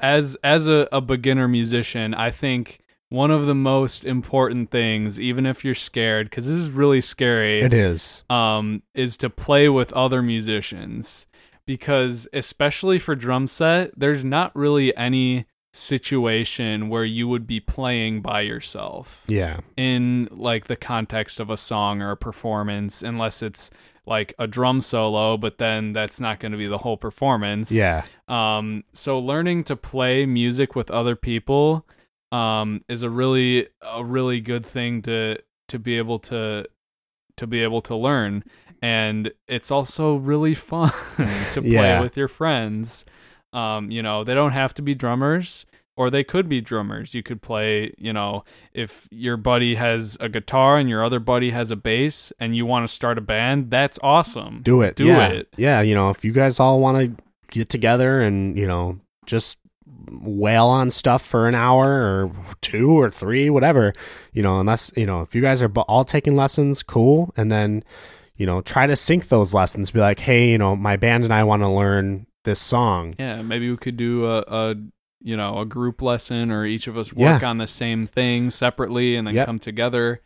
as 0.00 0.36
as 0.44 0.68
a, 0.68 0.88
a 0.92 1.00
beginner 1.00 1.48
musician, 1.48 2.14
I 2.14 2.30
think 2.30 2.80
one 3.10 3.30
of 3.30 3.46
the 3.46 3.54
most 3.54 4.04
important 4.04 4.70
things, 4.70 5.18
even 5.18 5.46
if 5.46 5.64
you're 5.64 5.74
scared, 5.74 6.28
because 6.28 6.46
this 6.48 6.58
is 6.58 6.70
really 6.70 7.00
scary, 7.00 7.60
It 7.62 7.72
is. 7.72 8.22
um, 8.28 8.82
is 8.94 9.16
to 9.18 9.30
play 9.30 9.68
with 9.68 9.92
other 9.94 10.22
musicians. 10.22 11.26
Because 11.66 12.26
especially 12.32 12.98
for 12.98 13.14
drum 13.14 13.46
set, 13.46 13.90
there's 13.98 14.24
not 14.24 14.54
really 14.56 14.96
any 14.96 15.44
situation 15.72 16.88
where 16.88 17.04
you 17.04 17.28
would 17.28 17.46
be 17.46 17.60
playing 17.60 18.20
by 18.22 18.40
yourself 18.40 19.24
Yeah. 19.28 19.60
in 19.76 20.28
like 20.30 20.66
the 20.66 20.76
context 20.76 21.38
of 21.40 21.50
a 21.50 21.56
song 21.58 22.00
or 22.02 22.10
a 22.12 22.16
performance, 22.16 23.02
unless 23.02 23.42
it's 23.42 23.70
like 24.08 24.34
a 24.38 24.46
drum 24.46 24.80
solo, 24.80 25.36
but 25.36 25.58
then 25.58 25.92
that's 25.92 26.18
not 26.20 26.40
going 26.40 26.52
to 26.52 26.58
be 26.58 26.66
the 26.66 26.78
whole 26.78 26.96
performance. 26.96 27.70
Yeah. 27.70 28.04
Um, 28.26 28.84
so 28.92 29.18
learning 29.18 29.64
to 29.64 29.76
play 29.76 30.26
music 30.26 30.74
with 30.74 30.90
other 30.90 31.14
people 31.16 31.86
um, 32.32 32.80
is 32.88 33.02
a 33.02 33.10
really 33.10 33.68
a 33.82 34.04
really 34.04 34.40
good 34.40 34.66
thing 34.66 35.02
to 35.02 35.38
to 35.68 35.78
be 35.78 35.96
able 35.98 36.18
to 36.20 36.64
to 37.36 37.46
be 37.46 37.62
able 37.62 37.80
to 37.82 37.94
learn, 37.94 38.42
and 38.82 39.30
it's 39.46 39.70
also 39.70 40.16
really 40.16 40.54
fun 40.54 40.90
to 41.52 41.60
play 41.62 41.70
Yeah. 41.70 42.00
with 42.00 42.16
your 42.16 42.28
friends. 42.28 43.04
Um, 43.52 43.90
you 43.90 44.02
know, 44.02 44.24
they 44.24 44.34
don't 44.34 44.52
have 44.52 44.74
to 44.74 44.82
be 44.82 44.94
drummers. 44.94 45.64
Or 45.98 46.10
they 46.10 46.22
could 46.22 46.48
be 46.48 46.60
drummers. 46.60 47.12
You 47.12 47.24
could 47.24 47.42
play, 47.42 47.92
you 47.98 48.12
know, 48.12 48.44
if 48.72 49.08
your 49.10 49.36
buddy 49.36 49.74
has 49.74 50.16
a 50.20 50.28
guitar 50.28 50.78
and 50.78 50.88
your 50.88 51.02
other 51.02 51.18
buddy 51.18 51.50
has 51.50 51.72
a 51.72 51.76
bass 51.76 52.32
and 52.38 52.54
you 52.54 52.64
want 52.66 52.86
to 52.86 52.94
start 52.94 53.18
a 53.18 53.20
band, 53.20 53.68
that's 53.68 53.98
awesome. 54.00 54.60
Do 54.62 54.80
it. 54.80 54.94
Do 54.94 55.06
yeah. 55.06 55.28
it. 55.30 55.48
Yeah. 55.56 55.80
You 55.80 55.96
know, 55.96 56.10
if 56.10 56.24
you 56.24 56.30
guys 56.30 56.60
all 56.60 56.78
want 56.78 56.98
to 56.98 57.22
get 57.50 57.68
together 57.68 58.20
and, 58.20 58.56
you 58.56 58.68
know, 58.68 59.00
just 59.26 59.58
wail 60.08 60.68
on 60.68 60.92
stuff 60.92 61.20
for 61.20 61.48
an 61.48 61.56
hour 61.56 61.88
or 61.88 62.32
two 62.60 62.92
or 62.92 63.10
three, 63.10 63.50
whatever, 63.50 63.92
you 64.32 64.42
know, 64.44 64.60
unless, 64.60 64.92
you 64.96 65.04
know, 65.04 65.22
if 65.22 65.34
you 65.34 65.42
guys 65.42 65.64
are 65.64 65.72
all 65.88 66.04
taking 66.04 66.36
lessons, 66.36 66.84
cool. 66.84 67.34
And 67.36 67.50
then, 67.50 67.82
you 68.36 68.46
know, 68.46 68.60
try 68.60 68.86
to 68.86 68.94
sync 68.94 69.30
those 69.30 69.52
lessons. 69.52 69.90
Be 69.90 69.98
like, 69.98 70.20
hey, 70.20 70.52
you 70.52 70.58
know, 70.58 70.76
my 70.76 70.96
band 70.96 71.24
and 71.24 71.34
I 71.34 71.42
want 71.42 71.64
to 71.64 71.68
learn 71.68 72.28
this 72.44 72.60
song. 72.60 73.16
Yeah, 73.18 73.42
maybe 73.42 73.68
we 73.68 73.76
could 73.76 73.96
do 73.96 74.26
a, 74.26 74.44
a 74.46 74.74
you 75.22 75.36
know 75.36 75.58
a 75.60 75.64
group 75.66 76.00
lesson, 76.02 76.50
or 76.50 76.64
each 76.66 76.86
of 76.86 76.96
us 76.96 77.12
work 77.12 77.42
on 77.42 77.58
the 77.58 77.66
same 77.66 78.06
thing 78.06 78.50
separately, 78.50 79.16
and 79.16 79.26
then 79.26 79.34
Yep. 79.34 79.46
come 79.46 79.58
together. 79.58 80.20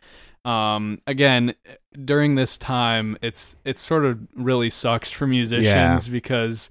Um, 0.45 0.99
again, 1.07 1.55
during 2.03 2.35
this 2.35 2.57
time, 2.57 3.17
it's 3.21 3.55
it's 3.65 3.81
sort 3.81 4.05
of 4.05 4.19
really 4.35 4.69
sucks 4.69 5.09
for 5.11 5.25
musicians 5.25 6.07
because 6.07 6.69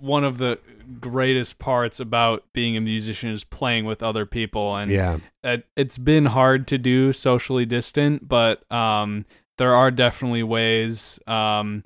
one 0.00 0.24
of 0.24 0.38
the 0.38 0.58
greatest 1.00 1.60
parts 1.60 2.00
about 2.00 2.44
being 2.52 2.76
a 2.76 2.80
musician 2.80 3.30
is 3.30 3.44
playing 3.44 3.84
with 3.84 4.02
other 4.02 4.26
people, 4.26 4.74
and 4.74 4.90
Yeah. 4.90 5.18
it, 5.44 5.64
it's 5.76 5.96
been 5.98 6.26
hard 6.26 6.66
to 6.68 6.78
do 6.78 7.12
socially 7.12 7.64
distant, 7.64 8.26
but 8.28 8.70
um, 8.72 9.24
there 9.58 9.74
are 9.74 9.92
definitely 9.92 10.42
ways. 10.42 11.20
Um, 11.28 11.84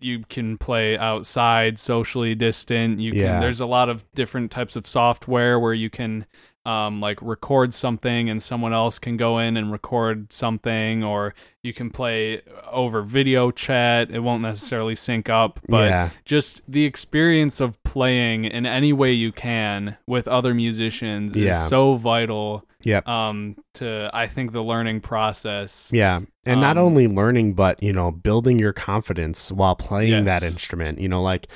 you 0.00 0.20
can 0.28 0.58
play 0.58 0.96
outside 0.98 1.78
socially 1.78 2.34
distant. 2.34 3.00
You 3.00 3.12
can. 3.12 3.20
Yeah. 3.20 3.40
There's 3.40 3.60
a 3.60 3.66
lot 3.66 3.88
of 3.88 4.04
different 4.14 4.50
types 4.50 4.76
of 4.76 4.86
software 4.86 5.58
where 5.58 5.74
you 5.74 5.90
can. 5.90 6.26
Um, 6.66 7.00
like 7.00 7.18
record 7.22 7.72
something 7.72 8.28
and 8.28 8.42
someone 8.42 8.74
else 8.74 8.98
can 8.98 9.16
go 9.16 9.38
in 9.38 9.56
and 9.56 9.72
record 9.72 10.34
something, 10.34 11.02
or 11.02 11.34
you 11.68 11.74
can 11.74 11.90
play 11.90 12.42
over 12.72 13.02
video 13.02 13.50
chat. 13.52 14.10
It 14.10 14.20
won't 14.20 14.42
necessarily 14.42 14.96
sync 14.96 15.28
up, 15.28 15.60
but 15.68 15.88
yeah. 15.90 16.10
just 16.24 16.62
the 16.66 16.84
experience 16.84 17.60
of 17.60 17.80
playing 17.84 18.44
in 18.44 18.66
any 18.66 18.92
way 18.92 19.12
you 19.12 19.30
can 19.32 19.96
with 20.06 20.26
other 20.26 20.52
musicians 20.54 21.36
Yeah. 21.36 21.52
is 21.52 21.68
so 21.68 21.94
vital 21.94 22.64
Yep. 22.84 23.08
um 23.08 23.56
to 23.74 24.08
I 24.14 24.26
think 24.28 24.52
the 24.52 24.62
learning 24.62 25.00
process. 25.00 25.90
Yeah. 25.92 26.20
And 26.46 26.60
not 26.60 26.78
Um, 26.78 26.84
only 26.84 27.06
learning, 27.08 27.54
but, 27.54 27.82
you 27.82 27.92
know, 27.92 28.10
building 28.10 28.58
your 28.58 28.72
confidence 28.72 29.52
while 29.52 29.74
playing 29.76 30.24
that 30.24 30.42
instrument. 30.42 30.98
You 31.00 31.08
know, 31.08 31.20
like 31.22 31.48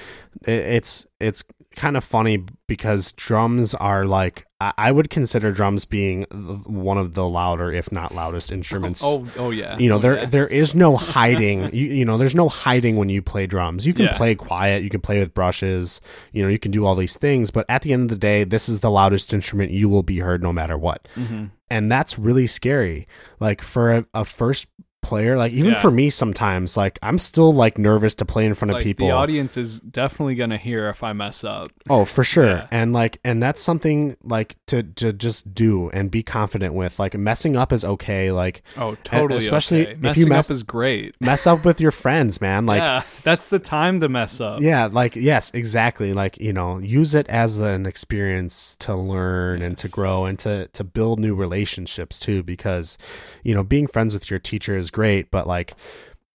it, 0.44 0.50
it's, 0.76 1.06
it's 1.20 1.44
kind 1.76 1.96
of 1.96 2.04
funny 2.04 2.44
because 2.66 3.12
drums 3.12 3.72
are 3.74 4.04
like, 4.04 4.44
I, 4.60 4.92
would 4.92 5.10
consider 5.10 5.50
drums 5.50 5.84
being 5.86 6.22
one 6.66 6.98
of 6.98 7.14
the 7.14 7.26
louder, 7.26 7.72
if 7.72 7.90
not 7.90 8.14
loudest 8.14 8.52
instruments. 8.52 9.00
Oh, 9.02 9.26
oh 9.38 9.50
yeah. 9.50 9.76
You 9.78 9.88
know, 9.88 9.96
Oh, 9.96 10.01
there 10.02 10.16
yeah. 10.18 10.26
there 10.26 10.46
is 10.46 10.74
no 10.74 10.96
hiding. 11.16 11.70
you, 11.74 11.86
you 11.86 12.04
know, 12.04 12.18
there's 12.18 12.34
no 12.34 12.48
hiding 12.48 12.96
when 12.96 13.08
you 13.08 13.22
play 13.22 13.46
drums. 13.46 13.86
You 13.86 13.94
can 13.94 14.04
Yeah. 14.06 14.16
play 14.16 14.34
quiet, 14.34 14.82
you 14.82 14.90
can 14.90 15.00
play 15.00 15.18
with 15.18 15.32
brushes, 15.32 16.00
you 16.32 16.42
know, 16.42 16.48
you 16.48 16.58
can 16.58 16.70
do 16.72 16.84
all 16.84 16.94
these 16.94 17.16
things, 17.16 17.50
but 17.50 17.64
at 17.68 17.82
the 17.82 17.92
end 17.92 18.02
of 18.04 18.08
the 18.10 18.16
day, 18.16 18.44
this 18.44 18.68
is 18.68 18.80
the 18.80 18.90
loudest 18.90 19.32
instrument 19.32 19.70
you 19.70 19.88
will 19.88 20.02
be 20.02 20.18
heard 20.18 20.42
no 20.42 20.52
matter 20.52 20.76
what 20.76 21.08
Mhm. 21.16 21.50
and 21.70 21.90
that's 21.90 22.18
really 22.18 22.46
scary 22.46 23.06
like 23.40 23.62
for 23.62 23.92
a, 23.96 24.06
a 24.12 24.24
first 24.24 24.66
player 25.02 25.36
like 25.36 25.52
even 25.52 25.72
Yeah. 25.72 25.80
for 25.80 25.90
me 25.90 26.08
sometimes 26.10 26.76
like 26.76 26.98
i'm 27.02 27.18
still 27.18 27.52
like 27.52 27.76
nervous 27.76 28.14
to 28.14 28.24
play 28.24 28.46
in 28.46 28.54
front 28.54 28.70
of 28.70 28.76
Like, 28.76 28.84
people 28.84 29.08
the 29.08 29.12
audience 29.12 29.56
is 29.56 29.80
definitely 29.80 30.36
gonna 30.36 30.56
hear 30.58 30.88
if 30.88 31.02
I 31.02 31.12
mess 31.12 31.42
up. 31.44 31.70
oh 31.90 32.04
for 32.04 32.22
sure 32.24 32.46
Yeah. 32.46 32.66
and 32.70 32.92
like 32.92 33.18
and 33.24 33.42
that's 33.42 33.60
something 33.62 34.16
like 34.22 34.56
to 34.68 34.82
to 34.84 35.12
just 35.12 35.54
do 35.54 35.90
and 35.90 36.10
be 36.10 36.22
confident 36.22 36.74
with 36.74 36.98
like 36.98 37.14
messing 37.14 37.56
up 37.56 37.72
is 37.72 37.84
okay 37.84 38.30
like 38.32 38.62
Oh, 38.76 38.96
totally. 39.02 39.38
especially 39.38 39.88
okay. 39.88 40.08
if 40.10 40.16
you 40.16 40.26
mess- 40.28 40.46
up 40.48 40.50
is 40.52 40.62
great. 40.62 41.14
mess 41.20 41.46
up 41.46 41.64
with 41.64 41.80
your 41.80 41.90
friends 41.90 42.40
man 42.40 42.64
like 42.64 42.80
yeah, 42.80 43.02
that's 43.24 43.46
the 43.48 43.58
time 43.58 43.98
to 44.00 44.08
mess 44.08 44.40
up. 44.40 44.60
Yeah, 44.60 44.86
like 44.86 45.16
yes, 45.16 45.50
exactly. 45.54 46.12
Like 46.14 46.38
you 46.40 46.52
know, 46.52 46.78
use 46.78 47.14
it 47.14 47.26
as 47.28 47.58
an 47.58 47.86
experience 47.86 48.76
to 48.80 48.94
learn 48.94 49.62
and 49.62 49.76
to 49.78 49.88
grow 49.88 50.24
and 50.24 50.38
to 50.40 50.68
to 50.68 50.84
build 50.84 51.18
new 51.18 51.34
relationships 51.34 52.20
too. 52.20 52.42
Because 52.42 52.98
you 53.42 53.54
know, 53.54 53.62
being 53.64 53.86
friends 53.86 54.14
with 54.14 54.30
your 54.30 54.38
teacher 54.38 54.76
is 54.76 54.90
great, 54.92 55.30
but 55.30 55.46
like 55.46 55.74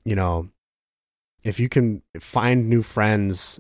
you 0.03 0.15
know, 0.15 0.49
if 1.43 1.59
you 1.59 1.69
can 1.69 2.01
find 2.19 2.69
new 2.69 2.81
friends, 2.81 3.59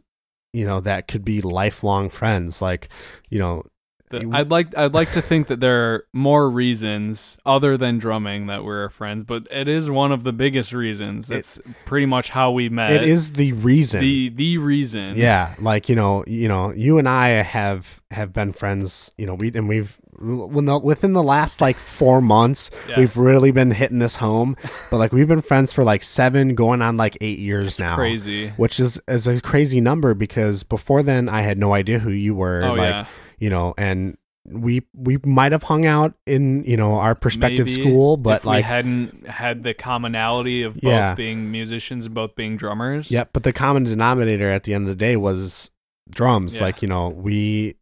you 0.53 0.65
know 0.65 0.79
that 0.81 1.07
could 1.07 1.23
be 1.25 1.41
lifelong 1.41 2.09
friends. 2.09 2.61
Like 2.61 2.89
you 3.29 3.39
know, 3.39 3.63
The- 4.09 4.29
I'd 4.33 4.49
like 4.49 4.75
I'd 4.77 4.93
like 4.93 5.11
to 5.11 5.21
think 5.21 5.47
that 5.47 5.59
there 5.59 5.93
are 5.93 6.03
more 6.13 6.49
reasons 6.49 7.37
other 7.45 7.75
than 7.77 7.97
drumming 7.97 8.47
that 8.47 8.63
we're 8.63 8.87
friends, 8.89 9.25
but 9.25 9.47
it 9.51 9.67
is 9.67 9.89
one 9.89 10.13
of 10.13 10.23
the 10.23 10.31
biggest 10.31 10.71
reasons. 10.71 11.29
It's 11.29 11.59
pretty 11.85 12.05
much 12.05 12.29
how 12.29 12.51
we 12.51 12.69
met. 12.69 12.91
it 12.91 13.03
is 13.03 13.33
the 13.33 13.51
reason. 13.53 13.99
the 13.99 14.29
the 14.29 14.57
reason. 14.57 15.17
yeah 15.17 15.53
like 15.61 15.89
you 15.89 15.95
know 15.95 16.23
you 16.25 16.47
know 16.47 16.71
you 16.73 16.97
and 16.97 17.07
i 17.09 17.27
have 17.43 18.01
have 18.11 18.31
been 18.31 18.53
friends 18.53 19.11
you 19.17 19.25
know 19.25 19.33
we 19.35 19.51
and 19.53 19.67
we've 19.67 19.97
within 20.19 21.13
the 21.13 21.23
last 21.23 21.61
like 21.61 21.75
four 21.75 22.21
months 22.21 22.71
Yeah. 22.89 22.99
we've 22.99 23.17
really 23.17 23.51
been 23.51 23.71
hitting 23.71 23.99
this 23.99 24.15
home 24.15 24.55
but 24.89 24.97
like 24.97 25.11
we've 25.11 25.27
been 25.27 25.41
friends 25.41 25.71
for 25.73 25.83
like 25.83 26.03
seven 26.03 26.55
going 26.55 26.81
on 26.81 26.97
like 26.97 27.17
eight 27.21 27.39
years 27.39 27.79
now 27.79 27.95
crazy. 27.95 28.49
which 28.57 28.79
is 28.79 28.99
is 29.07 29.27
a 29.27 29.39
crazy 29.41 29.79
number 29.81 30.13
because 30.13 30.63
before 30.63 31.03
then 31.03 31.29
i 31.29 31.41
had 31.41 31.57
no 31.57 31.73
idea 31.73 31.99
who 31.99 32.11
you 32.11 32.33
were 32.35 32.63
Oh 32.63 32.73
like 32.73 32.89
yeah. 32.89 33.05
you 33.37 33.49
know 33.49 33.73
and 33.77 34.17
we 34.49 34.81
we 34.95 35.17
might 35.25 35.51
have 35.51 35.63
hung 35.63 35.85
out 35.85 36.13
in 36.25 36.63
you 36.63 36.77
know 36.77 36.93
our 36.93 37.13
prospective 37.15 37.67
Maybe 37.67 37.81
school 37.81 38.15
but 38.15 38.37
if 38.37 38.45
like 38.45 38.57
we 38.57 38.61
hadn't 38.63 39.27
had 39.27 39.63
the 39.63 39.73
commonality 39.73 40.63
of 40.63 40.75
both 40.75 40.83
Yeah. 40.83 41.15
being 41.15 41.51
musicians 41.51 42.05
and 42.05 42.15
both 42.15 42.33
being 42.35 42.55
drummers. 42.55 43.11
Yep, 43.11 43.31
but 43.33 43.43
the 43.43 43.51
common 43.51 43.83
denominator 43.83 44.49
at 44.49 44.63
the 44.63 44.73
end 44.73 44.83
of 44.85 44.87
the 44.87 44.95
day 44.95 45.17
was 45.17 45.69
drums. 46.09 46.55
Yeah. 46.57 46.63
Like, 46.63 46.81
you 46.81 46.87
know, 46.87 47.09
we 47.09 47.75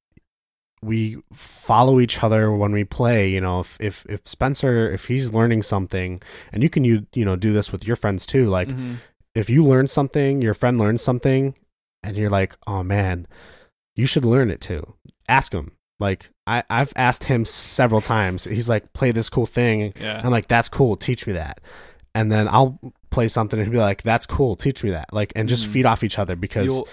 we 0.85 1.17
follow 1.33 1.99
each 1.99 2.23
other 2.23 2.51
when 2.51 2.71
we 2.71 2.83
play, 2.83 3.29
you 3.29 3.41
know, 3.41 3.59
if 3.59 3.77
if 3.79 4.05
if 4.07 4.27
Spencer 4.27 4.91
if 4.91 5.05
he's 5.05 5.33
learning 5.33 5.63
something 5.63 6.21
and 6.51 6.61
you 6.63 6.69
can 6.69 6.83
you 6.83 7.05
you 7.13 7.25
know 7.25 7.35
do 7.35 7.51
this 7.53 7.71
with 7.71 7.85
your 7.87 7.95
friends 7.95 8.25
too, 8.25 8.47
like 8.47 8.67
Mhm. 8.69 8.97
if 9.33 9.49
you 9.49 9.63
learn 9.65 9.87
something, 9.87 10.41
your 10.41 10.53
friend 10.53 10.77
learns 10.77 11.01
something 11.01 11.55
and 12.03 12.15
you're 12.17 12.29
like, 12.29 12.55
"Oh 12.67 12.83
man, 12.83 13.25
you 13.95 14.05
should 14.05 14.25
learn 14.25 14.49
it 14.51 14.61
too." 14.61 14.93
Ask 15.27 15.53
him. 15.53 15.71
Like 15.99 16.29
I 16.45 16.63
I've 16.69 16.93
asked 16.95 17.25
him 17.25 17.45
several 17.45 18.01
times. 18.01 18.45
He's 18.45 18.69
like, 18.69 18.93
"Play 18.93 19.11
this 19.11 19.29
cool 19.29 19.45
thing." 19.47 19.93
Yeah. 19.99 20.21
I'm 20.23 20.31
like, 20.31 20.47
that's 20.47 20.69
cool. 20.69 20.95
Teach 20.97 21.25
me 21.25 21.33
that. 21.33 21.59
And 22.13 22.31
then 22.31 22.47
I'll 22.47 22.79
play 23.09 23.27
something 23.27 23.59
and 23.59 23.67
he'll 23.67 23.73
be 23.79 23.79
like, 23.79 24.03
that's 24.03 24.25
cool. 24.25 24.55
Teach 24.55 24.83
me 24.83 24.91
that. 24.91 25.13
Like, 25.13 25.31
and 25.35 25.47
just 25.49 25.65
Mhm. 25.65 25.71
feed 25.71 25.85
off 25.85 26.03
each 26.03 26.19
other 26.19 26.35
because 26.35 26.67
You'll- 26.67 26.87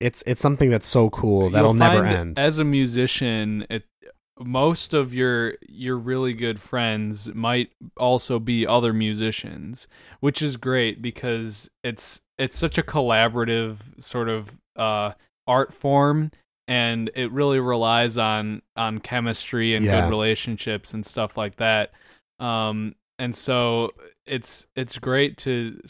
it's 0.00 0.22
it's 0.26 0.40
something 0.40 0.70
that's 0.70 0.88
so 0.88 1.10
cool 1.10 1.50
that'll 1.50 1.74
never 1.74 2.02
find 2.04 2.16
end. 2.16 2.38
As 2.38 2.58
a 2.58 2.64
musician, 2.64 3.66
it 3.68 3.84
most 4.38 4.94
of 4.94 5.12
your 5.12 5.54
your 5.68 5.96
really 5.96 6.32
good 6.32 6.60
friends 6.60 7.32
might 7.34 7.70
also 7.96 8.38
be 8.38 8.66
other 8.66 8.92
musicians, 8.92 9.88
which 10.20 10.40
is 10.42 10.56
great 10.56 11.02
because 11.02 11.68
it's 11.82 12.20
it's 12.38 12.56
such 12.56 12.78
a 12.78 12.82
collaborative 12.82 13.78
sort 14.02 14.28
of 14.28 14.56
uh 14.76 15.12
art 15.46 15.74
form 15.74 16.30
and 16.68 17.10
it 17.16 17.32
really 17.32 17.58
relies 17.58 18.16
on 18.16 18.62
on 18.76 18.98
chemistry 19.00 19.74
and 19.74 19.84
Yeah. 19.84 20.02
good 20.02 20.10
relationships 20.10 20.94
and 20.94 21.04
stuff 21.04 21.36
like 21.36 21.56
that. 21.56 21.90
Um, 22.38 22.94
and 23.18 23.34
so 23.34 23.90
it's 24.26 24.66
it's 24.76 24.98
great 24.98 25.36
to 25.38 25.80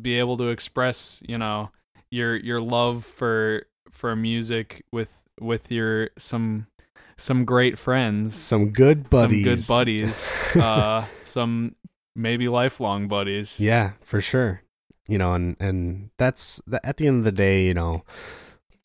be 0.00 0.18
able 0.18 0.36
to 0.36 0.50
express, 0.50 1.20
you 1.26 1.38
know, 1.38 1.70
your 2.10 2.36
your 2.36 2.60
love 2.60 3.04
for 3.04 3.64
for 3.90 4.14
music 4.16 4.84
with 4.92 5.22
with 5.40 5.70
your 5.70 6.10
some 6.18 6.66
some 7.16 7.44
great 7.44 7.78
friends, 7.78 8.34
Some 8.34 8.70
good 8.70 9.10
buddies. 9.10 9.44
some 9.44 9.52
good 9.54 9.66
buddies, 9.68 10.36
uh, 10.56 11.04
some 11.24 11.74
maybe 12.16 12.48
lifelong 12.48 13.08
buddies. 13.08 13.60
Yeah, 13.60 13.92
for 14.00 14.20
sure. 14.20 14.62
You 15.06 15.18
know, 15.18 15.34
and 15.34 15.56
and 15.60 16.10
that's 16.18 16.60
the, 16.66 16.84
at 16.86 16.96
the 16.96 17.06
end 17.06 17.18
of 17.18 17.24
the 17.24 17.32
day, 17.32 17.66
you 17.66 17.74
know, 17.74 18.04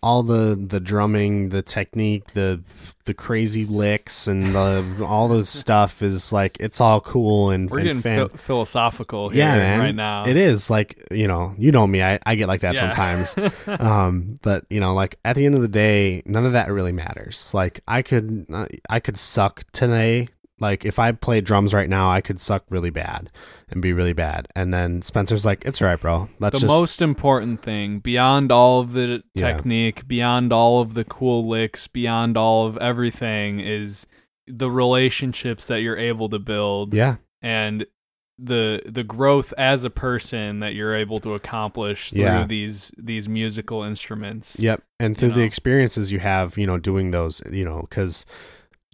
all 0.06 0.22
the 0.24 0.56
the 0.56 0.80
drumming, 0.80 1.50
the 1.50 1.62
technique, 1.64 2.34
the 2.34 2.62
the 3.06 3.14
crazy 3.14 3.66
licks, 3.66 4.28
and 4.28 4.54
the 4.56 5.04
all 5.08 5.28
this 5.28 5.50
stuff 5.64 6.02
is 6.04 6.32
like 6.32 6.58
it's 6.60 6.80
all 6.80 7.02
cool 7.02 7.50
and, 7.50 7.70
We're 7.70 7.80
and 7.80 7.88
getting 7.88 8.02
fan- 8.02 8.18
phil- 8.30 8.38
philosophical 8.38 9.30
here 9.30 9.46
yeah, 9.46 9.58
man. 9.58 9.80
right 9.80 9.96
now. 9.96 10.26
It 10.28 10.38
is 10.38 10.70
like 10.70 11.06
you 11.12 11.28
know, 11.28 11.56
you 11.58 11.72
know 11.72 11.88
me. 11.88 12.04
I 12.04 12.20
I 12.26 12.36
get 12.36 12.48
like 12.48 12.62
that 12.62 12.76
Yeah. 12.76 12.92
sometimes. 12.92 13.36
um 13.82 14.40
but 14.44 14.66
you 14.70 14.80
know 14.80 14.94
like 14.94 15.18
at 15.26 15.36
the 15.36 15.46
end 15.46 15.56
of 15.56 15.62
the 15.62 15.68
day 15.68 16.22
none 16.26 16.46
of 16.46 16.54
that 16.54 16.72
really 16.72 16.92
matters 16.92 17.54
like 17.54 17.80
i 17.88 18.02
could 18.02 18.46
i 18.90 19.00
could 19.00 19.18
suck 19.18 19.64
today 19.72 20.28
like 20.60 20.86
if 20.86 20.98
i 21.00 21.12
played 21.12 21.44
drums 21.44 21.74
right 21.74 21.90
now 21.90 22.10
i 22.10 22.22
could 22.22 22.40
suck 22.40 22.64
really 22.70 22.90
bad 22.90 23.30
and 23.70 23.82
be 23.82 23.92
really 23.94 24.14
bad 24.14 24.48
and 24.56 24.74
then 24.74 25.02
spencer's 25.02 25.46
like 25.46 25.64
it's 25.66 25.82
all 25.82 25.88
right 25.88 26.00
bro 26.00 26.30
let's 26.40 26.56
the 26.56 26.60
just 26.62 26.68
most 26.72 27.02
important 27.02 27.62
thing 27.62 28.00
beyond 28.00 28.52
all 28.52 28.80
of 28.80 28.94
the 28.94 29.22
Yeah. 29.34 29.54
technique 29.54 30.08
beyond 30.08 30.54
all 30.54 30.82
of 30.82 30.94
the 30.94 31.04
cool 31.04 31.44
licks 31.48 31.88
beyond 31.88 32.38
all 32.38 32.66
of 32.68 32.78
everything 32.78 33.60
is 33.60 34.08
the 34.48 34.70
relationships 34.72 35.68
that 35.68 35.82
you're 35.82 35.98
able 35.98 36.30
to 36.30 36.40
build 36.40 36.94
yeah 36.94 37.16
and 37.42 37.86
the 38.38 38.82
the 38.86 39.04
growth 39.04 39.54
as 39.58 39.86
a 39.86 39.90
person 39.90 40.60
that 40.60 40.74
you're 40.74 40.94
able 40.94 41.22
to 41.22 41.34
accomplish 41.36 42.12
through 42.12 42.22
Yeah. 42.22 42.46
these 42.46 42.92
these 42.98 43.30
musical 43.30 43.82
instruments 43.84 44.58
yep 44.60 44.84
and 45.00 45.16
through 45.18 45.30
the 45.30 45.38
know? 45.38 45.44
experiences 45.46 46.12
you 46.12 46.20
have 46.20 46.58
you 46.58 46.68
know 46.68 46.78
doing 46.78 47.12
those 47.12 47.42
you 47.52 47.64
know 47.64 47.82
because 47.90 48.26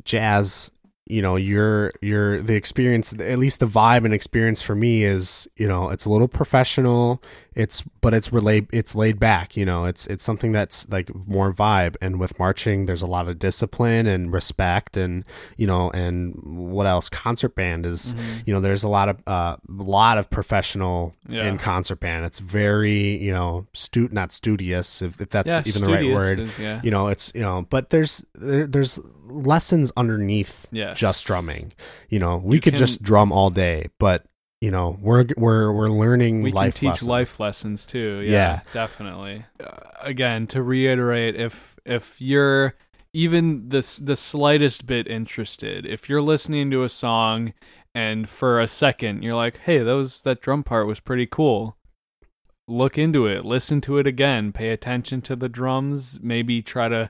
jazz 0.04 0.72
you 1.08 1.22
know 1.22 1.36
your 1.36 1.92
your 2.02 2.42
the 2.42 2.56
experience 2.56 3.14
at 3.14 3.40
least 3.40 3.60
the 3.60 3.68
vibe 3.68 4.06
and 4.06 4.14
experience 4.14 4.62
for 4.62 4.76
me 4.76 5.04
is 5.04 5.48
you 5.56 5.68
know 5.68 5.90
it's 5.90 6.06
a 6.06 6.10
little 6.10 6.28
professional 6.28 7.22
it's 7.54 7.84
but 8.00 8.14
it's 8.14 8.32
relay 8.32 8.66
it's 8.72 8.96
laid 8.96 9.20
back 9.20 9.58
you 9.58 9.66
know 9.66 9.84
it's 9.84 10.08
it's 10.08 10.24
something 10.24 10.54
that's 10.54 10.88
like 10.90 11.14
more 11.28 11.52
vibe 11.52 11.98
and 12.02 12.18
with 12.18 12.40
marching 12.40 12.86
there's 12.86 13.02
a 13.02 13.08
lot 13.08 13.28
of 13.28 13.38
discipline 13.40 14.08
and 14.08 14.32
respect 14.32 14.96
and 14.96 15.26
you 15.58 15.68
know 15.68 15.90
and 15.92 16.34
what 16.44 16.88
else 16.88 17.10
concert 17.10 17.54
band 17.54 17.86
is 17.86 18.14
Mhm. 18.14 18.44
you 18.48 18.54
know 18.54 18.62
there's 18.62 18.84
a 18.84 18.88
lot 18.88 19.10
of 19.10 19.22
uh 19.28 19.58
lot 19.68 20.18
of 20.18 20.30
professional 20.30 21.14
Yeah. 21.28 21.46
in 21.48 21.58
concert 21.58 22.00
band 22.00 22.24
it's 22.24 22.40
very 22.40 23.18
you 23.18 23.34
know 23.34 23.68
stu 23.74 24.08
not 24.14 24.32
studious 24.32 25.02
if, 25.02 25.20
if 25.20 25.30
that's 25.30 25.50
yeah, 25.50 25.62
even 25.66 25.84
the 25.84 25.92
right 25.92 26.10
word 26.14 26.40
is- 26.40 26.58
yeah 26.58 26.80
you 26.84 26.92
know 26.92 27.10
it's 27.10 27.34
you 27.36 27.42
know 27.42 27.68
but 27.70 27.90
there's 27.90 28.24
there, 28.36 28.66
there's 28.66 28.98
lessons 29.28 29.92
underneath 29.98 30.68
yes. 30.72 30.98
just 30.98 31.26
drumming 31.26 31.74
you 32.10 32.20
know 32.20 32.38
we 32.38 32.56
You 32.56 32.62
could 32.62 32.74
can- 32.74 32.80
just 32.80 33.02
drum 33.04 33.32
all 33.34 33.50
day 33.50 33.88
but 33.98 34.26
you 34.62 34.72
know 34.72 34.98
we're 35.02 35.26
we're 35.38 35.72
we're 35.74 35.90
learning 35.90 36.42
we 36.44 36.52
life 36.52 36.76
can 36.76 36.80
teach 36.80 37.02
lessons. 37.02 37.08
life 37.10 37.40
lessons 37.40 37.86
too. 37.86 38.22
Yeah, 38.24 38.32
Yeah. 38.32 38.62
definitely. 38.74 39.46
Uh, 39.62 39.72
again 40.02 40.48
to 40.48 40.62
reiterate 40.64 41.36
if 41.36 41.76
if 41.86 42.22
you're 42.22 42.76
even 43.14 43.70
this 43.70 43.98
the 43.98 44.16
slightest 44.16 44.86
bit 44.86 45.08
interested 45.08 45.86
if 45.86 46.08
you're 46.08 46.22
listening 46.22 46.72
to 46.72 46.84
a 46.84 46.90
song 46.90 47.54
and 47.94 48.30
for 48.30 48.60
a 48.62 48.68
second 48.68 49.22
you're 49.22 49.36
like 49.36 49.58
hey 49.66 49.80
those 49.80 50.22
that 50.22 50.40
drum 50.42 50.64
part 50.64 50.88
was 50.88 51.00
pretty 51.00 51.26
cool. 51.26 51.76
Look 52.68 52.98
into 52.98 53.26
it. 53.26 53.44
Listen 53.44 53.82
to 53.82 53.98
it 53.98 54.08
again. 54.08 54.54
Pay 54.54 54.70
attention 54.70 55.22
to 55.24 55.36
the 55.36 55.50
drums. 55.50 56.20
Maybe 56.22 56.62
try 56.62 56.88
to 56.88 57.10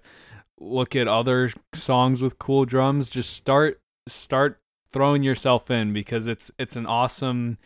look 0.59 0.95
at 0.95 1.07
other 1.07 1.51
songs 1.75 2.21
with 2.21 2.39
cool 2.39 2.65
drums. 2.65 3.09
Just 3.09 3.31
start 3.33 3.79
start 4.07 4.59
throwing 4.93 5.23
yourself 5.23 5.71
in 5.71 5.93
because 5.93 6.27
it's 6.27 6.51
it's 6.59 6.75
an 6.75 6.85
awesome 6.85 7.57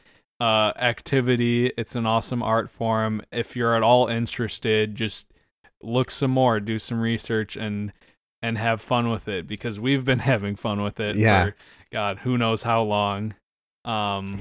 uh 0.41 0.71
activity 0.77 1.67
it's 1.77 1.95
an 1.95 2.05
awesome 2.05 2.43
art 2.43 2.69
form 2.69 3.21
if 3.31 3.55
you're 3.55 3.75
at 3.75 3.83
all 3.83 4.07
interested 4.07 4.93
just 4.95 5.27
look 5.81 6.11
some 6.11 6.31
more 6.31 6.59
do 6.59 6.77
some 6.77 6.99
research 6.99 7.55
and 7.55 7.93
and 8.41 8.57
have 8.57 8.81
fun 8.81 9.09
with 9.09 9.27
it 9.27 9.47
because 9.47 9.79
we've 9.79 10.03
been 10.03 10.19
having 10.33 10.55
fun 10.55 10.81
with 10.83 10.99
it 10.99 11.15
Yeah. 11.15 11.45
for 11.45 11.55
god 11.91 12.19
who 12.19 12.37
knows 12.37 12.63
how 12.63 12.83
long 12.83 13.33
um 13.85 14.39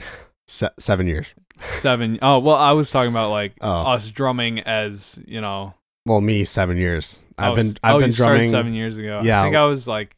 Se- 0.49 0.69
seven 0.79 1.07
years 1.07 1.33
seven. 1.75 2.19
Oh 2.21 2.39
well 2.41 2.57
i 2.57 2.73
was 2.73 2.91
talking 2.91 3.11
about 3.11 3.31
like 3.31 3.55
Oh. 3.61 3.93
us 3.93 4.11
drumming 4.11 4.59
as 4.61 5.19
you 5.27 5.41
know 5.41 5.75
well 6.07 6.21
me 6.21 6.45
seven 6.45 6.77
years 6.77 7.23
i've 7.39 7.53
oh, 7.53 7.55
been 7.55 7.75
i've 7.85 7.95
oh, 7.95 8.01
been 8.01 8.11
drumming 8.11 8.51
seven 8.51 8.75
years 8.75 8.99
ago 8.99 9.21
Yeah. 9.23 9.41
i 9.41 9.45
think 9.45 9.57
i 9.57 9.65
was 9.65 9.87
like 9.87 10.17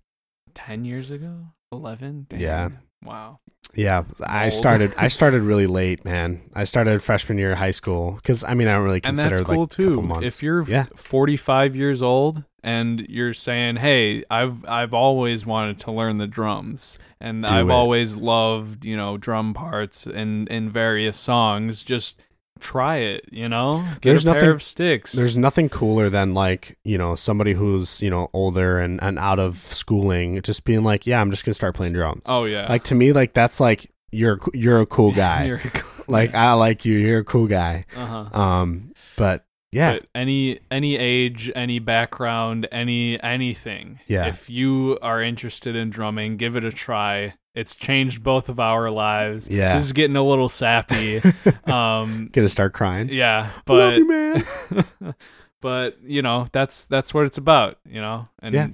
10 0.55 0.85
years 0.87 1.11
ago 1.11 1.49
11 1.77 2.27
Dang. 2.31 2.41
Yeah. 2.41 2.69
wow 3.05 3.39
yeah 3.75 4.05
i 4.27 4.49
started 4.49 4.93
i 4.97 5.09
started 5.19 5.43
really 5.43 5.67
late 5.67 6.05
man 6.05 6.41
i 6.55 6.65
started 6.65 7.03
freshman 7.03 7.37
year 7.37 7.53
of 7.53 7.59
high 7.59 7.71
school 7.73 8.13
because 8.13 8.43
i 8.45 8.55
mean 8.55 8.69
i 8.69 8.73
don't 8.75 8.85
really 8.85 8.97
and 9.05 9.17
consider 9.17 9.37
that's 9.37 9.47
cool 9.49 9.61
like 9.61 9.71
too. 9.71 10.13
If 10.23 10.43
you're 10.43 10.63
Yeah. 10.69 10.87
45 10.95 11.77
years 11.77 12.01
old 12.03 12.45
and 12.63 13.01
you're 13.09 13.33
saying, 13.35 13.77
"Hey, 13.77 14.25
I've 14.29 14.65
I've 14.65 14.93
always 14.93 15.47
wanted 15.47 15.79
to 15.81 15.93
learn 15.93 16.19
the 16.19 16.27
drums, 16.27 16.99
and 17.21 17.47
Do 17.47 17.55
I've 17.55 17.69
it. 17.69 17.73
always 17.73 18.17
loved 18.17 18.85
you 18.85 18.97
know 18.97 19.17
drum 19.19 19.55
parts 19.55 20.05
and 20.05 20.49
in 20.49 20.69
various 20.69 21.17
songs," 21.17 21.85
just 21.85 22.19
try 22.61 22.97
it. 22.99 23.25
You 23.31 23.49
know, 23.49 23.85
get 24.01 24.03
There's 24.11 24.25
a 24.27 24.33
pair 24.33 24.35
nothing- 24.43 24.51
of 24.51 24.63
sticks. 24.63 25.13
There's 25.13 25.37
nothing 25.37 25.69
cooler 25.69 26.09
than 26.09 26.35
like, 26.35 26.79
you 26.85 26.99
know, 26.99 27.15
somebody 27.15 27.53
who's, 27.55 28.01
you 28.03 28.11
know, 28.11 28.31
older 28.33 28.79
and, 28.79 29.03
and 29.03 29.19
out 29.19 29.39
of 29.39 29.57
schooling 29.59 30.41
just 30.43 30.65
being 30.65 30.85
like, 30.85 31.07
yeah, 31.07 31.21
I'm 31.21 31.31
just 31.31 31.45
to 31.45 31.55
start 31.55 31.75
playing 31.75 31.93
drums. 31.93 32.23
oh 32.27 32.45
yeah, 32.45 32.67
Like 32.69 32.85
to 32.85 32.95
me, 32.95 33.13
like 33.13 33.33
that's 33.35 33.61
like 33.61 33.91
you're 34.13 34.39
you're 34.55 34.81
a 34.81 34.87
cool 34.87 35.13
guy. 35.27 35.59
Cool. 35.63 36.05
like 36.09 36.35
I 36.35 36.53
like 36.55 36.85
you. 36.85 36.97
You're 36.99 37.21
a 37.21 37.25
cool 37.25 37.47
guy. 37.47 37.85
uh-huh. 37.97 38.39
Um, 38.41 38.93
but 39.17 39.45
yeah, 39.73 39.95
But 39.99 40.07
any 40.15 40.61
any 40.71 40.97
age, 40.97 41.51
any 41.55 41.81
background, 41.81 42.67
any 42.73 43.21
anything. 43.23 43.99
Yeah. 44.07 44.27
If 44.27 44.49
you 44.49 44.99
are 45.03 45.21
interested 45.23 45.75
in 45.77 45.91
drumming, 45.91 46.37
give 46.37 46.57
it 46.57 46.65
a 46.65 46.71
try. 46.73 47.35
It's 47.57 47.75
changed 47.75 48.23
both 48.23 48.49
of 48.49 48.61
our 48.61 48.91
lives. 48.91 49.49
Yeah. 49.51 49.75
This 49.77 49.87
is 49.87 49.93
getting 49.93 50.15
a 50.17 50.23
little 50.23 50.49
sappy. 50.49 51.21
um 51.65 52.29
gonna 52.33 52.49
start 52.49 52.73
crying. 52.75 53.09
yeah, 53.11 53.51
I 53.57 53.61
but 53.65 53.97
you, 53.97 54.07
man. 54.09 54.45
but 55.61 55.97
you 56.05 56.23
know, 56.23 56.47
that's 56.53 56.85
that's 56.85 57.13
what 57.15 57.27
it's 57.27 57.39
about, 57.39 57.79
you 57.89 58.01
know? 58.01 58.29
And 58.41 58.55
Yeah. 58.55 58.69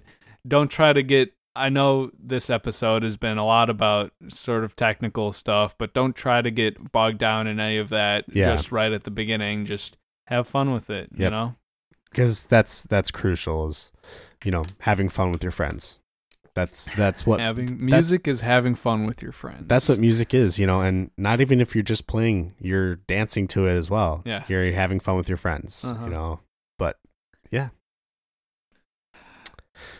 don't 0.46 0.68
try 0.68 0.92
to 0.92 1.02
get 1.02 1.32
I 1.54 1.68
know 1.68 2.10
this 2.18 2.48
episode 2.50 3.02
has 3.02 3.16
been 3.16 3.36
a 3.38 3.44
lot 3.46 3.68
about 3.70 4.12
sort 4.30 4.64
of 4.64 4.74
technical 4.74 5.32
stuff, 5.32 5.76
but 5.78 5.92
don't 5.92 6.16
try 6.16 6.40
to 6.42 6.50
get 6.50 6.92
bogged 6.92 7.18
down 7.18 7.46
in 7.46 7.60
any 7.60 7.76
of 7.78 7.90
that 7.90 8.24
Yeah. 8.34 8.46
just 8.46 8.72
right 8.72 8.90
at 8.92 9.04
the 9.04 9.10
beginning. 9.10 9.64
Just 9.66 9.96
have 10.28 10.48
fun 10.48 10.72
with 10.72 10.88
it, 10.90 11.10
you 11.14 11.28
know? 11.30 11.54
Because 12.10 12.44
that's 12.44 12.82
that's 12.84 13.10
crucial. 13.10 13.68
Is 13.68 13.92
you 14.44 14.50
know 14.50 14.64
having 14.80 15.08
fun 15.08 15.30
with 15.30 15.42
your 15.42 15.52
friends. 15.52 15.98
That's 16.54 16.84
that's 16.96 17.24
what 17.26 17.40
having 17.40 17.84
music 17.84 18.28
is 18.28 18.42
having 18.42 18.74
fun 18.74 19.06
with 19.06 19.22
your 19.22 19.32
friends. 19.32 19.68
that's 19.68 19.88
what 19.88 19.98
music 19.98 20.34
is. 20.34 20.58
You 20.58 20.66
know, 20.66 20.82
and 20.82 21.10
not 21.16 21.40
even 21.40 21.60
if 21.62 21.74
you're 21.74 21.82
just 21.82 22.06
playing, 22.06 22.54
you're 22.60 22.96
dancing 22.96 23.48
to 23.48 23.66
it 23.66 23.74
as 23.74 23.88
well. 23.88 24.22
Yeah. 24.26 24.44
you're 24.48 24.70
having 24.72 25.00
fun 25.00 25.16
with 25.16 25.28
your 25.28 25.38
friends. 25.38 25.82
Uh-huh. 25.84 26.04
You 26.04 26.10
know, 26.10 26.40
but 26.78 26.98
yeah. 27.50 27.68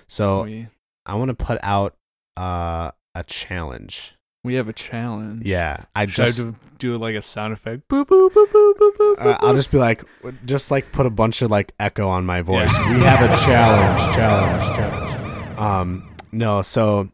So 0.07 0.44
we 0.44 0.68
I 1.07 1.14
want 1.14 1.28
to 1.30 1.34
put 1.34 1.59
out 1.62 1.96
uh, 2.36 2.90
a 3.14 3.24
challenge. 3.24 4.14
we 4.44 4.55
have 4.55 4.68
a 4.68 4.72
challenge. 4.72 5.44
Yeah, 5.46 5.84
I 5.96 6.07
Should 6.07 6.26
just 6.26 6.40
I 6.40 6.42
do, 6.44 6.57
do 6.78 6.98
like 6.98 7.14
a 7.14 7.22
sound 7.22 7.53
effect? 7.55 7.88
Boop 7.88 8.07
boop 8.07 8.30
boop 8.30 8.46
boop 8.53 8.72
boop 8.74 8.96
boop. 8.98 9.14
uh, 9.24 9.38
I'll 9.40 9.55
just 9.55 9.72
be 9.72 9.78
like, 9.78 10.05
just 10.44 10.70
like 10.70 10.92
put 10.92 11.07
a 11.07 11.11
bunch 11.11 11.40
of 11.42 11.50
like 11.50 11.72
echo 11.80 12.09
on 12.09 12.26
my 12.26 12.42
voice. 12.42 12.76
We 12.88 13.00
have 13.00 13.22
a 13.30 13.34
challenge, 13.44 14.14
challenge, 14.14 14.76
challenge. 14.76 15.59
Um, 15.59 16.09
no, 16.33 16.62
so 16.62 17.11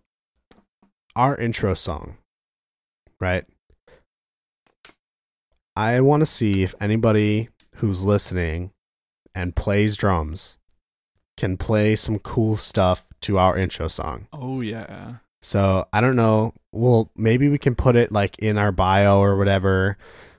our 1.16 1.36
intro 1.36 1.74
song, 1.74 2.16
right? 3.20 3.44
I 5.76 6.00
want 6.00 6.20
to 6.20 6.26
see 6.26 6.62
if 6.62 6.74
anybody 6.80 7.50
who's 7.76 8.04
listening 8.04 8.70
and 9.34 9.54
plays 9.54 9.96
drums 9.96 10.58
can 11.36 11.56
play 11.56 11.94
some 11.94 12.18
cool 12.18 12.56
stuff 12.56 13.06
to 13.22 13.38
our 13.38 13.56
intro 13.56 13.88
song. 13.88 14.26
Oh 14.32 14.60
yeah. 14.60 15.16
So 15.42 15.86
I 15.92 16.00
don't 16.00 16.16
know. 16.16 16.52
Well, 16.72 17.10
maybe 17.16 17.48
we 17.48 17.58
can 17.58 17.74
put 17.74 17.94
it 17.96 18.10
like 18.10 18.38
in 18.38 18.58
our 18.58 18.72
bio 18.72 19.20
or 19.20 19.36
whatever 19.36 19.96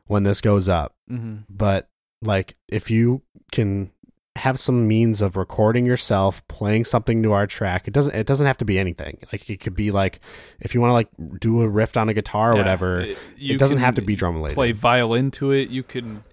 when 0.07 0.23
this 0.23 0.41
goes 0.41 0.67
up. 0.67 0.93
Mm-hmm. 1.09 1.37
But 1.49 1.87
like, 2.21 2.55
if 2.67 2.91
you 2.91 3.21
can 3.51 3.91
have 4.39 4.59
some 4.59 4.87
means 4.87 5.21
of 5.21 5.37
recording 5.37 5.85
yourself 5.85 6.45
playing 6.47 6.85
something 6.85 7.21
to 7.23 7.31
our 7.33 7.45
track. 7.47 7.87
It 7.87 7.93
doesn't 7.93 8.13
it 8.15 8.25
doesn't 8.27 8.47
have 8.47 8.57
to 8.57 8.65
be 8.65 8.79
anything. 8.79 9.19
Like 9.31 9.49
it 9.49 9.59
could 9.59 9.75
be 9.75 9.91
like 9.91 10.19
if 10.59 10.73
you 10.73 10.81
want 10.81 10.89
to 10.89 10.93
like 10.95 11.39
do 11.39 11.61
a 11.61 11.67
riff 11.67 11.95
on 11.97 12.09
a 12.09 12.13
guitar 12.13 12.51
or 12.51 12.53
Yeah, 12.55 12.59
whatever. 12.59 12.99
it- 13.01 13.17
It, 13.37 13.59
doesn't 13.59 13.77
have 13.79 13.95
to 13.95 14.01
be 14.01 14.15
drum 14.15 14.35
related. 14.35 14.55
Play 14.55 14.71
violin 14.71 15.31
to 15.31 15.51
it. 15.51 15.69
You 15.69 15.83
can 15.83 16.23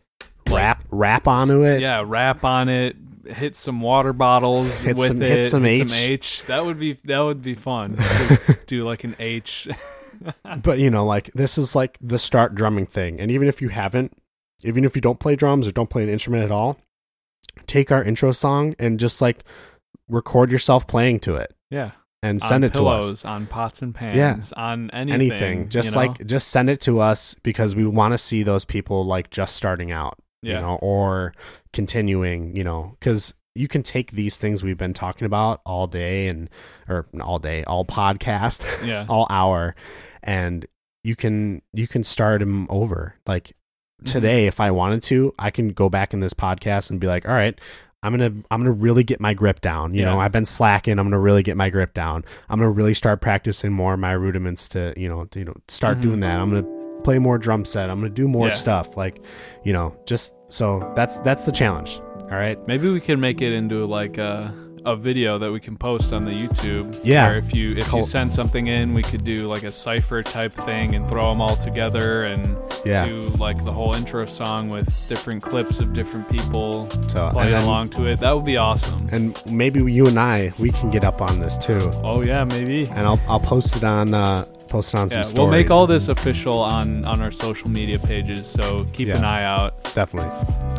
like, 0.47 0.55
rap 0.57 0.85
rap 0.91 1.29
onto 1.29 1.63
it. 1.65 1.81
Yeah, 1.81 2.03
rap 2.07 2.45
on 2.45 2.69
it. 2.69 2.97
Hit 3.27 3.57
some 3.57 3.81
water 3.81 4.13
bottles 4.13 4.79
Hit 4.81 4.97
with 4.97 5.09
some- 5.09 5.23
it. 5.23 5.29
hit 5.31 5.45
some 5.51 5.65
H. 5.67 5.93
H. 5.93 6.45
That 6.47 6.65
would 6.65 6.79
be 6.79 6.95
that 7.05 7.21
would 7.21 7.43
be 7.43 7.55
fun. 7.55 7.99
do 8.67 8.85
like 8.85 9.05
an 9.05 9.17
H. 9.19 9.69
But 10.63 10.79
you 10.79 10.89
know, 10.91 11.05
like 11.05 11.31
this 11.35 11.59
is 11.59 11.77
like 11.77 11.99
the 12.01 12.19
start 12.19 12.55
drumming 12.55 12.87
thing. 12.87 13.21
And 13.21 13.31
even 13.31 13.49
if 13.49 13.61
you 13.61 13.69
haven't, 13.69 14.17
even 14.65 14.85
if 14.85 14.97
you 14.97 15.03
don't 15.03 15.21
play 15.21 15.37
drums 15.37 15.69
or 15.69 15.73
don't 15.73 15.91
play 15.91 16.03
an 16.03 16.09
instrument 16.09 16.43
at 16.43 16.51
all, 16.51 16.79
take 17.67 17.91
our 17.93 18.03
intro 18.03 18.33
song 18.33 18.75
and 18.79 18.99
just 19.01 19.21
like 19.21 19.45
record 20.09 20.51
yourself 20.53 20.87
playing 20.87 21.19
to 21.21 21.35
it 21.37 21.55
yeah. 21.71 21.91
and 22.23 22.41
on 22.43 22.49
send 22.49 22.65
it 22.65 22.75
to 22.75 22.87
us. 22.87 23.25
on 23.25 23.47
pots 23.47 23.83
and 23.83 23.95
pans, 23.95 24.17
yeah. 24.17 24.63
on 24.63 24.91
anything. 24.91 25.33
anything 25.33 25.69
just 25.69 25.89
you 25.91 25.95
know? 25.95 26.07
like 26.07 26.27
just 26.27 26.49
send 26.49 26.71
it 26.71 26.81
to 26.81 27.01
us 27.01 27.35
because 27.43 27.75
we 27.75 27.85
want 27.87 28.13
to 28.13 28.19
see 28.19 28.43
those 28.43 28.65
people 28.65 29.05
like 29.05 29.31
just 29.31 29.57
starting 29.57 29.91
out 29.91 30.19
you 30.43 30.53
Yeah. 30.53 30.61
know 30.61 30.77
or 30.81 31.33
continuing 31.73 32.55
you 32.57 32.63
know 32.65 32.97
because 33.01 33.35
you 33.55 33.69
can 33.69 33.83
take 33.83 34.13
these 34.13 34.37
things 34.37 34.63
we've 34.63 34.77
been 34.79 34.93
talking 34.95 35.25
about 35.25 35.61
all 35.65 35.87
day 35.87 36.29
and 36.29 36.49
or 36.89 37.07
all 37.21 37.39
day 37.39 37.65
all 37.65 37.85
podcast 37.85 38.65
yeah. 38.87 39.07
all 39.11 39.27
hour 39.31 39.75
and 40.23 40.67
you 41.03 41.17
can 41.17 41.63
you 41.73 41.87
can 41.89 42.05
start 42.05 42.41
them 42.41 42.67
over 42.71 43.15
like 43.27 43.57
Mm-hmm. 44.07 44.13
today 44.13 44.47
if 44.47 44.61
i 44.61 44.71
wanted 44.71 45.03
to 45.05 45.35
i 45.39 45.51
can 45.51 45.69
go 45.69 45.89
back 45.89 46.15
in 46.15 46.21
this 46.21 46.33
podcast 46.35 46.91
and 46.91 47.01
be 47.01 47.07
like 47.07 47.27
all 47.29 47.35
right 47.35 47.59
i'm 48.03 48.13
gonna 48.13 48.33
i'm 48.51 48.61
gonna 48.61 48.71
really 48.71 49.03
get 49.05 49.21
my 49.21 49.35
grip 49.35 49.61
down 49.61 49.95
you 49.95 50.05
know 50.05 50.19
i've 50.21 50.33
been 50.33 50.45
slacking 50.45 50.99
i'm 50.99 51.07
gonna 51.07 51.19
really 51.19 51.43
get 51.43 51.57
my 51.57 51.69
grip 51.71 51.93
down 51.95 52.25
i'm 52.49 52.59
gonna 52.59 52.71
really 52.71 52.95
start 52.95 53.21
practicing 53.21 53.73
more 53.73 53.95
of 53.95 54.01
my 54.01 54.13
rudiments 54.13 54.69
to 54.69 54.93
you 54.97 55.09
know 55.09 55.25
to, 55.27 55.39
you 55.41 55.45
know 55.45 55.55
start 55.69 55.99
Mhm. 55.99 56.03
doing 56.03 56.21
that 56.21 56.39
i'm 56.39 56.51
gonna 56.51 57.03
play 57.03 57.19
more 57.19 57.39
drum 57.39 57.65
set 57.65 57.91
i'm 57.91 57.99
gonna 58.01 58.11
do 58.11 58.29
more 58.29 58.49
Yeah. 58.49 58.55
stuff 58.55 58.97
like 58.97 59.25
you 59.65 59.73
know 59.73 59.97
just 60.07 60.35
so 60.49 60.93
that's 60.97 61.19
that's 61.19 61.45
the 61.47 61.53
challenge 61.53 62.01
all 62.23 62.29
right 62.39 62.59
Maybe 62.67 62.89
we 62.91 63.01
can 63.01 63.21
make 63.21 63.41
it 63.43 63.53
into 63.53 63.85
like 63.87 64.19
a 64.19 64.53
a 64.87 64.95
video 64.97 65.37
that 65.39 65.51
we 65.53 65.61
can 65.61 65.76
post 65.76 66.12
on 66.12 66.24
the 66.24 66.30
YouTube. 66.30 66.99
Yeah. 67.05 67.28
Where 67.28 67.39
if 67.39 67.53
you 67.55 67.72
if 67.76 67.93
you 67.93 68.05
send 68.05 68.32
something 68.32 68.68
in, 68.68 68.95
we 68.95 69.03
could 69.03 69.24
do 69.24 69.49
like 69.49 69.64
a 69.64 69.72
cipher 69.72 70.22
type 70.22 70.53
thing 70.53 70.95
and 70.95 71.09
throw 71.09 71.28
them 71.30 71.41
all 71.41 71.57
together 71.57 72.24
and 72.24 72.57
yeah 72.87 73.05
do 73.07 73.26
like 73.39 73.62
the 73.64 73.72
whole 73.72 73.95
intro 73.95 74.24
song 74.26 74.70
with 74.70 74.87
different 75.09 75.43
clips 75.43 75.80
of 75.80 75.93
different 75.93 76.28
people 76.30 76.89
so 77.09 77.28
playing 77.32 77.51
then- 77.53 77.62
along 77.64 77.89
to 77.91 78.07
it. 78.07 78.20
That 78.20 78.32
would 78.32 78.45
be 78.45 78.57
awesome. 78.57 79.09
and 79.11 79.41
maybe 79.51 79.80
you 79.93 80.07
and 80.07 80.18
i 80.20 80.53
we 80.59 80.70
can 80.70 80.91
get 80.91 81.03
up 81.05 81.20
on 81.20 81.41
this 81.41 81.59
too 81.59 81.80
Oh 82.05 82.22
yeah, 82.22 82.45
maybe. 82.45 82.84
and 82.87 83.01
i'll 83.01 83.20
i'll 83.28 83.41
post 83.41 83.74
it 83.76 83.82
on 83.84 84.14
uh 84.14 84.45
post 84.77 84.95
on 84.95 85.09
some 85.11 85.18
Yeah, 85.18 85.22
stories 85.22 85.39
we'll 85.39 85.51
make 85.51 85.70
all 85.70 85.87
this 85.87 86.09
official 86.09 86.59
on 86.61 87.05
on 87.05 87.20
our 87.22 87.31
social 87.31 87.68
media 87.70 87.99
pages, 87.99 88.47
so 88.47 88.87
keep 88.93 89.09
Yeah. 89.09 89.18
an 89.18 89.24
eye 89.24 89.45
out. 89.45 89.70
definitely 89.95 90.31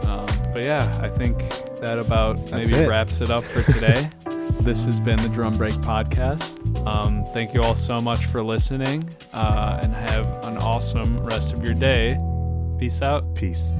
Um, 0.09 0.25
but 0.53 0.63
yeah, 0.63 0.83
I 1.01 1.09
think 1.09 1.35
that 1.81 1.97
about 1.99 2.33
That's 2.47 2.69
maybe 2.71 2.83
it. 2.83 2.89
wraps 2.89 3.21
it 3.21 3.29
up 3.31 3.43
for 3.43 3.61
today. 3.73 4.09
this 4.61 4.83
has 4.83 4.99
been 4.99 5.17
the 5.21 5.29
Drum 5.29 5.55
Break 5.57 5.75
Podcast. 5.75 6.57
Um, 6.85 7.25
thank 7.33 7.53
you 7.53 7.61
all 7.61 7.75
so 7.75 7.97
much 8.09 8.25
for 8.25 8.41
listening, 8.43 9.03
uh, 9.33 9.79
and 9.81 9.93
have 9.93 10.25
an 10.49 10.57
awesome 10.57 11.17
rest 11.25 11.53
of 11.53 11.63
your 11.63 11.73
day. 11.75 12.17
Peace 12.79 13.01
out. 13.01 13.23
peace 13.35 13.71